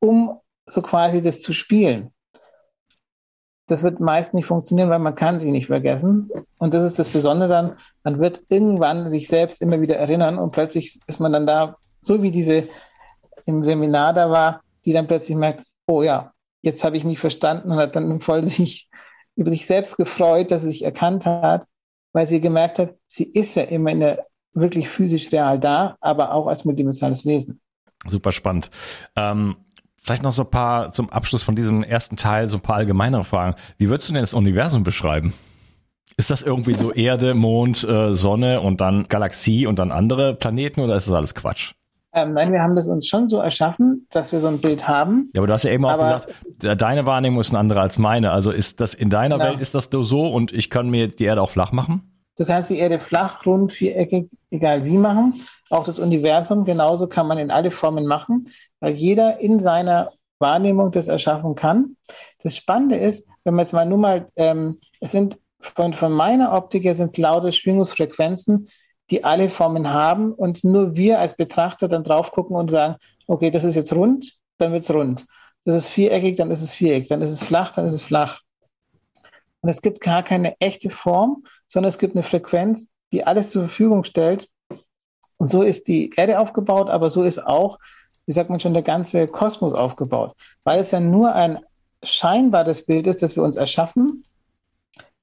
um 0.00 0.38
so 0.66 0.82
quasi 0.82 1.22
das 1.22 1.40
zu 1.40 1.52
spielen. 1.52 2.12
Das 3.66 3.82
wird 3.82 4.00
meist 4.00 4.34
nicht 4.34 4.46
funktionieren, 4.46 4.90
weil 4.90 4.98
man 4.98 5.14
kann 5.14 5.40
sich 5.40 5.50
nicht 5.50 5.66
vergessen. 5.66 6.30
Und 6.58 6.74
das 6.74 6.84
ist 6.84 6.98
das 6.98 7.10
Besondere 7.10 7.48
dann, 7.48 7.78
man 8.02 8.18
wird 8.18 8.42
irgendwann 8.48 9.10
sich 9.10 9.28
selbst 9.28 9.60
immer 9.60 9.80
wieder 9.80 9.96
erinnern 9.96 10.38
und 10.38 10.52
plötzlich 10.52 10.98
ist 11.06 11.20
man 11.20 11.32
dann 11.32 11.46
da, 11.46 11.76
so 12.02 12.22
wie 12.22 12.30
diese 12.30 12.68
im 13.44 13.64
Seminar 13.64 14.12
da 14.12 14.30
war, 14.30 14.62
die 14.84 14.92
dann 14.92 15.06
plötzlich 15.06 15.36
merkt, 15.36 15.66
oh 15.86 16.02
ja, 16.02 16.32
jetzt 16.62 16.84
habe 16.84 16.96
ich 16.96 17.04
mich 17.04 17.18
verstanden 17.18 17.70
und 17.70 17.78
hat 17.78 17.96
dann 17.96 18.20
voll 18.20 18.46
sich 18.46 18.88
über 19.36 19.50
sich 19.50 19.66
selbst 19.66 19.96
gefreut, 19.96 20.50
dass 20.50 20.62
sie 20.62 20.70
sich 20.70 20.84
erkannt 20.84 21.26
hat, 21.26 21.66
weil 22.12 22.26
sie 22.26 22.40
gemerkt 22.40 22.78
hat, 22.78 22.96
sie 23.06 23.24
ist 23.24 23.54
ja 23.54 23.62
immer 23.64 23.90
in 23.90 24.00
der 24.00 24.26
wirklich 24.54 24.88
physisch 24.88 25.30
real 25.32 25.58
da, 25.58 25.96
aber 26.00 26.32
auch 26.32 26.46
als 26.46 26.64
multidimensionales 26.64 27.24
Wesen. 27.26 27.60
Super 28.06 28.32
spannend. 28.32 28.70
Ähm, 29.16 29.56
vielleicht 29.96 30.22
noch 30.22 30.32
so 30.32 30.42
ein 30.42 30.50
paar 30.50 30.90
zum 30.90 31.10
Abschluss 31.10 31.42
von 31.42 31.56
diesem 31.56 31.82
ersten 31.82 32.16
Teil, 32.16 32.48
so 32.48 32.56
ein 32.56 32.62
paar 32.62 32.76
allgemeinere 32.76 33.24
Fragen. 33.24 33.56
Wie 33.76 33.88
würdest 33.88 34.08
du 34.08 34.12
denn 34.12 34.22
das 34.22 34.34
Universum 34.34 34.82
beschreiben? 34.82 35.34
Ist 36.16 36.30
das 36.30 36.42
irgendwie 36.42 36.74
so 36.74 36.92
Erde, 36.94 37.34
Mond, 37.34 37.84
äh, 37.84 38.12
Sonne 38.12 38.60
und 38.60 38.80
dann 38.80 39.06
Galaxie 39.08 39.66
und 39.66 39.78
dann 39.78 39.92
andere 39.92 40.34
Planeten 40.34 40.80
oder 40.80 40.96
ist 40.96 41.08
das 41.08 41.14
alles 41.14 41.34
Quatsch? 41.34 41.74
Ähm, 42.14 42.32
nein, 42.32 42.52
wir 42.52 42.62
haben 42.62 42.74
das 42.74 42.86
uns 42.86 43.06
schon 43.06 43.28
so 43.28 43.38
erschaffen, 43.38 44.06
dass 44.10 44.32
wir 44.32 44.40
so 44.40 44.48
ein 44.48 44.60
Bild 44.60 44.88
haben. 44.88 45.30
Ja, 45.34 45.40
aber 45.40 45.46
du 45.46 45.52
hast 45.52 45.64
ja 45.64 45.70
eben 45.70 45.84
auch 45.84 45.98
gesagt, 45.98 46.28
deine 46.58 47.04
Wahrnehmung 47.04 47.40
ist 47.40 47.50
eine 47.50 47.58
andere 47.58 47.80
als 47.80 47.98
meine. 47.98 48.30
Also 48.30 48.50
ist 48.50 48.80
das 48.80 48.94
in 48.94 49.10
deiner 49.10 49.36
genau. 49.36 49.50
Welt 49.50 49.60
ist 49.60 49.74
das 49.74 49.90
so 49.92 50.28
und 50.28 50.52
ich 50.52 50.70
kann 50.70 50.88
mir 50.88 51.08
die 51.08 51.24
Erde 51.24 51.42
auch 51.42 51.50
flach 51.50 51.72
machen? 51.72 52.17
Du 52.38 52.46
kannst 52.46 52.70
die 52.70 52.78
Erde 52.78 53.00
flach, 53.00 53.44
rund, 53.44 53.72
viereckig, 53.72 54.30
egal 54.50 54.84
wie 54.84 54.96
machen. 54.96 55.44
Auch 55.70 55.84
das 55.84 55.98
Universum 55.98 56.64
genauso 56.64 57.08
kann 57.08 57.26
man 57.26 57.36
in 57.36 57.50
alle 57.50 57.72
Formen 57.72 58.06
machen, 58.06 58.48
weil 58.78 58.94
jeder 58.94 59.40
in 59.40 59.58
seiner 59.58 60.12
Wahrnehmung 60.38 60.92
das 60.92 61.08
erschaffen 61.08 61.56
kann. 61.56 61.96
Das 62.44 62.56
Spannende 62.56 62.96
ist, 62.96 63.26
wenn 63.42 63.54
man 63.54 63.64
jetzt 63.64 63.72
mal 63.72 63.86
nur 63.86 63.98
mal, 63.98 64.28
ähm, 64.36 64.78
es 65.00 65.10
sind 65.10 65.36
von, 65.60 65.92
von 65.94 66.12
meiner 66.12 66.52
Optik 66.52 66.84
her 66.84 66.94
sind 66.94 67.18
laute 67.18 67.50
Schwingungsfrequenzen, 67.50 68.68
die 69.10 69.24
alle 69.24 69.50
Formen 69.50 69.92
haben 69.92 70.32
und 70.32 70.62
nur 70.62 70.94
wir 70.94 71.18
als 71.18 71.34
Betrachter 71.34 71.88
dann 71.88 72.04
drauf 72.04 72.30
gucken 72.30 72.54
und 72.54 72.70
sagen, 72.70 72.96
okay, 73.26 73.50
das 73.50 73.64
ist 73.64 73.74
jetzt 73.74 73.92
rund, 73.92 74.34
dann 74.58 74.72
wird 74.72 74.84
es 74.84 74.94
rund. 74.94 75.26
Das 75.64 75.74
ist 75.74 75.88
viereckig, 75.88 76.36
dann 76.36 76.52
ist 76.52 76.62
es 76.62 76.72
viereckig, 76.72 77.08
dann 77.08 77.20
ist 77.20 77.30
es 77.30 77.42
flach, 77.42 77.74
dann 77.74 77.86
ist 77.86 77.94
es 77.94 78.02
flach. 78.02 78.42
Und 79.60 79.70
es 79.70 79.82
gibt 79.82 80.00
gar 80.00 80.22
keine 80.22 80.54
echte 80.60 80.88
Form, 80.88 81.42
sondern 81.68 81.88
es 81.88 81.98
gibt 81.98 82.16
eine 82.16 82.24
Frequenz, 82.24 82.88
die 83.12 83.24
alles 83.24 83.50
zur 83.50 83.62
Verfügung 83.62 84.04
stellt. 84.04 84.48
Und 85.36 85.50
so 85.52 85.62
ist 85.62 85.86
die 85.86 86.10
Erde 86.16 86.40
aufgebaut, 86.40 86.90
aber 86.90 87.10
so 87.10 87.22
ist 87.22 87.38
auch, 87.38 87.78
wie 88.26 88.32
sagt 88.32 88.50
man 88.50 88.60
schon, 88.60 88.74
der 88.74 88.82
ganze 88.82 89.28
Kosmos 89.28 89.72
aufgebaut, 89.72 90.34
weil 90.64 90.80
es 90.80 90.90
ja 90.90 91.00
nur 91.00 91.34
ein 91.34 91.60
scheinbares 92.02 92.84
Bild 92.84 93.06
ist, 93.06 93.22
das 93.22 93.36
wir 93.36 93.42
uns 93.42 93.56
erschaffen, 93.56 94.24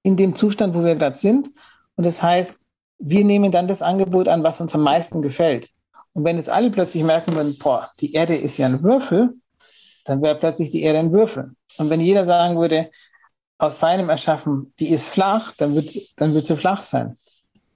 in 0.04 0.16
dem 0.16 0.36
Zustand, 0.36 0.74
wo 0.74 0.84
wir 0.84 0.96
gerade 0.96 1.18
sind. 1.18 1.50
Und 1.96 2.06
das 2.06 2.22
heißt, 2.22 2.58
wir 3.00 3.26
nehmen 3.26 3.52
dann 3.52 3.68
das 3.68 3.82
Angebot 3.82 4.28
an, 4.28 4.44
was 4.44 4.62
uns 4.62 4.74
am 4.76 4.82
meisten 4.82 5.22
gefällt. 5.22 5.70
Und 6.14 6.24
wenn 6.24 6.38
jetzt 6.38 6.50
alle 6.50 6.70
plötzlich 6.70 7.04
merken 7.04 7.36
würden, 7.36 7.58
boah, 7.60 7.92
die 8.00 8.14
Erde 8.14 8.36
ist 8.36 8.58
ja 8.58 8.68
ein 8.68 8.84
Würfel, 8.84 9.34
dann 10.06 10.22
wäre 10.22 10.36
plötzlich 10.36 10.70
die 10.70 10.84
Erde 10.84 11.00
ein 11.00 11.12
Würfel. 11.12 11.52
Und 11.78 11.90
wenn 11.90 12.00
jeder 12.00 12.26
sagen 12.26 12.58
würde, 12.58 12.90
aus 13.58 13.80
seinem 13.80 14.10
Erschaffen, 14.10 14.74
die 14.80 14.90
ist 14.90 15.08
flach, 15.08 15.54
dann 15.58 15.76
wird, 15.76 15.96
dann 16.18 16.34
wird 16.34 16.46
sie 16.46 16.58
flach 16.58 16.82
sein. 16.82 17.18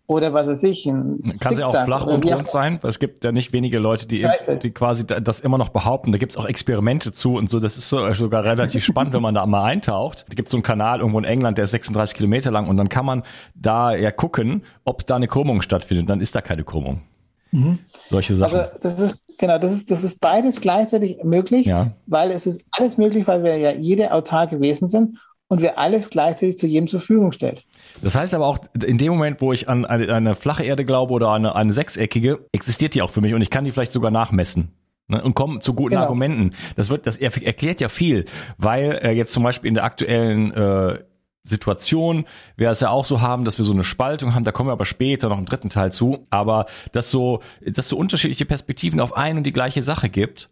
Oder 0.09 0.33
was 0.33 0.47
weiß 0.47 0.63
ich. 0.63 0.85
Kann 0.85 1.55
sie 1.55 1.63
auch 1.63 1.83
flach 1.85 2.07
und 2.07 2.25
rund 2.25 2.49
sein? 2.49 2.79
Weil 2.81 2.89
es 2.89 2.97
gibt 2.97 3.23
ja 3.23 3.31
nicht 3.31 3.53
wenige 3.53 3.77
Leute, 3.77 4.07
die, 4.07 4.27
die 4.63 4.71
quasi 4.71 5.05
das 5.05 5.39
immer 5.39 5.59
noch 5.59 5.69
behaupten. 5.69 6.11
Da 6.11 6.17
gibt 6.17 6.31
es 6.31 6.37
auch 6.37 6.45
Experimente 6.45 7.11
zu 7.11 7.35
und 7.35 7.47
so. 7.47 7.59
Das 7.59 7.77
ist 7.77 7.89
so, 7.89 8.11
sogar 8.15 8.43
relativ 8.43 8.83
spannend, 8.83 9.13
wenn 9.13 9.21
man 9.21 9.35
da 9.35 9.45
mal 9.45 9.65
eintaucht. 9.65 10.25
Da 10.27 10.33
gibt 10.33 10.47
es 10.47 10.51
so 10.51 10.57
einen 10.57 10.63
Kanal 10.63 10.97
irgendwo 11.01 11.19
in 11.19 11.25
England, 11.25 11.59
der 11.59 11.65
ist 11.65 11.71
36 11.71 12.17
Kilometer 12.17 12.49
lang 12.49 12.67
und 12.67 12.77
dann 12.77 12.89
kann 12.89 13.05
man 13.05 13.21
da 13.53 13.93
ja 13.93 14.09
gucken, 14.09 14.63
ob 14.83 15.05
da 15.05 15.15
eine 15.15 15.27
Krümmung 15.27 15.61
stattfindet. 15.61 16.09
Dann 16.09 16.21
ist 16.21 16.35
da 16.35 16.41
keine 16.41 16.63
Krümmung. 16.63 17.03
Mhm. 17.51 17.77
Solche 18.07 18.35
Sachen. 18.35 18.61
Also 18.61 18.71
das 18.81 19.11
ist 19.11 19.23
genau, 19.37 19.59
das 19.59 19.71
ist 19.71 19.91
das 19.91 20.03
ist 20.03 20.19
beides 20.19 20.59
gleichzeitig 20.59 21.23
möglich, 21.23 21.67
ja. 21.67 21.91
weil 22.07 22.31
es 22.31 22.47
ist 22.47 22.65
alles 22.71 22.97
möglich, 22.97 23.27
weil 23.27 23.43
wir 23.43 23.57
ja 23.57 23.73
jede 23.73 24.11
autarke 24.11 24.59
Wesen 24.59 24.89
sind 24.89 25.19
und 25.49 25.61
wer 25.61 25.77
alles 25.77 26.09
gleichzeitig 26.09 26.57
zu 26.57 26.67
jedem 26.67 26.87
zur 26.87 26.99
Verfügung 27.01 27.31
stellt. 27.31 27.65
Das 28.01 28.15
heißt 28.15 28.33
aber 28.33 28.45
auch, 28.45 28.59
in 28.85 28.97
dem 28.97 29.11
Moment, 29.11 29.41
wo 29.41 29.51
ich 29.51 29.67
an 29.67 29.83
eine, 29.83 30.13
eine 30.13 30.35
flache 30.35 30.63
Erde 30.63 30.85
glaube 30.85 31.13
oder 31.13 31.31
eine, 31.31 31.55
eine 31.55 31.73
sechseckige, 31.73 32.47
existiert 32.51 32.93
die 32.93 33.01
auch 33.01 33.09
für 33.09 33.19
mich 33.19 33.33
und 33.33 33.41
ich 33.41 33.49
kann 33.49 33.65
die 33.65 33.71
vielleicht 33.71 33.91
sogar 33.91 34.11
nachmessen 34.11 34.71
ne, 35.07 35.21
und 35.21 35.33
komme 35.33 35.59
zu 35.59 35.73
guten 35.73 35.89
genau. 35.89 36.03
Argumenten. 36.03 36.51
Das 36.75 36.89
wird, 36.89 37.07
das 37.07 37.17
erklärt 37.17 37.81
ja 37.81 37.89
viel, 37.89 38.25
weil 38.57 38.99
äh, 39.03 39.11
jetzt 39.11 39.33
zum 39.33 39.43
Beispiel 39.43 39.67
in 39.67 39.73
der 39.73 39.83
aktuellen 39.83 40.53
äh, 40.53 40.99
Situation 41.43 42.25
wir 42.55 42.69
es 42.69 42.79
ja 42.79 42.89
auch 42.91 43.05
so 43.05 43.21
haben, 43.21 43.43
dass 43.43 43.57
wir 43.57 43.65
so 43.65 43.73
eine 43.73 43.83
Spaltung 43.83 44.35
haben, 44.35 44.43
da 44.43 44.51
kommen 44.51 44.69
wir 44.69 44.73
aber 44.73 44.85
später 44.85 45.29
noch 45.29 45.39
im 45.39 45.45
dritten 45.45 45.69
Teil 45.69 45.91
zu, 45.91 46.27
aber 46.29 46.67
dass 46.91 47.09
so, 47.09 47.39
dass 47.65 47.87
so 47.87 47.97
unterschiedliche 47.97 48.45
Perspektiven 48.45 48.99
auf 48.99 49.17
eine 49.17 49.39
und 49.39 49.43
die 49.45 49.53
gleiche 49.53 49.81
Sache 49.81 50.09
gibt 50.09 50.47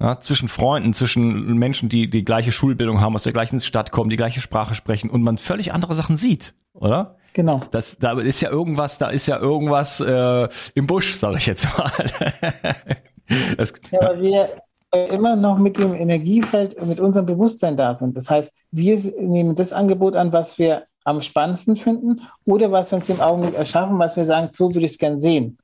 ja, 0.00 0.18
zwischen 0.20 0.48
Freunden, 0.48 0.92
zwischen 0.92 1.56
Menschen, 1.56 1.88
die 1.88 2.10
die 2.10 2.24
gleiche 2.24 2.52
Schulbildung 2.52 3.00
haben, 3.00 3.14
aus 3.14 3.22
der 3.22 3.32
gleichen 3.32 3.60
Stadt 3.60 3.92
kommen, 3.92 4.10
die 4.10 4.16
gleiche 4.16 4.40
Sprache 4.40 4.74
sprechen 4.74 5.10
und 5.10 5.22
man 5.22 5.38
völlig 5.38 5.72
andere 5.72 5.94
Sachen 5.94 6.16
sieht, 6.16 6.54
oder? 6.72 7.16
Genau. 7.32 7.60
Das, 7.70 7.96
da 7.98 8.18
ist 8.18 8.40
ja 8.40 8.50
irgendwas, 8.50 8.98
da 8.98 9.08
ist 9.08 9.26
ja 9.26 9.38
irgendwas 9.38 10.00
äh, 10.00 10.48
im 10.74 10.86
Busch, 10.86 11.14
sage 11.14 11.36
ich 11.36 11.46
jetzt 11.46 11.66
mal. 11.76 11.90
das, 13.56 13.72
ja, 13.90 14.00
aber 14.00 14.20
wir 14.20 14.50
immer 14.94 15.36
noch 15.36 15.58
mit 15.58 15.76
dem 15.78 15.94
Energiefeld, 15.94 16.80
mit 16.86 17.00
unserem 17.00 17.26
Bewusstsein 17.26 17.76
da 17.76 17.94
sind. 17.94 18.16
Das 18.16 18.30
heißt, 18.30 18.52
wir 18.70 18.98
nehmen 19.18 19.56
das 19.56 19.72
Angebot 19.72 20.14
an, 20.16 20.32
was 20.32 20.58
wir 20.58 20.84
am 21.04 21.20
spannendsten 21.20 21.76
finden 21.76 22.22
oder 22.44 22.70
was 22.72 22.90
wir 22.90 22.96
uns 22.96 23.08
im 23.08 23.20
Augenblick 23.20 23.54
erschaffen, 23.54 23.98
was 23.98 24.16
wir 24.16 24.24
sagen, 24.24 24.50
so 24.54 24.72
würde 24.72 24.86
ich 24.86 24.92
es 24.92 24.98
gern 24.98 25.20
sehen. 25.20 25.58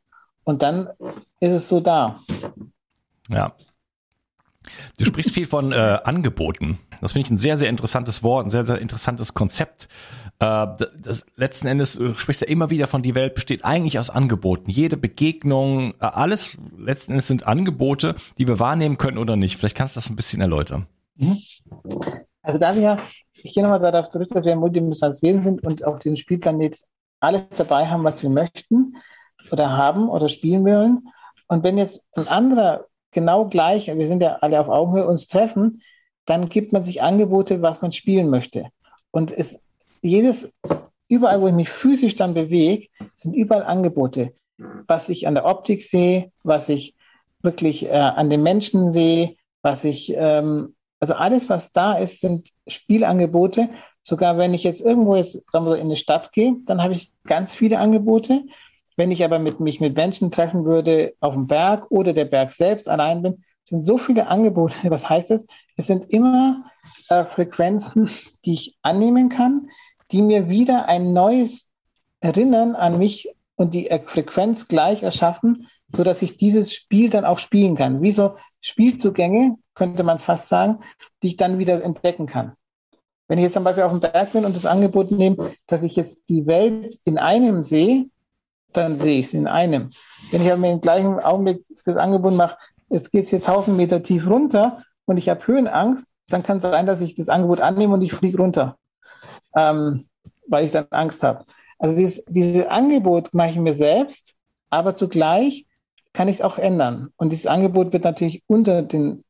Und 0.44 0.62
dann 0.62 0.88
ist 1.38 1.52
es 1.52 1.68
so 1.68 1.80
da. 1.80 2.20
Ja, 3.28 3.54
Du 4.98 5.04
sprichst 5.04 5.32
viel 5.32 5.46
von 5.46 5.72
äh, 5.72 5.98
Angeboten. 6.04 6.78
Das 7.00 7.12
finde 7.12 7.26
ich 7.26 7.30
ein 7.30 7.36
sehr, 7.36 7.56
sehr 7.56 7.68
interessantes 7.68 8.22
Wort, 8.22 8.46
ein 8.46 8.50
sehr, 8.50 8.66
sehr 8.66 8.78
interessantes 8.78 9.34
Konzept. 9.34 9.88
Äh, 10.38 10.66
das, 11.02 11.24
letzten 11.36 11.66
Endes 11.66 11.94
du 11.94 12.14
sprichst 12.16 12.42
ja 12.42 12.48
immer 12.48 12.70
wieder 12.70 12.86
von, 12.86 13.02
die 13.02 13.14
Welt 13.14 13.34
besteht 13.34 13.64
eigentlich 13.64 13.98
aus 13.98 14.10
Angeboten. 14.10 14.70
Jede 14.70 14.96
Begegnung, 14.96 15.92
äh, 16.00 16.06
alles 16.06 16.58
letzten 16.76 17.12
Endes 17.12 17.26
sind 17.26 17.46
Angebote, 17.46 18.14
die 18.38 18.48
wir 18.48 18.58
wahrnehmen 18.58 18.98
können 18.98 19.18
oder 19.18 19.36
nicht. 19.36 19.56
Vielleicht 19.56 19.76
kannst 19.76 19.96
du 19.96 19.98
das 19.98 20.10
ein 20.10 20.16
bisschen 20.16 20.40
erläutern. 20.40 20.86
Mhm. 21.16 21.38
Also 22.42 22.58
da 22.58 22.74
wir, 22.74 22.98
ich 23.34 23.54
gehe 23.54 23.62
nochmal 23.62 23.80
darauf 23.80 24.10
zurück, 24.10 24.28
dass 24.30 24.44
wir 24.44 24.52
ein 24.52 24.58
multidimensionales 24.58 25.22
Wesen 25.22 25.42
sind 25.42 25.62
und 25.62 25.84
auf 25.84 25.98
dem 26.00 26.16
Spielplanet 26.16 26.80
alles 27.20 27.46
dabei 27.56 27.86
haben, 27.86 28.04
was 28.04 28.22
wir 28.22 28.30
möchten 28.30 28.96
oder 29.50 29.70
haben 29.70 30.08
oder 30.08 30.28
spielen 30.28 30.64
wollen. 30.64 31.08
Und 31.48 31.64
wenn 31.64 31.78
jetzt 31.78 32.06
ein 32.16 32.28
anderer 32.28 32.86
genau 33.12 33.46
gleich, 33.46 33.86
wir 33.86 34.06
sind 34.06 34.22
ja 34.22 34.38
alle 34.40 34.60
auf 34.60 34.68
Augenhöhe, 34.68 35.06
uns 35.06 35.26
treffen, 35.26 35.82
dann 36.26 36.48
gibt 36.48 36.72
man 36.72 36.84
sich 36.84 37.02
Angebote, 37.02 37.62
was 37.62 37.82
man 37.82 37.92
spielen 37.92 38.30
möchte. 38.30 38.68
Und 39.10 39.32
es, 39.32 39.58
jedes, 40.02 40.52
überall, 41.08 41.40
wo 41.40 41.48
ich 41.48 41.54
mich 41.54 41.68
physisch 41.68 42.16
dann 42.16 42.34
bewege, 42.34 42.88
sind 43.14 43.34
überall 43.34 43.64
Angebote. 43.64 44.34
Was 44.86 45.08
ich 45.08 45.26
an 45.26 45.34
der 45.34 45.46
Optik 45.46 45.82
sehe, 45.82 46.30
was 46.44 46.68
ich 46.68 46.94
wirklich 47.42 47.86
äh, 47.86 47.92
an 47.92 48.30
den 48.30 48.42
Menschen 48.42 48.92
sehe, 48.92 49.36
was 49.62 49.84
ich, 49.84 50.12
ähm, 50.16 50.74
also 51.00 51.14
alles, 51.14 51.48
was 51.48 51.72
da 51.72 51.94
ist, 51.94 52.20
sind 52.20 52.48
Spielangebote. 52.66 53.70
Sogar 54.02 54.38
wenn 54.38 54.54
ich 54.54 54.62
jetzt 54.62 54.82
irgendwo 54.82 55.16
jetzt, 55.16 55.32
sagen 55.50 55.64
wir 55.64 55.70
so, 55.70 55.74
in 55.74 55.86
eine 55.86 55.96
Stadt 55.96 56.32
gehe, 56.32 56.56
dann 56.66 56.82
habe 56.82 56.94
ich 56.94 57.10
ganz 57.24 57.54
viele 57.54 57.78
Angebote. 57.78 58.42
Wenn 59.00 59.12
ich 59.12 59.24
aber 59.24 59.38
mit, 59.38 59.60
mich 59.60 59.80
mit 59.80 59.96
Menschen 59.96 60.30
treffen 60.30 60.66
würde 60.66 61.14
auf 61.20 61.32
dem 61.32 61.46
Berg 61.46 61.90
oder 61.90 62.12
der 62.12 62.26
Berg 62.26 62.52
selbst 62.52 62.86
allein 62.86 63.22
bin, 63.22 63.42
sind 63.64 63.82
so 63.82 63.96
viele 63.96 64.26
Angebote. 64.26 64.76
Was 64.90 65.08
heißt 65.08 65.30
das? 65.30 65.46
Es 65.74 65.86
sind 65.86 66.10
immer 66.12 66.66
äh, 67.08 67.24
Frequenzen, 67.24 68.10
die 68.44 68.52
ich 68.52 68.76
annehmen 68.82 69.30
kann, 69.30 69.70
die 70.10 70.20
mir 70.20 70.50
wieder 70.50 70.86
ein 70.86 71.14
neues 71.14 71.70
Erinnern 72.20 72.74
an 72.74 72.98
mich 72.98 73.34
und 73.56 73.72
die 73.72 73.88
äh, 73.88 74.02
Frequenz 74.04 74.68
gleich 74.68 75.02
erschaffen, 75.02 75.66
so 75.96 76.04
dass 76.04 76.20
ich 76.20 76.36
dieses 76.36 76.74
Spiel 76.74 77.08
dann 77.08 77.24
auch 77.24 77.38
spielen 77.38 77.76
kann. 77.76 78.02
Wie 78.02 78.12
so 78.12 78.32
Spielzugänge, 78.60 79.56
könnte 79.74 80.02
man 80.02 80.16
es 80.16 80.24
fast 80.24 80.48
sagen, 80.48 80.80
die 81.22 81.28
ich 81.28 81.36
dann 81.38 81.58
wieder 81.58 81.82
entdecken 81.82 82.26
kann. 82.26 82.52
Wenn 83.28 83.38
ich 83.38 83.44
jetzt 83.44 83.54
zum 83.54 83.64
Beispiel 83.64 83.84
auf 83.84 83.92
dem 83.92 84.00
Berg 84.00 84.32
bin 84.32 84.44
und 84.44 84.54
das 84.54 84.66
Angebot 84.66 85.10
nehme, 85.10 85.54
dass 85.66 85.84
ich 85.84 85.96
jetzt 85.96 86.18
die 86.28 86.46
Welt 86.46 86.98
in 87.06 87.16
einem 87.16 87.64
sehe, 87.64 88.10
dann 88.72 88.96
sehe 88.96 89.20
ich 89.20 89.26
es 89.26 89.34
in 89.34 89.46
einem. 89.46 89.90
Wenn 90.30 90.42
ich 90.42 90.52
aber 90.52 90.68
im 90.68 90.80
gleichen 90.80 91.18
Augenblick 91.20 91.64
das 91.84 91.96
Angebot 91.96 92.34
mache, 92.34 92.56
jetzt 92.88 93.10
geht 93.10 93.24
es 93.24 93.30
hier 93.30 93.38
1000 93.38 93.76
Meter 93.76 94.02
tief 94.02 94.26
runter 94.26 94.82
und 95.06 95.16
ich 95.16 95.28
habe 95.28 95.46
Höhenangst, 95.46 96.08
dann 96.28 96.42
kann 96.42 96.58
es 96.58 96.62
sein, 96.62 96.86
dass 96.86 97.00
ich 97.00 97.14
das 97.14 97.28
Angebot 97.28 97.60
annehme 97.60 97.94
und 97.94 98.02
ich 98.02 98.12
fliege 98.12 98.38
runter, 98.38 98.76
ähm, 99.56 100.08
weil 100.46 100.64
ich 100.64 100.72
dann 100.72 100.86
Angst 100.90 101.22
habe. 101.22 101.44
Also 101.78 101.96
dieses, 101.96 102.24
dieses 102.28 102.66
Angebot 102.66 103.32
mache 103.32 103.50
ich 103.50 103.56
mir 103.56 103.74
selbst, 103.74 104.34
aber 104.68 104.94
zugleich 104.94 105.66
kann 106.12 106.28
ich 106.28 106.36
es 106.36 106.42
auch 106.42 106.58
ändern. 106.58 107.08
Und 107.16 107.32
dieses 107.32 107.46
Angebot 107.46 107.92
wird 107.92 108.04
natürlich 108.04 108.42
unter 108.46 108.82
den 108.82 109.24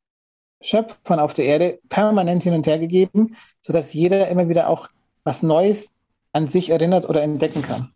Schöpfern 0.62 1.20
auf 1.20 1.32
der 1.32 1.46
Erde 1.46 1.80
permanent 1.88 2.42
hin 2.42 2.54
und 2.54 2.66
her 2.66 2.78
gegeben, 2.78 3.36
sodass 3.62 3.94
jeder 3.94 4.28
immer 4.28 4.48
wieder 4.48 4.68
auch 4.68 4.88
was 5.24 5.42
Neues 5.42 5.92
an 6.32 6.48
sich 6.48 6.70
erinnert 6.70 7.08
oder 7.08 7.22
entdecken 7.22 7.62
kann. 7.62 7.92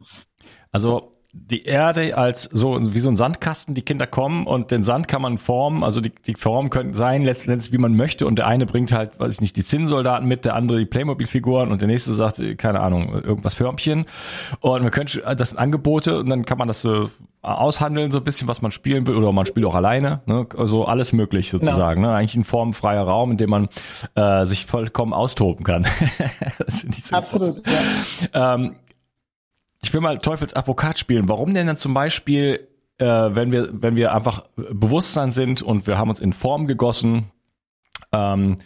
Also 0.72 1.12
die 1.36 1.64
Erde 1.64 2.16
als 2.16 2.48
so 2.52 2.78
wie 2.94 3.00
so 3.00 3.10
ein 3.10 3.16
Sandkasten, 3.16 3.74
die 3.74 3.82
Kinder 3.82 4.06
kommen 4.06 4.46
und 4.46 4.70
den 4.70 4.84
Sand 4.84 5.08
kann 5.08 5.20
man 5.20 5.38
formen, 5.38 5.82
also 5.82 6.00
die, 6.00 6.12
die 6.26 6.34
Formen 6.34 6.70
können 6.70 6.94
sein 6.94 7.22
letzten 7.22 7.50
Endes, 7.50 7.72
wie 7.72 7.78
man 7.78 7.96
möchte 7.96 8.26
und 8.26 8.36
der 8.36 8.46
eine 8.46 8.66
bringt 8.66 8.92
halt, 8.92 9.18
weiß 9.18 9.32
ich 9.32 9.40
nicht, 9.40 9.56
die 9.56 9.64
Zinnsoldaten 9.64 10.28
mit, 10.28 10.44
der 10.44 10.54
andere 10.54 10.78
die 10.78 10.86
Playmobil-Figuren 10.86 11.72
und 11.72 11.80
der 11.80 11.88
nächste 11.88 12.14
sagt, 12.14 12.40
keine 12.56 12.80
Ahnung, 12.80 13.12
irgendwas 13.12 13.54
Förmchen 13.54 14.06
und 14.60 14.82
man 14.82 14.90
könnte, 14.92 15.22
das 15.36 15.50
sind 15.50 15.58
Angebote 15.58 16.20
und 16.20 16.28
dann 16.30 16.44
kann 16.44 16.56
man 16.56 16.68
das 16.68 16.82
so 16.82 17.10
aushandeln, 17.42 18.10
so 18.10 18.18
ein 18.18 18.24
bisschen, 18.24 18.48
was 18.48 18.62
man 18.62 18.72
spielen 18.72 19.06
will 19.06 19.16
oder 19.16 19.30
man 19.32 19.44
spielt 19.44 19.66
auch 19.66 19.74
alleine, 19.74 20.22
ne? 20.26 20.46
also 20.56 20.86
alles 20.86 21.12
möglich 21.12 21.50
sozusagen, 21.50 22.00
no. 22.00 22.08
ne? 22.08 22.14
eigentlich 22.14 22.36
ein 22.36 22.44
formfreier 22.44 23.02
Raum, 23.02 23.32
in 23.32 23.36
dem 23.36 23.50
man 23.50 23.68
äh, 24.14 24.46
sich 24.46 24.66
vollkommen 24.66 25.12
austoben 25.12 25.64
kann. 25.64 25.82
das 26.58 26.84
ich 26.84 27.04
so 27.04 27.16
Absolut, 27.16 27.60
ja. 28.32 28.54
Ähm, 28.54 28.76
ich 29.84 29.92
will 29.92 30.00
mal 30.00 30.18
Teufelsadvokat 30.18 30.98
spielen. 30.98 31.28
Warum 31.28 31.52
denn 31.52 31.66
dann 31.66 31.76
zum 31.76 31.92
Beispiel, 31.92 32.68
äh, 32.98 33.06
wenn 33.06 33.52
wir, 33.52 33.68
wenn 33.72 33.96
wir 33.96 34.14
einfach 34.14 34.44
Bewusstsein 34.56 35.30
sind 35.30 35.60
und 35.60 35.86
wir 35.86 35.98
haben 35.98 36.08
uns 36.08 36.20
in 36.20 36.32
Form 36.32 36.66
gegossen, 36.66 37.30
ähm, 38.10 38.56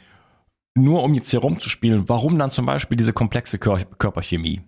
nur 0.75 1.03
um 1.03 1.13
jetzt 1.15 1.31
hier 1.31 1.41
rumzuspielen, 1.41 2.09
warum 2.09 2.39
dann 2.39 2.51
zum 2.51 2.67
Beispiel 2.67 2.97
diese 2.97 3.13
komplexe 3.13 3.59
Kör 3.59 3.79
Körperchemie? 3.99 4.63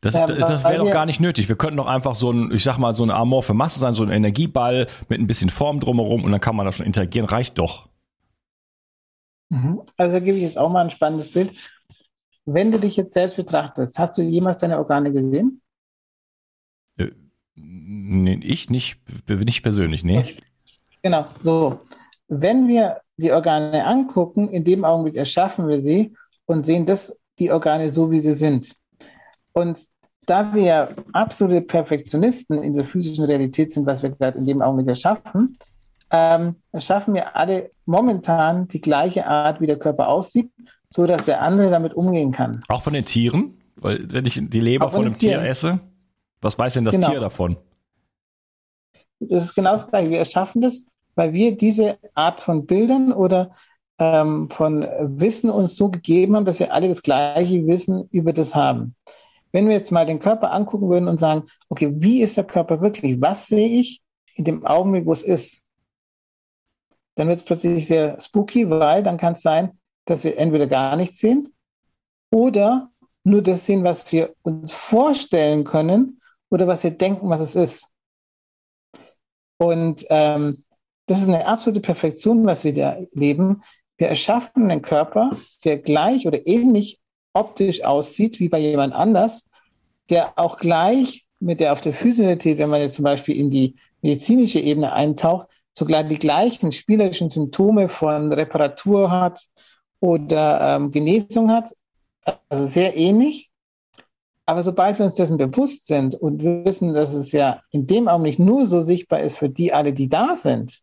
Das, 0.00 0.14
ja, 0.14 0.24
das 0.24 0.64
wäre 0.64 0.78
doch 0.78 0.90
gar 0.90 1.06
nicht 1.06 1.20
nötig. 1.20 1.48
Wir 1.48 1.56
könnten 1.56 1.76
doch 1.76 1.86
einfach 1.86 2.14
so 2.14 2.30
ein, 2.30 2.52
ich 2.52 2.62
sag 2.62 2.78
mal, 2.78 2.94
so 2.96 3.02
eine 3.02 3.14
amorphe 3.14 3.54
Masse 3.54 3.78
sein, 3.78 3.92
so 3.92 4.02
ein 4.02 4.10
Energieball 4.10 4.86
mit 5.08 5.20
ein 5.20 5.26
bisschen 5.26 5.50
Form 5.50 5.80
drumherum 5.80 6.24
und 6.24 6.32
dann 6.32 6.40
kann 6.40 6.56
man 6.56 6.64
da 6.64 6.72
schon 6.72 6.86
interagieren, 6.86 7.28
reicht 7.28 7.58
doch. 7.58 7.88
Mhm. 9.50 9.82
Also 9.96 10.14
da 10.14 10.20
gebe 10.20 10.38
ich 10.38 10.44
jetzt 10.44 10.58
auch 10.58 10.70
mal 10.70 10.84
ein 10.84 10.90
spannendes 10.90 11.32
Bild. 11.32 11.52
Wenn 12.46 12.70
du 12.70 12.78
dich 12.78 12.96
jetzt 12.96 13.14
selbst 13.14 13.36
betrachtest, 13.36 13.98
hast 13.98 14.16
du 14.16 14.22
jemals 14.22 14.58
deine 14.58 14.78
Organe 14.78 15.12
gesehen? 15.12 15.60
Äh, 16.96 17.10
nee, 17.56 18.40
ich 18.42 18.70
nicht, 18.70 19.00
nicht 19.28 19.62
persönlich, 19.62 20.04
nee. 20.04 20.36
Genau, 21.02 21.26
so. 21.40 21.80
Wenn 22.28 22.68
wir 22.68 23.00
die 23.16 23.32
Organe 23.32 23.84
angucken, 23.84 24.48
in 24.48 24.64
dem 24.64 24.84
Augenblick 24.84 25.16
erschaffen 25.16 25.68
wir 25.68 25.80
sie 25.80 26.14
und 26.44 26.66
sehen 26.66 26.86
das, 26.86 27.16
die 27.38 27.50
Organe 27.50 27.90
so, 27.90 28.10
wie 28.10 28.20
sie 28.20 28.34
sind. 28.34 28.74
Und 29.52 29.84
da 30.26 30.54
wir 30.54 30.94
absolute 31.12 31.62
Perfektionisten 31.62 32.62
in 32.62 32.74
der 32.74 32.84
physischen 32.84 33.24
Realität 33.24 33.72
sind, 33.72 33.86
was 33.86 34.02
wir 34.02 34.10
gerade 34.10 34.38
in 34.38 34.46
dem 34.46 34.62
Augenblick 34.62 34.88
erschaffen, 34.88 35.58
ähm, 36.10 36.56
erschaffen 36.72 37.14
wir 37.14 37.34
alle 37.34 37.70
momentan 37.84 38.68
die 38.68 38.80
gleiche 38.80 39.26
Art, 39.26 39.60
wie 39.60 39.66
der 39.66 39.78
Körper 39.78 40.08
aussieht 40.08 40.50
so 40.90 41.06
dass 41.06 41.24
der 41.24 41.42
andere 41.42 41.70
damit 41.70 41.94
umgehen 41.94 42.32
kann. 42.32 42.62
Auch 42.68 42.82
von 42.82 42.92
den 42.92 43.04
Tieren? 43.04 43.60
Weil 43.76 44.10
wenn 44.10 44.24
ich 44.24 44.40
die 44.42 44.60
Leber 44.60 44.90
von, 44.90 45.04
einem 45.04 45.18
Tier 45.18 45.42
esse, 45.42 45.80
was 46.40 46.58
weiß 46.58 46.74
denn 46.74 46.84
das 46.84 46.94
genau. 46.94 47.10
Tier 47.10 47.20
davon? 47.20 47.56
Das 49.20 49.44
ist 49.44 49.54
genau 49.54 49.72
das 49.72 49.88
Gleiche. 49.88 50.10
Wir 50.10 50.18
erschaffen 50.18 50.62
das, 50.62 50.86
weil 51.14 51.32
wir 51.32 51.56
diese 51.56 51.98
Art 52.14 52.40
von 52.40 52.66
Bildern 52.66 53.12
oder 53.12 53.54
ähm, 53.98 54.50
von 54.50 54.82
Wissen 54.82 55.50
uns 55.50 55.76
so 55.76 55.90
gegeben 55.90 56.36
haben, 56.36 56.44
dass 56.44 56.58
wir 56.58 56.72
alle 56.72 56.88
das 56.88 57.02
gleiche 57.02 57.66
Wissen 57.66 58.08
über 58.10 58.32
das 58.32 58.54
haben. 58.54 58.94
Wenn 59.52 59.68
wir 59.68 59.74
jetzt 59.74 59.92
mal 59.92 60.04
den 60.04 60.20
Körper 60.20 60.52
angucken 60.52 60.88
würden 60.88 61.08
und 61.08 61.18
sagen, 61.18 61.44
okay, 61.68 61.90
wie 61.94 62.20
ist 62.20 62.36
der 62.36 62.44
Körper 62.44 62.80
wirklich? 62.80 63.20
Was 63.20 63.46
sehe 63.46 63.80
ich 63.80 64.02
in 64.34 64.44
dem 64.44 64.66
Augenblick, 64.66 65.06
wo 65.06 65.12
es 65.12 65.22
ist? 65.22 65.64
Dann 67.14 67.28
wird 67.28 67.38
es 67.38 67.44
plötzlich 67.44 67.86
sehr 67.86 68.20
spooky, 68.20 68.68
weil 68.68 69.02
dann 69.02 69.16
kann 69.16 69.32
es 69.32 69.42
sein, 69.42 69.78
dass 70.06 70.24
wir 70.24 70.38
entweder 70.38 70.66
gar 70.66 70.96
nichts 70.96 71.18
sehen 71.18 71.52
oder 72.30 72.90
nur 73.24 73.42
das 73.42 73.66
sehen, 73.66 73.84
was 73.84 74.10
wir 74.12 74.34
uns 74.42 74.72
vorstellen 74.72 75.64
können 75.64 76.20
oder 76.48 76.66
was 76.66 76.82
wir 76.84 76.92
denken, 76.92 77.28
was 77.28 77.40
es 77.40 77.54
ist. 77.54 77.90
Und 79.58 80.06
ähm, 80.10 80.64
das 81.06 81.20
ist 81.20 81.28
eine 81.28 81.46
absolute 81.46 81.80
Perfektion, 81.80 82.46
was 82.46 82.64
wir 82.64 82.72
da 82.72 82.96
leben. 83.12 83.62
Wir 83.96 84.08
erschaffen 84.08 84.70
einen 84.70 84.82
Körper, 84.82 85.30
der 85.64 85.78
gleich 85.78 86.26
oder 86.26 86.46
ähnlich 86.46 87.00
optisch 87.32 87.84
aussieht 87.84 88.40
wie 88.40 88.48
bei 88.48 88.58
jemand 88.58 88.94
anders, 88.94 89.44
der 90.10 90.38
auch 90.38 90.56
gleich 90.56 91.26
mit 91.40 91.60
der 91.60 91.72
auf 91.72 91.80
der 91.80 91.92
Physiotherapie, 91.92 92.58
wenn 92.58 92.70
man 92.70 92.80
jetzt 92.80 92.94
zum 92.94 93.04
Beispiel 93.04 93.36
in 93.36 93.50
die 93.50 93.76
medizinische 94.02 94.60
Ebene 94.60 94.92
eintaucht, 94.92 95.48
sogar 95.72 96.04
die 96.04 96.18
gleichen 96.18 96.72
spielerischen 96.72 97.28
Symptome 97.28 97.88
von 97.88 98.32
Reparatur 98.32 99.10
hat, 99.10 99.46
oder 100.00 100.76
ähm, 100.76 100.90
Genesung 100.90 101.50
hat, 101.50 101.74
also 102.48 102.66
sehr 102.66 102.96
ähnlich. 102.96 103.50
Aber 104.44 104.62
sobald 104.62 104.98
wir 104.98 105.06
uns 105.06 105.16
dessen 105.16 105.38
bewusst 105.38 105.88
sind 105.88 106.14
und 106.14 106.42
wissen, 106.42 106.94
dass 106.94 107.12
es 107.12 107.32
ja 107.32 107.62
in 107.70 107.86
dem 107.86 108.06
Augenblick 108.06 108.38
nur 108.38 108.64
so 108.64 108.80
sichtbar 108.80 109.20
ist 109.20 109.36
für 109.36 109.48
die 109.48 109.72
alle, 109.72 109.92
die 109.92 110.08
da 110.08 110.36
sind 110.36 110.82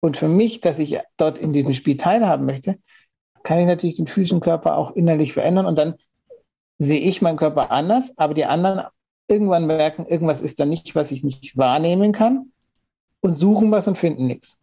und 0.00 0.16
für 0.16 0.28
mich, 0.28 0.60
dass 0.60 0.78
ich 0.78 0.98
dort 1.16 1.38
in 1.38 1.52
diesem 1.52 1.72
Spiel 1.72 1.96
teilhaben 1.96 2.46
möchte, 2.46 2.78
kann 3.42 3.58
ich 3.58 3.66
natürlich 3.66 3.96
den 3.96 4.06
physischen 4.06 4.40
Körper 4.40 4.76
auch 4.76 4.92
innerlich 4.92 5.32
verändern 5.32 5.66
und 5.66 5.76
dann 5.76 5.94
sehe 6.78 7.00
ich 7.00 7.22
meinen 7.22 7.36
Körper 7.36 7.72
anders, 7.72 8.12
aber 8.16 8.34
die 8.34 8.44
anderen 8.44 8.86
irgendwann 9.28 9.66
merken, 9.66 10.06
irgendwas 10.06 10.40
ist 10.40 10.60
da 10.60 10.64
nicht, 10.64 10.94
was 10.94 11.10
ich 11.10 11.24
nicht 11.24 11.56
wahrnehmen 11.56 12.12
kann 12.12 12.52
und 13.20 13.34
suchen 13.34 13.70
was 13.70 13.88
und 13.88 13.98
finden 13.98 14.26
nichts. 14.26 14.58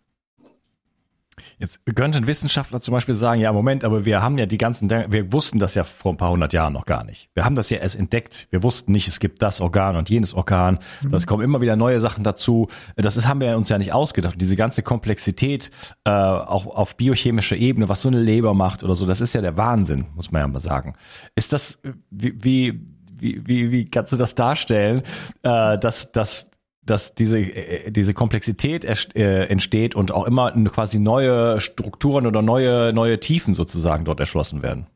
Jetzt 1.58 1.82
könnte 1.96 2.18
ein 2.18 2.28
Wissenschaftler 2.28 2.80
zum 2.80 2.94
Beispiel 2.94 3.16
sagen, 3.16 3.42
ja, 3.42 3.52
Moment, 3.52 3.84
aber 3.84 4.06
wir 4.06 4.22
haben 4.22 4.38
ja 4.38 4.46
die 4.46 4.58
ganzen, 4.58 4.90
wir 4.90 5.32
wussten 5.34 5.60
das 5.60 5.76
ja 5.76 5.84
vor 5.84 6.14
ein 6.14 6.18
paar 6.18 6.32
hundert 6.32 6.54
Jahren 6.54 6.74
noch 6.74 6.86
gar 6.86 7.04
nicht. 7.04 7.30
Wir 7.34 7.46
haben 7.46 7.56
das 7.56 7.70
ja 7.70 7.78
erst 7.78 7.96
entdeckt. 7.96 8.48
Wir 8.52 8.64
wussten 8.64 8.92
nicht, 8.92 9.08
es 9.08 9.20
gibt 9.20 9.42
das 9.42 9.62
Organ 9.62 9.96
und 9.96 10.10
jenes 10.10 10.34
Organ. 10.34 10.80
Mhm. 11.02 11.10
Das 11.10 11.28
kommen 11.28 11.44
immer 11.44 11.62
wieder 11.62 11.76
neue 11.76 12.00
Sachen 12.00 12.24
dazu. 12.24 12.68
Das 12.96 13.18
ist, 13.18 13.28
haben 13.28 13.42
wir 13.42 13.56
uns 13.58 13.70
ja 13.70 13.78
nicht 13.78 13.94
ausgedacht. 13.94 14.34
Und 14.34 14.42
diese 14.42 14.56
ganze 14.56 14.84
Komplexität, 14.84 15.72
äh, 16.06 16.10
auch 16.10 16.68
auf 16.68 16.96
biochemischer 16.96 17.56
Ebene, 17.56 17.90
was 17.90 18.02
so 18.02 18.10
eine 18.10 18.22
Leber 18.22 18.54
macht 18.54 18.84
oder 18.84 18.96
so, 18.96 19.06
das 19.06 19.22
ist 19.22 19.34
ja 19.34 19.42
der 19.42 19.58
Wahnsinn, 19.58 20.06
muss 20.16 20.32
man 20.32 20.42
ja 20.42 20.48
mal 20.48 20.60
sagen. 20.60 20.94
Ist 21.36 21.54
das, 21.54 21.80
wie, 22.10 22.34
wie, 22.44 22.86
wie, 23.20 23.72
wie 23.72 23.86
kannst 23.86 24.12
du 24.12 24.18
das 24.18 24.36
darstellen, 24.36 25.04
äh, 25.44 25.78
dass, 25.78 26.12
dass 26.12 26.49
dass 26.82 27.14
diese, 27.14 27.40
äh, 27.40 27.92
diese 27.92 28.14
Komplexität 28.14 28.86
äh, 28.86 29.46
entsteht 29.46 29.96
und 29.96 30.12
auch 30.12 30.26
immer 30.26 30.52
quasi 30.66 31.00
neue 31.00 31.60
Strukturen 31.62 32.26
oder 32.26 32.42
neue, 32.42 32.94
neue 32.94 33.20
Tiefen 33.20 33.54
sozusagen 33.54 34.06
dort 34.06 34.20
erschlossen 34.20 34.62
werden. 34.62 34.88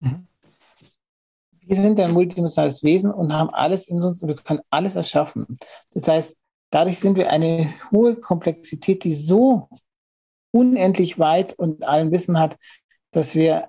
Mhm. 0.00 0.26
Wir 1.60 1.76
sind 1.76 2.00
ein 2.00 2.12
multidimensionales 2.12 2.82
Wesen 2.82 3.10
und 3.10 3.32
haben 3.32 3.50
alles 3.50 3.88
in 3.88 4.02
uns 4.02 4.22
und 4.22 4.28
wir 4.28 4.36
können 4.36 4.60
alles 4.70 4.96
erschaffen. 4.96 5.58
Das 5.92 6.08
heißt, 6.08 6.36
dadurch 6.70 6.98
sind 6.98 7.16
wir 7.16 7.30
eine 7.30 7.74
hohe 7.92 8.16
Komplexität, 8.16 9.04
die 9.04 9.14
so 9.14 9.68
unendlich 10.50 11.18
weit 11.18 11.52
und 11.58 11.86
allen 11.86 12.10
Wissen 12.10 12.38
hat, 12.38 12.56
dass 13.10 13.34
wir 13.34 13.68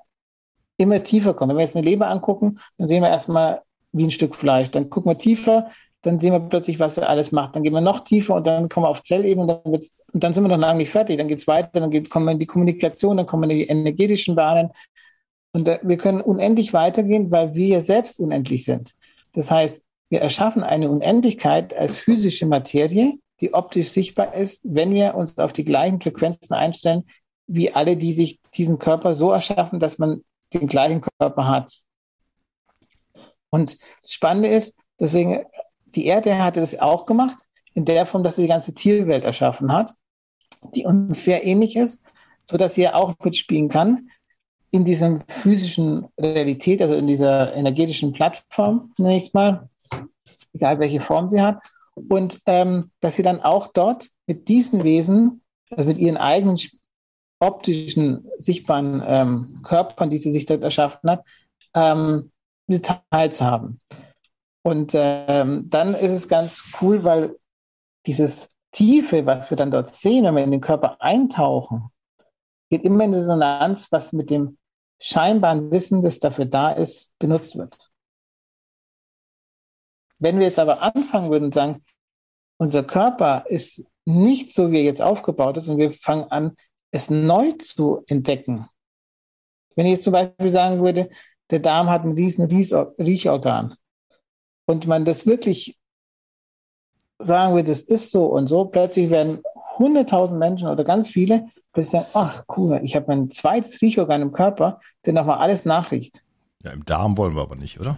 immer 0.77 1.03
tiefer 1.03 1.33
kommen. 1.33 1.49
Wenn 1.49 1.57
wir 1.57 1.65
jetzt 1.65 1.75
eine 1.75 1.85
Leber 1.85 2.07
angucken, 2.07 2.59
dann 2.77 2.87
sehen 2.87 3.03
wir 3.03 3.09
erstmal 3.09 3.63
wie 3.91 4.05
ein 4.05 4.11
Stück 4.11 4.35
Fleisch. 4.35 4.71
Dann 4.71 4.89
gucken 4.89 5.11
wir 5.11 5.17
tiefer, 5.17 5.69
dann 6.01 6.19
sehen 6.19 6.31
wir 6.31 6.39
plötzlich, 6.39 6.79
was 6.79 6.97
er 6.97 7.09
alles 7.09 7.31
macht. 7.31 7.55
Dann 7.55 7.63
gehen 7.63 7.73
wir 7.73 7.81
noch 7.81 8.01
tiefer 8.03 8.35
und 8.35 8.47
dann 8.47 8.69
kommen 8.69 8.85
wir 8.85 8.89
auf 8.89 9.03
Zellebene 9.03 9.41
und 9.41 9.47
dann, 9.47 9.71
wird's, 9.71 9.97
und 10.13 10.23
dann 10.23 10.33
sind 10.33 10.43
wir 10.43 10.49
noch 10.49 10.57
lange 10.57 10.77
nicht 10.77 10.91
fertig. 10.91 11.17
Dann 11.17 11.27
geht 11.27 11.39
es 11.39 11.47
weiter, 11.47 11.79
dann 11.79 11.91
geht, 11.91 12.09
kommen 12.09 12.25
wir 12.25 12.31
in 12.31 12.39
die 12.39 12.45
Kommunikation, 12.45 13.17
dann 13.17 13.25
kommen 13.25 13.49
wir 13.49 13.55
in 13.55 13.57
die 13.59 13.67
energetischen 13.67 14.35
Bahnen. 14.35 14.71
Und 15.51 15.67
da, 15.67 15.79
wir 15.81 15.97
können 15.97 16.21
unendlich 16.21 16.73
weitergehen, 16.73 17.31
weil 17.31 17.53
wir 17.53 17.81
selbst 17.81 18.19
unendlich 18.19 18.63
sind. 18.65 18.93
Das 19.33 19.51
heißt, 19.51 19.83
wir 20.09 20.21
erschaffen 20.21 20.63
eine 20.63 20.89
Unendlichkeit 20.89 21.73
als 21.73 21.97
physische 21.97 22.45
Materie, 22.45 23.19
die 23.41 23.53
optisch 23.53 23.89
sichtbar 23.89 24.33
ist, 24.33 24.61
wenn 24.63 24.93
wir 24.93 25.15
uns 25.15 25.37
auf 25.37 25.53
die 25.53 25.65
gleichen 25.65 26.01
Frequenzen 26.01 26.53
einstellen, 26.53 27.03
wie 27.47 27.71
alle, 27.73 27.97
die 27.97 28.13
sich 28.13 28.39
diesen 28.55 28.79
Körper 28.79 29.13
so 29.13 29.31
erschaffen, 29.31 29.79
dass 29.79 29.97
man 29.97 30.23
den 30.53 30.67
gleichen 30.67 31.01
Körper 31.01 31.47
hat. 31.47 31.79
Und 33.49 33.77
das 34.01 34.13
Spannende 34.13 34.49
ist, 34.49 34.77
deswegen 34.99 35.45
die 35.95 36.05
Erde 36.05 36.41
hatte 36.43 36.59
das 36.59 36.77
auch 36.79 37.05
gemacht, 37.05 37.37
in 37.73 37.85
der 37.85 38.05
Form, 38.05 38.23
dass 38.23 38.35
sie 38.35 38.43
die 38.43 38.47
ganze 38.47 38.73
Tierwelt 38.73 39.23
erschaffen 39.23 39.71
hat, 39.71 39.93
die 40.73 40.85
uns 40.85 41.23
sehr 41.23 41.45
ähnlich 41.45 41.75
ist, 41.75 42.01
so 42.45 42.57
dass 42.57 42.75
sie 42.75 42.83
ja 42.83 42.95
auch 42.95 43.15
mitspielen 43.23 43.69
kann 43.69 44.09
in 44.71 44.85
diesem 44.85 45.23
physischen 45.27 46.07
Realität, 46.19 46.81
also 46.81 46.95
in 46.95 47.07
dieser 47.07 47.55
energetischen 47.55 48.13
Plattform, 48.13 48.93
nenne 48.97 49.17
ich 49.17 49.27
es 49.27 49.33
mal, 49.33 49.69
egal 50.53 50.79
welche 50.79 51.01
Form 51.01 51.29
sie 51.29 51.41
hat, 51.41 51.59
und 51.95 52.39
ähm, 52.45 52.91
dass 53.01 53.15
sie 53.15 53.23
dann 53.23 53.41
auch 53.41 53.67
dort 53.67 54.09
mit 54.27 54.47
diesen 54.47 54.83
Wesen, 54.83 55.41
also 55.69 55.87
mit 55.87 55.97
ihren 55.97 56.17
eigenen 56.17 56.59
optischen, 57.39 58.27
sichtbaren 58.37 59.01
ähm, 59.05 59.61
Körpern, 59.63 60.09
die 60.09 60.17
sie 60.17 60.31
sich 60.31 60.45
dort 60.45 60.61
erschaffen 60.61 61.09
hat, 61.09 61.23
ähm, 61.73 62.31
Details 62.67 63.41
haben. 63.41 63.79
Und 64.63 64.91
ähm, 64.93 65.69
dann 65.69 65.95
ist 65.95 66.11
es 66.11 66.27
ganz 66.27 66.63
cool, 66.81 67.03
weil 67.03 67.37
dieses 68.05 68.49
Tiefe, 68.71 69.25
was 69.25 69.49
wir 69.49 69.57
dann 69.57 69.71
dort 69.71 69.93
sehen, 69.93 70.25
wenn 70.25 70.35
wir 70.35 70.43
in 70.43 70.51
den 70.51 70.61
Körper 70.61 71.01
eintauchen, 71.01 71.89
geht 72.69 72.83
immer 72.83 73.05
in 73.05 73.13
Resonanz, 73.13 73.91
was 73.91 74.13
mit 74.13 74.29
dem 74.29 74.57
scheinbaren 74.99 75.71
Wissen, 75.71 76.03
das 76.03 76.19
dafür 76.19 76.45
da 76.45 76.71
ist, 76.71 77.17
benutzt 77.19 77.57
wird. 77.57 77.89
Wenn 80.19 80.37
wir 80.37 80.47
jetzt 80.47 80.59
aber 80.59 80.81
anfangen 80.81 81.31
würden 81.31 81.45
und 81.45 81.53
sagen, 81.53 81.83
unser 82.57 82.83
Körper 82.83 83.45
ist 83.47 83.85
nicht 84.05 84.53
so, 84.53 84.71
wie 84.71 84.77
er 84.77 84.83
jetzt 84.83 85.01
aufgebaut 85.01 85.57
ist, 85.57 85.69
und 85.69 85.77
wir 85.77 85.93
fangen 85.93 86.25
an, 86.25 86.57
es 86.91 87.09
neu 87.09 87.53
zu 87.53 88.03
entdecken. 88.07 88.67
Wenn 89.75 89.85
ich 89.85 89.93
jetzt 89.93 90.03
zum 90.03 90.13
Beispiel 90.13 90.49
sagen 90.49 90.83
würde, 90.83 91.09
der 91.51 91.59
Darm 91.59 91.89
hat 91.89 92.03
ein 92.03 92.11
riesen 92.11 92.43
Riechorgan, 92.43 93.75
und 94.69 94.85
man 94.85 95.03
das 95.03 95.25
wirklich 95.25 95.79
sagen 97.17 97.55
will, 97.55 97.63
das 97.63 97.81
ist 97.81 98.11
so 98.11 98.27
und 98.27 98.47
so, 98.47 98.65
plötzlich 98.65 99.09
werden 99.09 99.39
hunderttausend 99.79 100.37
Menschen 100.37 100.67
oder 100.67 100.83
ganz 100.83 101.09
viele 101.09 101.47
plötzlich 101.73 101.91
sagen, 101.91 102.05
ach 102.13 102.43
cool, 102.55 102.79
ich 102.83 102.95
habe 102.95 103.07
mein 103.07 103.31
zweites 103.31 103.81
Riechorgan 103.81 104.21
im 104.21 104.31
Körper, 104.31 104.79
der 105.07 105.13
nochmal 105.13 105.39
alles 105.39 105.65
nachriecht. 105.65 106.23
Ja, 106.63 106.69
im 106.69 106.85
Darm 106.85 107.17
wollen 107.17 107.35
wir 107.35 107.41
aber 107.41 107.55
nicht, 107.55 107.79
oder? 107.79 107.97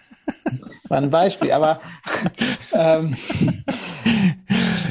War 0.88 0.98
ein 0.98 1.08
Beispiel, 1.08 1.52
aber 1.52 1.80
ähm, 2.74 3.16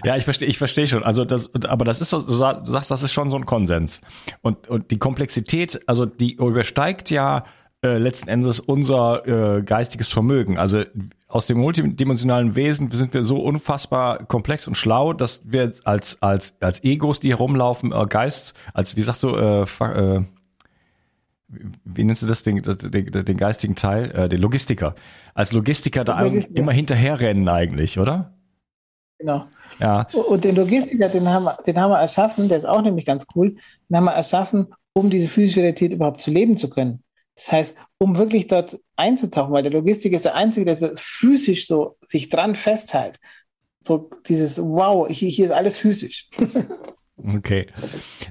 ja, 0.04 0.18
ich 0.18 0.24
verstehe, 0.24 0.48
ich 0.48 0.58
verstehe 0.58 0.88
schon. 0.88 1.04
Also 1.04 1.26
das, 1.26 1.52
aber 1.66 1.86
das 1.86 2.02
ist 2.02 2.10
so, 2.10 2.22
du 2.22 2.32
sagst, 2.32 2.90
das 2.90 3.04
ist 3.04 3.14
schon 3.14 3.30
so 3.30 3.38
ein 3.38 3.46
Konsens. 3.46 4.02
Und, 4.42 4.68
und 4.68 4.90
die 4.90 4.98
Komplexität, 4.98 5.80
also 5.88 6.08
die 6.08 6.34
übersteigt 6.34 7.12
ja 7.12 7.44
äh, 7.84 7.98
letzten 7.98 8.30
Endes 8.30 8.60
unser 8.60 9.58
äh, 9.58 9.62
geistiges 9.62 10.08
Vermögen. 10.08 10.58
Also 10.58 10.84
aus 11.28 11.46
dem 11.46 11.60
multidimensionalen 11.60 12.56
Wesen 12.56 12.90
sind 12.90 13.14
wir 13.14 13.24
so 13.24 13.40
unfassbar 13.40 14.26
komplex 14.26 14.68
und 14.68 14.76
schlau, 14.76 15.14
dass 15.14 15.42
wir 15.46 15.74
als 15.84 16.22
als 16.22 16.56
als 16.60 16.84
Egos, 16.84 17.20
die 17.20 17.30
herumlaufen, 17.30 17.92
äh, 17.92 18.06
Geist, 18.08 18.56
als 18.74 18.96
wie 18.96 19.02
sagst 19.02 19.24
du, 19.24 19.36
äh, 19.36 19.62
äh, 19.62 20.24
wie 21.86 22.04
nennst 22.04 22.24
du 22.24 22.26
das, 22.26 22.44
den, 22.44 22.62
den, 22.64 23.06
den 23.06 23.38
geistigen 23.38 23.76
Teil, 23.76 24.12
äh, 24.12 24.28
den 24.28 24.42
Logistiker, 24.42 24.96
als 25.34 25.52
Logistiker 25.52 26.04
da 26.04 26.20
Logistiker. 26.22 26.60
immer 26.60 26.72
hinterherrennen 26.72 27.48
eigentlich, 27.48 28.00
oder? 28.00 28.34
Genau. 29.20 29.46
Ja. 29.80 30.08
Und 30.30 30.44
den 30.44 30.56
Logistiker, 30.56 31.10
den 31.10 31.28
haben, 31.30 31.46
wir, 31.46 31.58
den 31.66 31.80
haben 31.80 31.92
wir 31.92 32.00
erschaffen, 32.00 32.50
der 32.50 32.58
ist 32.58 32.66
auch 32.66 32.82
nämlich 32.82 33.06
ganz 33.06 33.26
cool, 33.36 33.56
den 33.88 33.98
haben 33.98 34.06
wir 34.06 34.14
erschaffen, 34.14 34.68
um 34.94 35.10
diese 35.10 35.28
physische 35.28 35.62
Realität 35.62 35.92
überhaupt 35.92 36.22
zu 36.22 36.32
leben 36.32 36.58
zu 36.58 36.70
können. 36.70 37.04
Das 37.38 37.52
heißt, 37.52 37.76
um 38.00 38.18
wirklich 38.18 38.48
dort 38.48 38.80
einzutauchen, 38.96 39.54
weil 39.54 39.64
der 39.64 39.72
Logistik 39.72 40.14
ist 40.14 40.26
der 40.26 40.36
Einzige, 40.36 40.66
der 40.66 40.78
so 40.78 40.90
physisch 40.96 41.68
so 41.68 41.96
sich 42.02 42.30
dran 42.30 42.56
festhält. 42.56 43.20
So 43.82 44.10
dieses, 44.28 44.58
wow, 44.58 45.08
hier, 45.08 45.30
hier 45.30 45.46
ist 45.46 45.52
alles 45.52 45.78
physisch. 45.78 46.30
Okay. 47.18 47.66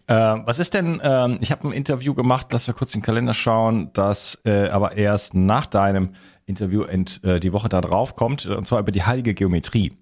Äh, 0.07 0.15
was 0.15 0.61
ist 0.61 0.75
denn, 0.75 1.01
ähm, 1.03 1.39
ich 1.41 1.51
habe 1.51 1.67
ein 1.69 1.73
Interview 1.73 2.15
gemacht, 2.15 2.49
lass 2.53 2.69
wir 2.69 2.75
kurz 2.75 2.93
den 2.93 3.03
Kalender 3.03 3.35
schauen, 3.35 3.91
das 3.95 4.39
äh, 4.45 4.69
aber 4.69 4.97
erst 4.97 5.35
nach 5.35 5.67
deinem 5.67 6.11
Interview 6.47 6.83
ent, 6.83 7.23
äh, 7.25 7.41
die 7.41 7.53
Woche 7.53 7.69
da 7.69 7.81
drauf 7.81 8.15
kommt, 8.15 8.47
und 8.47 8.67
zwar 8.67 8.79
über 8.79 8.93
die 8.93 9.03
heilige 9.03 9.35
Geometrie. 9.35 9.97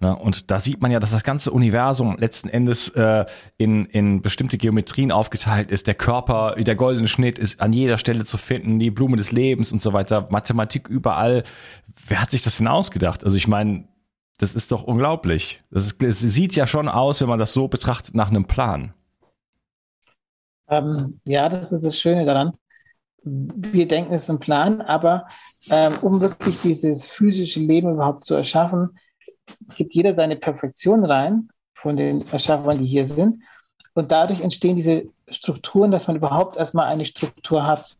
Ne? 0.00 0.14
Und 0.14 0.52
da 0.52 0.60
sieht 0.60 0.80
man 0.80 0.92
ja, 0.92 1.00
dass 1.00 1.10
das 1.10 1.24
ganze 1.24 1.50
Universum 1.50 2.16
letzten 2.16 2.48
Endes 2.48 2.88
äh, 2.90 3.24
in, 3.56 3.86
in 3.86 4.22
bestimmte 4.22 4.56
Geometrien 4.56 5.10
aufgeteilt 5.10 5.72
ist. 5.72 5.88
Der 5.88 5.96
Körper, 5.96 6.54
der 6.56 6.76
goldene 6.76 7.08
Schnitt 7.08 7.38
ist 7.40 7.60
an 7.60 7.72
jeder 7.72 7.98
Stelle 7.98 8.24
zu 8.24 8.38
finden, 8.38 8.78
die 8.78 8.92
Blume 8.92 9.16
des 9.16 9.32
Lebens 9.32 9.72
und 9.72 9.82
so 9.82 9.92
weiter, 9.92 10.28
Mathematik 10.30 10.88
überall. 10.88 11.42
Wer 12.06 12.22
hat 12.22 12.30
sich 12.30 12.42
das 12.42 12.58
denn 12.58 12.68
ausgedacht? 12.68 13.24
Also 13.24 13.36
ich 13.36 13.48
meine, 13.48 13.84
das 14.38 14.54
ist 14.54 14.72
doch 14.72 14.84
unglaublich. 14.84 15.62
Das, 15.70 15.86
ist, 15.86 16.02
das 16.02 16.20
sieht 16.20 16.54
ja 16.54 16.66
schon 16.66 16.88
aus, 16.88 17.20
wenn 17.20 17.28
man 17.28 17.40
das 17.40 17.52
so 17.52 17.68
betrachtet, 17.68 18.14
nach 18.14 18.28
einem 18.28 18.46
Plan. 18.46 18.94
Ähm, 20.68 21.20
ja, 21.24 21.48
das 21.48 21.72
ist 21.72 21.84
das 21.84 21.98
Schöne 21.98 22.24
daran. 22.24 22.52
Wir 23.24 23.88
denken, 23.88 24.14
es 24.14 24.22
ist 24.22 24.30
ein 24.30 24.38
Plan, 24.38 24.80
aber 24.80 25.26
ähm, 25.70 25.98
um 26.02 26.20
wirklich 26.20 26.60
dieses 26.62 27.06
physische 27.06 27.60
Leben 27.60 27.92
überhaupt 27.92 28.24
zu 28.24 28.34
erschaffen, 28.34 28.96
gibt 29.76 29.94
jeder 29.94 30.14
seine 30.14 30.36
Perfektion 30.36 31.04
rein 31.04 31.48
von 31.74 31.96
den 31.96 32.26
Erschaffern, 32.28 32.78
die 32.78 32.86
hier 32.86 33.06
sind. 33.06 33.42
Und 33.94 34.12
dadurch 34.12 34.40
entstehen 34.40 34.76
diese 34.76 35.06
Strukturen, 35.28 35.90
dass 35.90 36.06
man 36.06 36.16
überhaupt 36.16 36.56
erstmal 36.56 36.86
eine 36.86 37.06
Struktur 37.06 37.66
hat. 37.66 37.96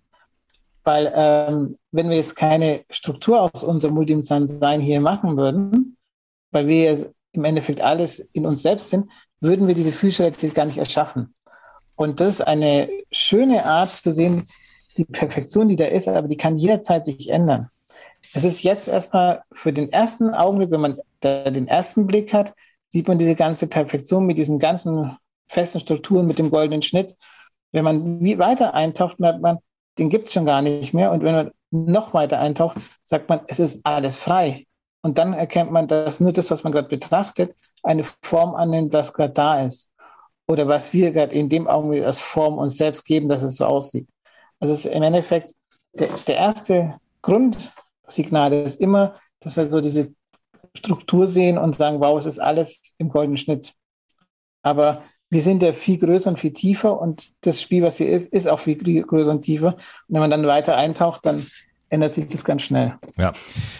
Weil 0.84 1.12
ähm, 1.14 1.76
wenn 1.90 2.08
wir 2.08 2.16
jetzt 2.16 2.36
keine 2.36 2.84
Struktur 2.90 3.42
aus 3.42 3.64
unserem 3.64 3.94
multidimensionalen 3.94 4.48
Sein 4.48 4.80
hier 4.80 5.00
machen 5.00 5.36
würden, 5.36 5.97
weil 6.50 6.66
wir 6.66 7.12
im 7.32 7.44
Endeffekt 7.44 7.80
alles 7.80 8.20
in 8.32 8.46
uns 8.46 8.62
selbst 8.62 8.88
sind, 8.88 9.10
würden 9.40 9.66
wir 9.68 9.74
diese 9.74 9.92
Physische 9.92 10.30
gar 10.50 10.66
nicht 10.66 10.78
erschaffen. 10.78 11.34
Und 11.94 12.20
das 12.20 12.28
ist 12.30 12.40
eine 12.40 12.88
schöne 13.10 13.64
Art 13.64 13.90
zu 13.90 14.12
sehen, 14.12 14.48
die 14.96 15.04
Perfektion, 15.04 15.68
die 15.68 15.76
da 15.76 15.86
ist, 15.86 16.08
aber 16.08 16.28
die 16.28 16.36
kann 16.36 16.56
jederzeit 16.56 17.06
sich 17.06 17.28
ändern. 17.28 17.70
Es 18.34 18.44
ist 18.44 18.62
jetzt 18.62 18.88
erstmal 18.88 19.42
für 19.52 19.72
den 19.72 19.92
ersten 19.92 20.34
Augenblick, 20.34 20.70
wenn 20.70 20.80
man 20.80 20.98
den 21.22 21.68
ersten 21.68 22.06
Blick 22.06 22.32
hat, 22.32 22.54
sieht 22.90 23.08
man 23.08 23.18
diese 23.18 23.34
ganze 23.34 23.66
Perfektion 23.66 24.26
mit 24.26 24.38
diesen 24.38 24.58
ganzen 24.58 25.16
festen 25.48 25.80
Strukturen, 25.80 26.26
mit 26.26 26.38
dem 26.38 26.50
goldenen 26.50 26.82
Schnitt. 26.82 27.16
Wenn 27.72 27.84
man 27.84 28.20
weiter 28.38 28.74
eintaucht, 28.74 29.20
merkt 29.20 29.40
man, 29.40 29.58
den 29.98 30.08
gibt 30.08 30.28
es 30.28 30.32
schon 30.32 30.46
gar 30.46 30.62
nicht 30.62 30.94
mehr. 30.94 31.10
Und 31.12 31.22
wenn 31.22 31.34
man 31.34 31.50
noch 31.70 32.14
weiter 32.14 32.38
eintaucht, 32.38 32.78
sagt 33.02 33.28
man, 33.28 33.40
es 33.48 33.58
ist 33.58 33.80
alles 33.84 34.18
frei. 34.18 34.66
Und 35.02 35.18
dann 35.18 35.32
erkennt 35.32 35.70
man, 35.70 35.86
dass 35.86 36.20
nur 36.20 36.32
das, 36.32 36.50
was 36.50 36.64
man 36.64 36.72
gerade 36.72 36.88
betrachtet, 36.88 37.54
eine 37.82 38.04
Form 38.22 38.54
annimmt, 38.54 38.92
das 38.94 39.12
gerade 39.12 39.32
da 39.32 39.64
ist. 39.64 39.90
oder 40.48 40.66
was 40.66 40.92
wir 40.92 41.12
gerade 41.12 41.34
in 41.34 41.48
dem 41.48 41.68
Augenblick 41.68 42.04
als 42.04 42.18
Form 42.18 42.58
uns 42.58 42.76
selbst 42.76 43.04
geben, 43.04 43.28
dass 43.28 43.42
es 43.42 43.56
so 43.56 43.66
aussieht. 43.66 44.08
Also 44.60 44.74
es 44.74 44.84
ist 44.84 44.92
im 44.94 45.02
Endeffekt 45.02 45.54
der, 45.92 46.08
der 46.26 46.36
erste 46.36 46.98
Grundsignal 47.22 48.52
ist 48.52 48.80
immer, 48.80 49.16
dass 49.40 49.56
wir 49.56 49.70
so 49.70 49.80
diese 49.80 50.12
Struktur 50.74 51.26
sehen 51.26 51.58
und 51.58 51.76
sagen, 51.76 52.00
wow, 52.00 52.18
es 52.18 52.26
ist 52.26 52.38
alles 52.38 52.94
im 52.98 53.08
goldenen 53.08 53.38
Schnitt. 53.38 53.74
Aber 54.62 55.02
wir 55.30 55.42
sind 55.42 55.62
ja 55.62 55.72
viel 55.72 55.98
größer 55.98 56.30
und 56.30 56.38
viel 56.38 56.52
tiefer 56.52 57.00
und 57.00 57.32
das 57.42 57.60
Spiel, 57.60 57.82
was 57.82 57.98
hier 57.98 58.08
ist, 58.08 58.32
ist 58.32 58.48
auch 58.48 58.60
viel 58.60 58.76
größer 59.02 59.30
und 59.30 59.42
tiefer. 59.42 59.74
Und 59.74 59.82
wenn 60.08 60.20
man 60.20 60.30
dann 60.30 60.46
weiter 60.46 60.76
eintaucht, 60.76 61.26
dann 61.26 61.46
ändert 61.90 62.14
sich 62.14 62.28
das 62.28 62.44
ganz 62.44 62.62
schnell. 62.62 62.94
Ja, 63.16 63.32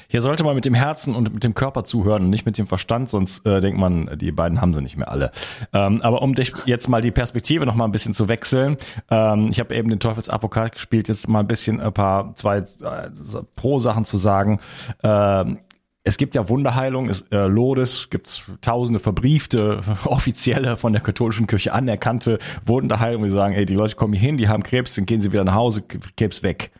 hier 0.09 0.21
sollte 0.21 0.45
man 0.45 0.55
mit 0.55 0.65
dem 0.65 0.75
Herzen 0.75 1.15
und 1.15 1.33
mit 1.33 1.45
dem 1.45 1.55
Körper 1.55 1.85
zuhören 1.85 2.25
und 2.25 2.31
nicht 2.31 2.47
mit 2.47 2.59
dem 2.59 2.67
Verstand, 2.67 3.09
sonst 3.09 3.45
äh, 3.47 3.61
denkt 3.61 3.79
man, 3.79 4.19
die 4.19 4.33
beiden 4.33 4.61
haben 4.61 4.75
sie 4.75 4.81
nicht 4.81 4.97
mehr 4.97 5.11
alle. 5.11 5.31
Ähm, 5.73 6.01
aber 6.03 6.23
um 6.23 6.35
dich 6.35 6.53
jetzt 6.67 6.89
mal 6.89 7.03
die 7.03 7.11
Perspektive 7.11 7.67
noch 7.67 7.75
mal 7.75 7.85
ein 7.85 7.93
bisschen 7.93 8.15
zu 8.15 8.29
wechseln, 8.29 8.77
ähm, 9.11 9.49
ich 9.51 9.61
habe 9.61 9.75
eben 9.75 9.91
den 9.91 10.01
Teufelsadvokat 10.01 10.73
gespielt, 10.73 11.09
jetzt 11.09 11.29
mal 11.29 11.41
ein 11.41 11.49
bisschen 11.49 11.81
ein 11.81 11.93
paar, 11.93 12.35
zwei 12.35 12.59
äh, 12.59 13.11
Pro-Sachen 13.57 14.05
zu 14.05 14.17
sagen. 14.17 14.61
Ähm, 15.03 15.59
es 16.05 16.17
gibt 16.17 16.35
ja 16.35 16.49
Wunderheilung, 16.49 17.11
es, 17.11 17.23
äh, 17.31 17.47
Lodes, 17.47 18.09
gibt 18.09 18.43
tausende 18.63 18.99
verbriefte, 18.99 19.81
offizielle 20.07 20.79
von 20.79 20.95
der 20.95 21.03
katholischen 21.03 21.47
Kirche 21.47 21.75
anerkannte 21.75 22.39
Wunderheilung, 22.65 23.25
die 23.25 23.31
sagen, 23.31 23.55
ey, 23.55 23.67
die 23.67 23.75
Leute 23.75 23.97
kommen 23.97 24.15
hier 24.15 24.29
hin, 24.29 24.39
die 24.39 24.49
haben 24.49 24.63
Krebs, 24.63 24.95
dann 24.95 25.05
gehen 25.05 25.21
sie 25.21 25.33
wieder 25.33 25.45
nach 25.45 25.55
Hause, 25.55 25.83
Krebs 26.17 26.43
weg. 26.43 26.71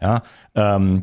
Ja, 0.00 0.22
ähm, 0.54 1.02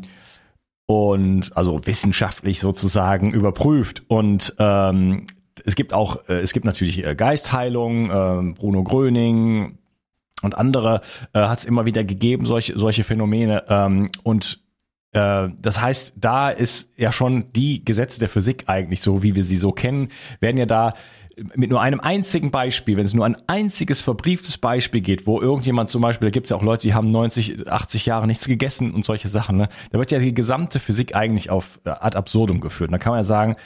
und 0.86 1.56
also 1.56 1.86
wissenschaftlich 1.86 2.60
sozusagen 2.60 3.32
überprüft. 3.32 4.02
Und 4.08 4.54
ähm, 4.58 5.26
es 5.64 5.76
gibt 5.76 5.92
auch, 5.92 6.28
äh, 6.28 6.40
es 6.40 6.52
gibt 6.52 6.66
natürlich 6.66 7.04
äh, 7.04 7.14
Geistheilung, 7.14 8.10
äh, 8.10 8.52
Bruno 8.54 8.84
Gröning 8.84 9.78
und 10.42 10.56
andere 10.56 11.00
äh, 11.32 11.40
hat 11.40 11.60
es 11.60 11.64
immer 11.64 11.86
wieder 11.86 12.04
gegeben, 12.04 12.44
solche, 12.44 12.78
solche 12.78 13.04
Phänomene. 13.04 13.64
Ähm, 13.68 14.10
und 14.24 14.62
äh, 15.12 15.48
das 15.60 15.80
heißt, 15.80 16.14
da 16.16 16.50
ist 16.50 16.88
ja 16.96 17.12
schon 17.12 17.52
die 17.52 17.84
Gesetze 17.84 18.20
der 18.20 18.28
Physik 18.28 18.64
eigentlich 18.66 19.00
so, 19.00 19.22
wie 19.22 19.34
wir 19.34 19.44
sie 19.44 19.56
so 19.56 19.72
kennen, 19.72 20.08
werden 20.40 20.58
ja 20.58 20.66
da 20.66 20.94
mit 21.54 21.70
nur 21.70 21.80
einem 21.80 22.00
einzigen 22.00 22.50
Beispiel, 22.50 22.96
wenn 22.96 23.04
es 23.04 23.14
nur 23.14 23.24
ein 23.24 23.36
einziges 23.46 24.00
verbrieftes 24.00 24.58
Beispiel 24.58 25.00
geht, 25.00 25.26
wo 25.26 25.40
irgendjemand 25.40 25.88
zum 25.88 26.02
Beispiel, 26.02 26.26
da 26.26 26.30
gibt 26.30 26.46
es 26.46 26.50
ja 26.50 26.56
auch 26.56 26.62
Leute, 26.62 26.82
die 26.82 26.94
haben 26.94 27.10
90, 27.10 27.68
80 27.68 28.06
Jahre 28.06 28.26
nichts 28.26 28.46
gegessen 28.46 28.92
und 28.92 29.04
solche 29.04 29.28
Sachen, 29.28 29.56
ne? 29.56 29.68
da 29.90 29.98
wird 29.98 30.10
ja 30.10 30.18
die 30.18 30.34
gesamte 30.34 30.78
Physik 30.78 31.14
eigentlich 31.14 31.50
auf 31.50 31.80
äh, 31.84 31.90
ad 31.90 32.16
absurdum 32.16 32.60
geführt. 32.60 32.88
Und 32.88 32.92
da 32.92 32.98
kann 32.98 33.12
man 33.12 33.20
ja 33.20 33.24
sagen, 33.24 33.56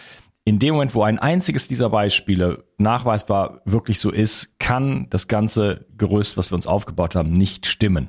in 0.45 0.59
dem 0.59 0.75
Moment, 0.75 0.95
wo 0.95 1.03
ein 1.03 1.19
einziges 1.19 1.69
dieser 1.69 1.91
Beispiele 1.91 2.65
nachweisbar 2.79 3.61
wirklich 3.67 4.01
so 4.01 4.11
ist, 4.11 4.59
kann 4.59 5.07
das 5.11 5.29
ganze 5.29 5.87
Gerüst, 5.99 6.39
was 6.39 6.51
wir 6.51 6.57
uns 6.57 6.67
aufgebaut 6.67 7.15
haben, 7.15 7.33
nicht 7.33 7.67
stimmen. 7.67 8.09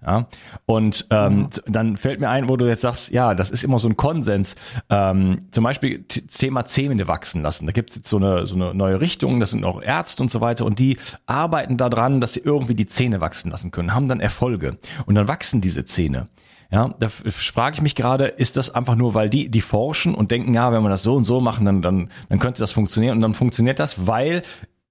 Ja, 0.00 0.28
und 0.64 1.08
ähm, 1.10 1.38
mhm. 1.38 1.48
dann 1.66 1.96
fällt 1.96 2.20
mir 2.20 2.28
ein, 2.28 2.48
wo 2.48 2.56
du 2.56 2.66
jetzt 2.66 2.82
sagst, 2.82 3.10
ja, 3.10 3.34
das 3.34 3.50
ist 3.50 3.64
immer 3.64 3.80
so 3.80 3.88
ein 3.88 3.96
Konsens. 3.96 4.54
Ähm, 4.90 5.40
zum 5.50 5.64
Beispiel 5.64 6.04
Thema 6.04 6.66
Zähne 6.66 7.08
wachsen 7.08 7.42
lassen. 7.42 7.66
Da 7.66 7.72
gibt 7.72 7.90
es 7.90 7.96
jetzt 7.96 8.08
so 8.08 8.16
eine, 8.18 8.46
so 8.46 8.54
eine 8.54 8.74
neue 8.74 9.00
Richtung, 9.00 9.40
das 9.40 9.50
sind 9.50 9.64
auch 9.64 9.82
Ärzte 9.82 10.22
und 10.22 10.30
so 10.30 10.40
weiter 10.40 10.66
und 10.66 10.78
die 10.78 10.98
arbeiten 11.26 11.76
daran, 11.76 12.20
dass 12.20 12.32
sie 12.32 12.40
irgendwie 12.40 12.76
die 12.76 12.86
Zähne 12.86 13.20
wachsen 13.20 13.50
lassen 13.50 13.72
können, 13.72 13.92
haben 13.92 14.08
dann 14.08 14.20
Erfolge 14.20 14.78
und 15.06 15.16
dann 15.16 15.26
wachsen 15.26 15.60
diese 15.60 15.84
Zähne. 15.84 16.28
Ja, 16.70 16.94
da 16.98 17.08
frage 17.08 17.76
ich 17.76 17.82
mich 17.82 17.94
gerade, 17.94 18.26
ist 18.26 18.58
das 18.58 18.70
einfach 18.70 18.94
nur, 18.94 19.14
weil 19.14 19.30
die, 19.30 19.48
die 19.48 19.62
forschen 19.62 20.14
und 20.14 20.30
denken, 20.30 20.52
ja, 20.52 20.70
wenn 20.70 20.82
wir 20.82 20.90
das 20.90 21.02
so 21.02 21.14
und 21.16 21.24
so 21.24 21.40
machen, 21.40 21.64
dann, 21.64 21.80
dann, 21.80 22.10
dann 22.28 22.38
könnte 22.38 22.60
das 22.60 22.72
funktionieren 22.72 23.16
und 23.16 23.22
dann 23.22 23.34
funktioniert 23.34 23.80
das, 23.80 24.06
weil 24.06 24.42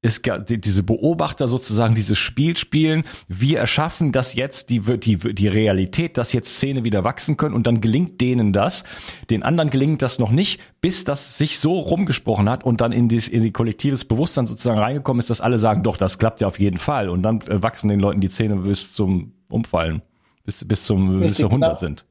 es 0.01 0.21
diese 0.47 0.83
Beobachter 0.83 1.47
sozusagen 1.47 1.95
dieses 1.95 2.17
Spiel 2.19 2.55
spielen. 2.55 3.03
Wir 3.27 3.59
erschaffen 3.59 4.11
das 4.11 4.35
jetzt, 4.35 4.69
die, 4.69 4.79
die, 4.79 5.17
die 5.17 5.47
Realität, 5.47 6.17
dass 6.17 6.33
jetzt 6.33 6.55
Szene 6.55 6.83
wieder 6.83 7.03
wachsen 7.03 7.35
können 7.35 7.55
und 7.55 7.65
dann 7.65 7.81
gelingt 7.81 8.21
denen 8.21 8.53
das. 8.53 8.83
Den 9.31 9.41
anderen 9.41 9.71
gelingt 9.71 10.03
das 10.03 10.19
noch 10.19 10.29
nicht, 10.29 10.61
bis 10.81 11.03
das 11.03 11.37
sich 11.37 11.59
so 11.59 11.79
rumgesprochen 11.79 12.47
hat 12.47 12.63
und 12.63 12.79
dann 12.79 12.91
in, 12.91 13.09
dies, 13.09 13.27
in 13.27 13.41
die 13.41 13.51
kollektives 13.51 14.05
Bewusstsein 14.05 14.45
sozusagen 14.45 14.79
reingekommen 14.79 15.19
ist, 15.19 15.31
dass 15.31 15.41
alle 15.41 15.57
sagen, 15.57 15.81
doch, 15.81 15.97
das 15.97 16.19
klappt 16.19 16.41
ja 16.41 16.47
auf 16.47 16.59
jeden 16.59 16.77
Fall. 16.77 17.09
Und 17.09 17.23
dann 17.23 17.41
äh, 17.41 17.63
wachsen 17.63 17.87
den 17.87 17.99
Leuten 17.99 18.21
die 18.21 18.29
Zähne 18.29 18.57
bis 18.57 18.93
zum 18.93 19.33
Umfallen, 19.49 20.03
bis, 20.43 20.65
bis 20.67 20.83
zum, 20.83 21.21
bis 21.21 21.37
zu 21.37 21.47
100 21.47 21.69
genau. 21.69 21.79
sind. 21.79 22.05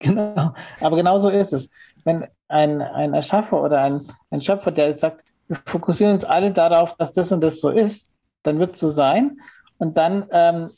Genau, 0.00 0.54
aber 0.80 0.96
genau 0.96 1.18
so 1.20 1.28
ist 1.28 1.52
es. 1.52 1.68
Wenn 2.04 2.26
ein, 2.48 2.82
ein 2.82 3.14
Erschaffer 3.14 3.62
oder 3.62 3.80
ein, 3.80 4.08
ein 4.30 4.40
Schöpfer, 4.42 4.70
der 4.72 4.98
sagt, 4.98 5.22
wir 5.48 5.58
fokussieren 5.66 6.14
uns 6.14 6.24
alle 6.24 6.52
darauf, 6.52 6.96
dass 6.96 7.12
das 7.12 7.32
und 7.32 7.40
das 7.40 7.60
so 7.60 7.70
ist, 7.70 8.14
dann 8.42 8.58
wird 8.58 8.74
es 8.74 8.80
so 8.80 8.90
sein. 8.90 9.40
Und 9.78 9.96
dann 9.96 10.26
ähm, 10.30 10.70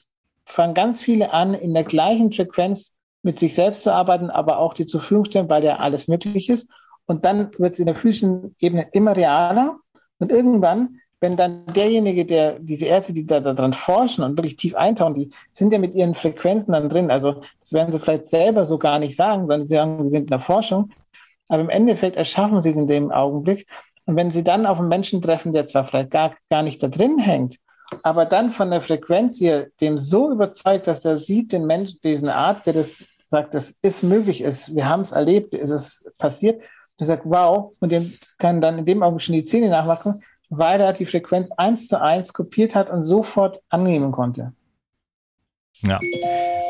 fangen 0.44 0.74
ganz 0.74 1.00
viele 1.00 1.32
an, 1.32 1.54
in 1.54 1.74
der 1.74 1.84
gleichen 1.84 2.32
Frequenz 2.32 2.96
mit 3.22 3.38
sich 3.38 3.54
selbst 3.54 3.82
zu 3.82 3.92
arbeiten, 3.92 4.30
aber 4.30 4.58
auch 4.58 4.74
die 4.74 4.86
zur 4.86 5.00
Verfügung 5.00 5.24
stellen, 5.26 5.48
weil 5.48 5.64
ja 5.64 5.76
alles 5.76 6.08
möglich 6.08 6.48
ist. 6.48 6.68
Und 7.06 7.24
dann 7.24 7.50
wird 7.58 7.74
es 7.74 7.78
in 7.78 7.86
der 7.86 7.94
physischen 7.94 8.54
Ebene 8.60 8.88
immer 8.92 9.16
realer. 9.16 9.78
Und 10.18 10.30
irgendwann, 10.30 10.98
wenn 11.20 11.36
dann 11.36 11.66
derjenige, 11.66 12.24
der 12.24 12.58
diese 12.60 12.86
Ärzte, 12.86 13.12
die 13.12 13.26
da 13.26 13.40
daran 13.40 13.72
forschen 13.72 14.22
und 14.22 14.36
wirklich 14.36 14.56
tief 14.56 14.74
eintauchen, 14.74 15.14
die 15.14 15.30
sind 15.52 15.72
ja 15.72 15.78
mit 15.78 15.94
ihren 15.94 16.14
Frequenzen 16.14 16.72
dann 16.72 16.88
drin. 16.88 17.10
Also 17.10 17.42
das 17.60 17.72
werden 17.72 17.92
sie 17.92 17.98
vielleicht 17.98 18.24
selber 18.24 18.64
so 18.64 18.78
gar 18.78 18.98
nicht 18.98 19.16
sagen, 19.16 19.48
sondern 19.48 19.66
sie 19.66 19.74
sagen, 19.74 20.04
sie 20.04 20.10
sind 20.10 20.22
in 20.22 20.26
der 20.28 20.40
Forschung. 20.40 20.90
Aber 21.48 21.62
im 21.62 21.70
Endeffekt 21.70 22.16
erschaffen 22.16 22.60
sie 22.60 22.70
es 22.70 22.76
in 22.76 22.86
dem 22.86 23.10
Augenblick. 23.10 23.66
Und 24.08 24.16
wenn 24.16 24.32
Sie 24.32 24.42
dann 24.42 24.64
auf 24.64 24.78
einen 24.78 24.88
Menschen 24.88 25.20
treffen, 25.20 25.52
der 25.52 25.66
zwar 25.66 25.84
vielleicht 25.84 26.10
gar, 26.10 26.34
gar 26.48 26.62
nicht 26.62 26.82
da 26.82 26.88
drin 26.88 27.18
hängt, 27.18 27.58
aber 28.02 28.24
dann 28.24 28.52
von 28.52 28.70
der 28.70 28.80
Frequenz 28.80 29.36
hier 29.36 29.68
dem 29.82 29.98
so 29.98 30.32
überzeugt, 30.32 30.86
dass 30.86 31.04
er 31.04 31.18
sieht, 31.18 31.52
den 31.52 31.66
Menschen, 31.66 32.00
diesen 32.02 32.30
Arzt, 32.30 32.66
der 32.66 32.72
das 32.72 33.06
sagt, 33.28 33.52
das 33.52 33.74
ist 33.82 34.02
möglich, 34.02 34.40
ist, 34.40 34.74
wir 34.74 34.88
haben 34.88 35.02
es 35.02 35.12
erlebt, 35.12 35.52
ist 35.54 35.68
es 35.68 36.10
passiert, 36.16 36.62
der 36.98 37.06
sagt, 37.06 37.24
wow, 37.26 37.76
und 37.80 37.92
dem 37.92 38.14
kann 38.38 38.62
dann 38.62 38.78
in 38.78 38.86
dem 38.86 39.02
Augenblick 39.02 39.24
schon 39.24 39.34
die 39.34 39.44
Zähne 39.44 39.68
nachwachsen, 39.68 40.22
weil 40.48 40.80
er 40.80 40.94
die 40.94 41.04
Frequenz 41.04 41.50
eins 41.58 41.86
zu 41.86 42.00
eins 42.00 42.32
kopiert 42.32 42.74
hat 42.74 42.88
und 42.88 43.04
sofort 43.04 43.60
annehmen 43.68 44.10
konnte. 44.10 44.54
Ja. 45.82 45.98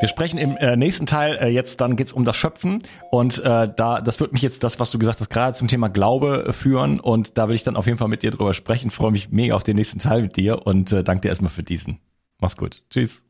Wir 0.00 0.08
sprechen 0.08 0.38
im 0.38 0.56
äh, 0.56 0.76
nächsten 0.76 1.06
Teil 1.06 1.36
äh, 1.36 1.48
jetzt, 1.48 1.80
dann 1.80 1.96
geht's 1.96 2.12
um 2.12 2.24
das 2.24 2.36
Schöpfen 2.36 2.78
und 3.10 3.38
äh, 3.38 3.68
da, 3.74 4.00
das 4.00 4.20
wird 4.20 4.32
mich 4.32 4.42
jetzt 4.42 4.62
das, 4.62 4.78
was 4.78 4.90
du 4.90 4.98
gesagt 4.98 5.18
hast, 5.20 5.30
gerade 5.30 5.54
zum 5.54 5.66
Thema 5.66 5.88
Glaube 5.88 6.46
äh, 6.48 6.52
führen 6.52 7.00
und 7.00 7.36
da 7.38 7.48
will 7.48 7.54
ich 7.54 7.64
dann 7.64 7.76
auf 7.76 7.86
jeden 7.86 7.98
Fall 7.98 8.08
mit 8.08 8.22
dir 8.22 8.30
drüber 8.30 8.54
sprechen. 8.54 8.90
Freue 8.90 9.10
mich 9.10 9.30
mega 9.30 9.54
auf 9.54 9.64
den 9.64 9.76
nächsten 9.76 9.98
Teil 9.98 10.22
mit 10.22 10.36
dir 10.36 10.66
und 10.66 10.92
äh, 10.92 11.02
danke 11.02 11.22
dir 11.22 11.28
erstmal 11.28 11.50
für 11.50 11.62
diesen. 11.62 11.98
Mach's 12.38 12.56
gut. 12.56 12.84
Tschüss. 12.90 13.24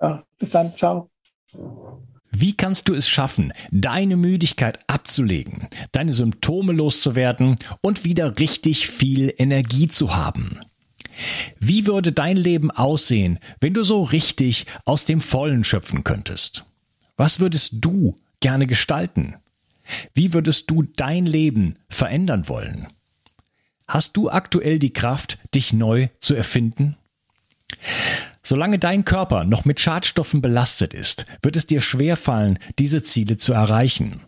Ja, 0.00 0.22
bis 0.38 0.50
dann. 0.50 0.74
Ciao. 0.76 1.08
Wie 2.30 2.54
kannst 2.54 2.88
du 2.88 2.94
es 2.94 3.06
schaffen, 3.06 3.52
deine 3.70 4.16
Müdigkeit 4.16 4.78
abzulegen, 4.86 5.68
deine 5.92 6.12
Symptome 6.12 6.72
loszuwerden 6.72 7.56
und 7.82 8.04
wieder 8.04 8.38
richtig 8.38 8.88
viel 8.88 9.32
Energie 9.36 9.86
zu 9.86 10.16
haben? 10.16 10.58
Wie 11.58 11.86
würde 11.86 12.12
dein 12.12 12.36
Leben 12.36 12.70
aussehen, 12.70 13.38
wenn 13.60 13.74
du 13.74 13.82
so 13.82 14.02
richtig 14.02 14.66
aus 14.84 15.04
dem 15.04 15.20
Vollen 15.20 15.64
schöpfen 15.64 16.04
könntest? 16.04 16.64
Was 17.16 17.40
würdest 17.40 17.74
du 17.80 18.16
gerne 18.40 18.66
gestalten? 18.66 19.36
Wie 20.14 20.32
würdest 20.32 20.70
du 20.70 20.82
dein 20.82 21.26
Leben 21.26 21.74
verändern 21.88 22.48
wollen? 22.48 22.88
Hast 23.88 24.16
du 24.16 24.30
aktuell 24.30 24.78
die 24.78 24.92
Kraft, 24.92 25.38
dich 25.54 25.72
neu 25.72 26.08
zu 26.18 26.34
erfinden? 26.34 26.96
Solange 28.42 28.78
dein 28.78 29.04
Körper 29.04 29.44
noch 29.44 29.64
mit 29.64 29.80
Schadstoffen 29.80 30.42
belastet 30.42 30.94
ist, 30.94 31.26
wird 31.42 31.56
es 31.56 31.66
dir 31.66 31.80
schwerfallen, 31.80 32.58
diese 32.78 33.02
Ziele 33.02 33.36
zu 33.36 33.52
erreichen. 33.52 34.20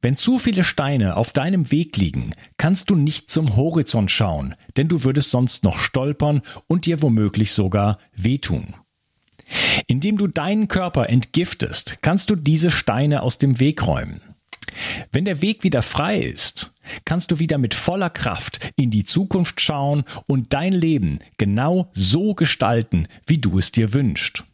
Wenn 0.00 0.16
zu 0.16 0.38
viele 0.38 0.62
Steine 0.62 1.16
auf 1.16 1.32
deinem 1.32 1.72
Weg 1.72 1.96
liegen, 1.96 2.32
kannst 2.56 2.90
du 2.90 2.94
nicht 2.94 3.28
zum 3.28 3.56
Horizont 3.56 4.10
schauen, 4.10 4.54
denn 4.76 4.88
du 4.88 5.02
würdest 5.02 5.30
sonst 5.30 5.64
noch 5.64 5.78
stolpern 5.78 6.42
und 6.68 6.86
dir 6.86 7.02
womöglich 7.02 7.52
sogar 7.52 7.98
wehtun. 8.14 8.74
Indem 9.86 10.16
du 10.16 10.26
deinen 10.26 10.68
Körper 10.68 11.08
entgiftest, 11.08 11.98
kannst 12.00 12.30
du 12.30 12.36
diese 12.36 12.70
Steine 12.70 13.22
aus 13.22 13.38
dem 13.38 13.58
Weg 13.58 13.86
räumen. 13.86 14.20
Wenn 15.10 15.24
der 15.24 15.42
Weg 15.42 15.64
wieder 15.64 15.82
frei 15.82 16.18
ist, 16.18 16.72
kannst 17.04 17.30
du 17.30 17.38
wieder 17.38 17.58
mit 17.58 17.74
voller 17.74 18.10
Kraft 18.10 18.70
in 18.76 18.90
die 18.90 19.04
Zukunft 19.04 19.60
schauen 19.60 20.04
und 20.26 20.52
dein 20.52 20.72
Leben 20.72 21.18
genau 21.38 21.90
so 21.92 22.34
gestalten, 22.34 23.08
wie 23.26 23.38
du 23.38 23.58
es 23.58 23.72
dir 23.72 23.92
wünschst. 23.92 24.44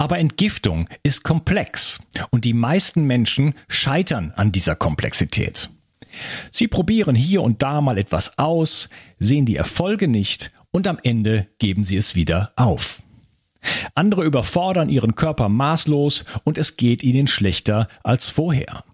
Aber 0.00 0.18
Entgiftung 0.18 0.88
ist 1.02 1.24
komplex 1.24 2.00
und 2.30 2.46
die 2.46 2.54
meisten 2.54 3.04
Menschen 3.04 3.52
scheitern 3.68 4.32
an 4.34 4.50
dieser 4.50 4.74
Komplexität. 4.74 5.68
Sie 6.50 6.68
probieren 6.68 7.14
hier 7.14 7.42
und 7.42 7.62
da 7.62 7.82
mal 7.82 7.98
etwas 7.98 8.38
aus, 8.38 8.88
sehen 9.18 9.44
die 9.44 9.56
Erfolge 9.56 10.08
nicht 10.08 10.52
und 10.70 10.88
am 10.88 10.98
Ende 11.02 11.48
geben 11.58 11.82
sie 11.82 11.98
es 11.98 12.14
wieder 12.14 12.54
auf. 12.56 13.02
Andere 13.94 14.24
überfordern 14.24 14.88
ihren 14.88 15.16
Körper 15.16 15.50
maßlos 15.50 16.24
und 16.44 16.56
es 16.56 16.78
geht 16.78 17.02
ihnen 17.02 17.26
schlechter 17.26 17.86
als 18.02 18.30
vorher. 18.30 18.84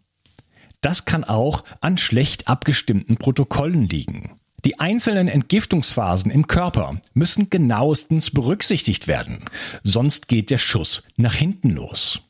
Das 0.80 1.04
kann 1.04 1.22
auch 1.22 1.62
an 1.80 1.98
schlecht 1.98 2.48
abgestimmten 2.48 3.16
Protokollen 3.16 3.88
liegen. 3.88 4.40
Die 4.64 4.80
einzelnen 4.80 5.28
Entgiftungsphasen 5.28 6.30
im 6.30 6.46
Körper 6.46 7.00
müssen 7.14 7.50
genauestens 7.50 8.30
berücksichtigt 8.30 9.06
werden, 9.06 9.44
sonst 9.82 10.28
geht 10.28 10.50
der 10.50 10.58
Schuss 10.58 11.02
nach 11.16 11.34
hinten 11.34 11.70
los. 11.70 12.20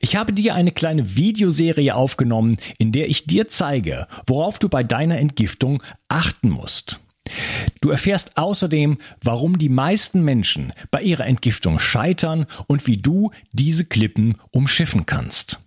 Ich 0.00 0.16
habe 0.16 0.32
dir 0.32 0.54
eine 0.54 0.72
kleine 0.72 1.16
Videoserie 1.16 1.94
aufgenommen, 1.94 2.56
in 2.78 2.92
der 2.92 3.08
ich 3.08 3.26
dir 3.26 3.48
zeige, 3.48 4.06
worauf 4.26 4.58
du 4.58 4.68
bei 4.68 4.82
deiner 4.82 5.18
Entgiftung 5.18 5.82
achten 6.08 6.50
musst. 6.50 7.00
Du 7.80 7.90
erfährst 7.90 8.36
außerdem, 8.36 8.98
warum 9.22 9.58
die 9.58 9.68
meisten 9.68 10.22
Menschen 10.22 10.72
bei 10.90 11.02
ihrer 11.02 11.26
Entgiftung 11.26 11.78
scheitern 11.78 12.46
und 12.66 12.86
wie 12.86 12.96
du 12.96 13.30
diese 13.52 13.84
Klippen 13.84 14.36
umschiffen 14.50 15.06
kannst. 15.06 15.58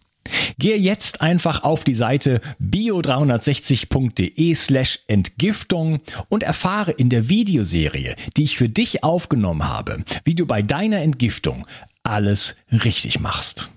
Gehe 0.58 0.78
jetzt 0.78 1.22
einfach 1.22 1.64
auf 1.64 1.84
die 1.84 1.94
Seite 1.94 2.42
bio360.de 2.62 4.56
slash 4.56 5.00
Entgiftung 5.08 6.00
und 6.30 6.44
erfahre 6.44 6.92
in 6.92 7.10
der 7.10 7.30
Videoserie, 7.30 8.16
die 8.38 8.44
ich 8.44 8.58
für 8.58 8.70
dich 8.70 9.04
aufgenommen 9.04 9.68
habe, 9.68 10.04
wie 10.24 10.36
du 10.36 10.46
bei 10.46 10.62
deiner 10.62 11.02
Entgiftung 11.02 11.66
alles 12.04 12.56
richtig 12.72 13.20
machst. 13.20 13.70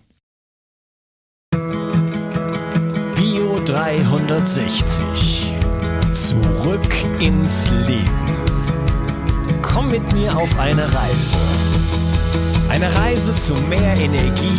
Bio 3.14 3.60
360. 3.64 5.52
Zurück 6.12 7.20
ins 7.20 7.70
Leben. 7.70 8.36
Komm 9.62 9.90
mit 9.90 10.12
mir 10.12 10.36
auf 10.36 10.58
eine 10.58 10.82
Reise. 10.82 11.36
Eine 12.68 12.94
Reise 12.94 13.34
zu 13.36 13.54
mehr 13.54 13.96
Energie 13.96 14.58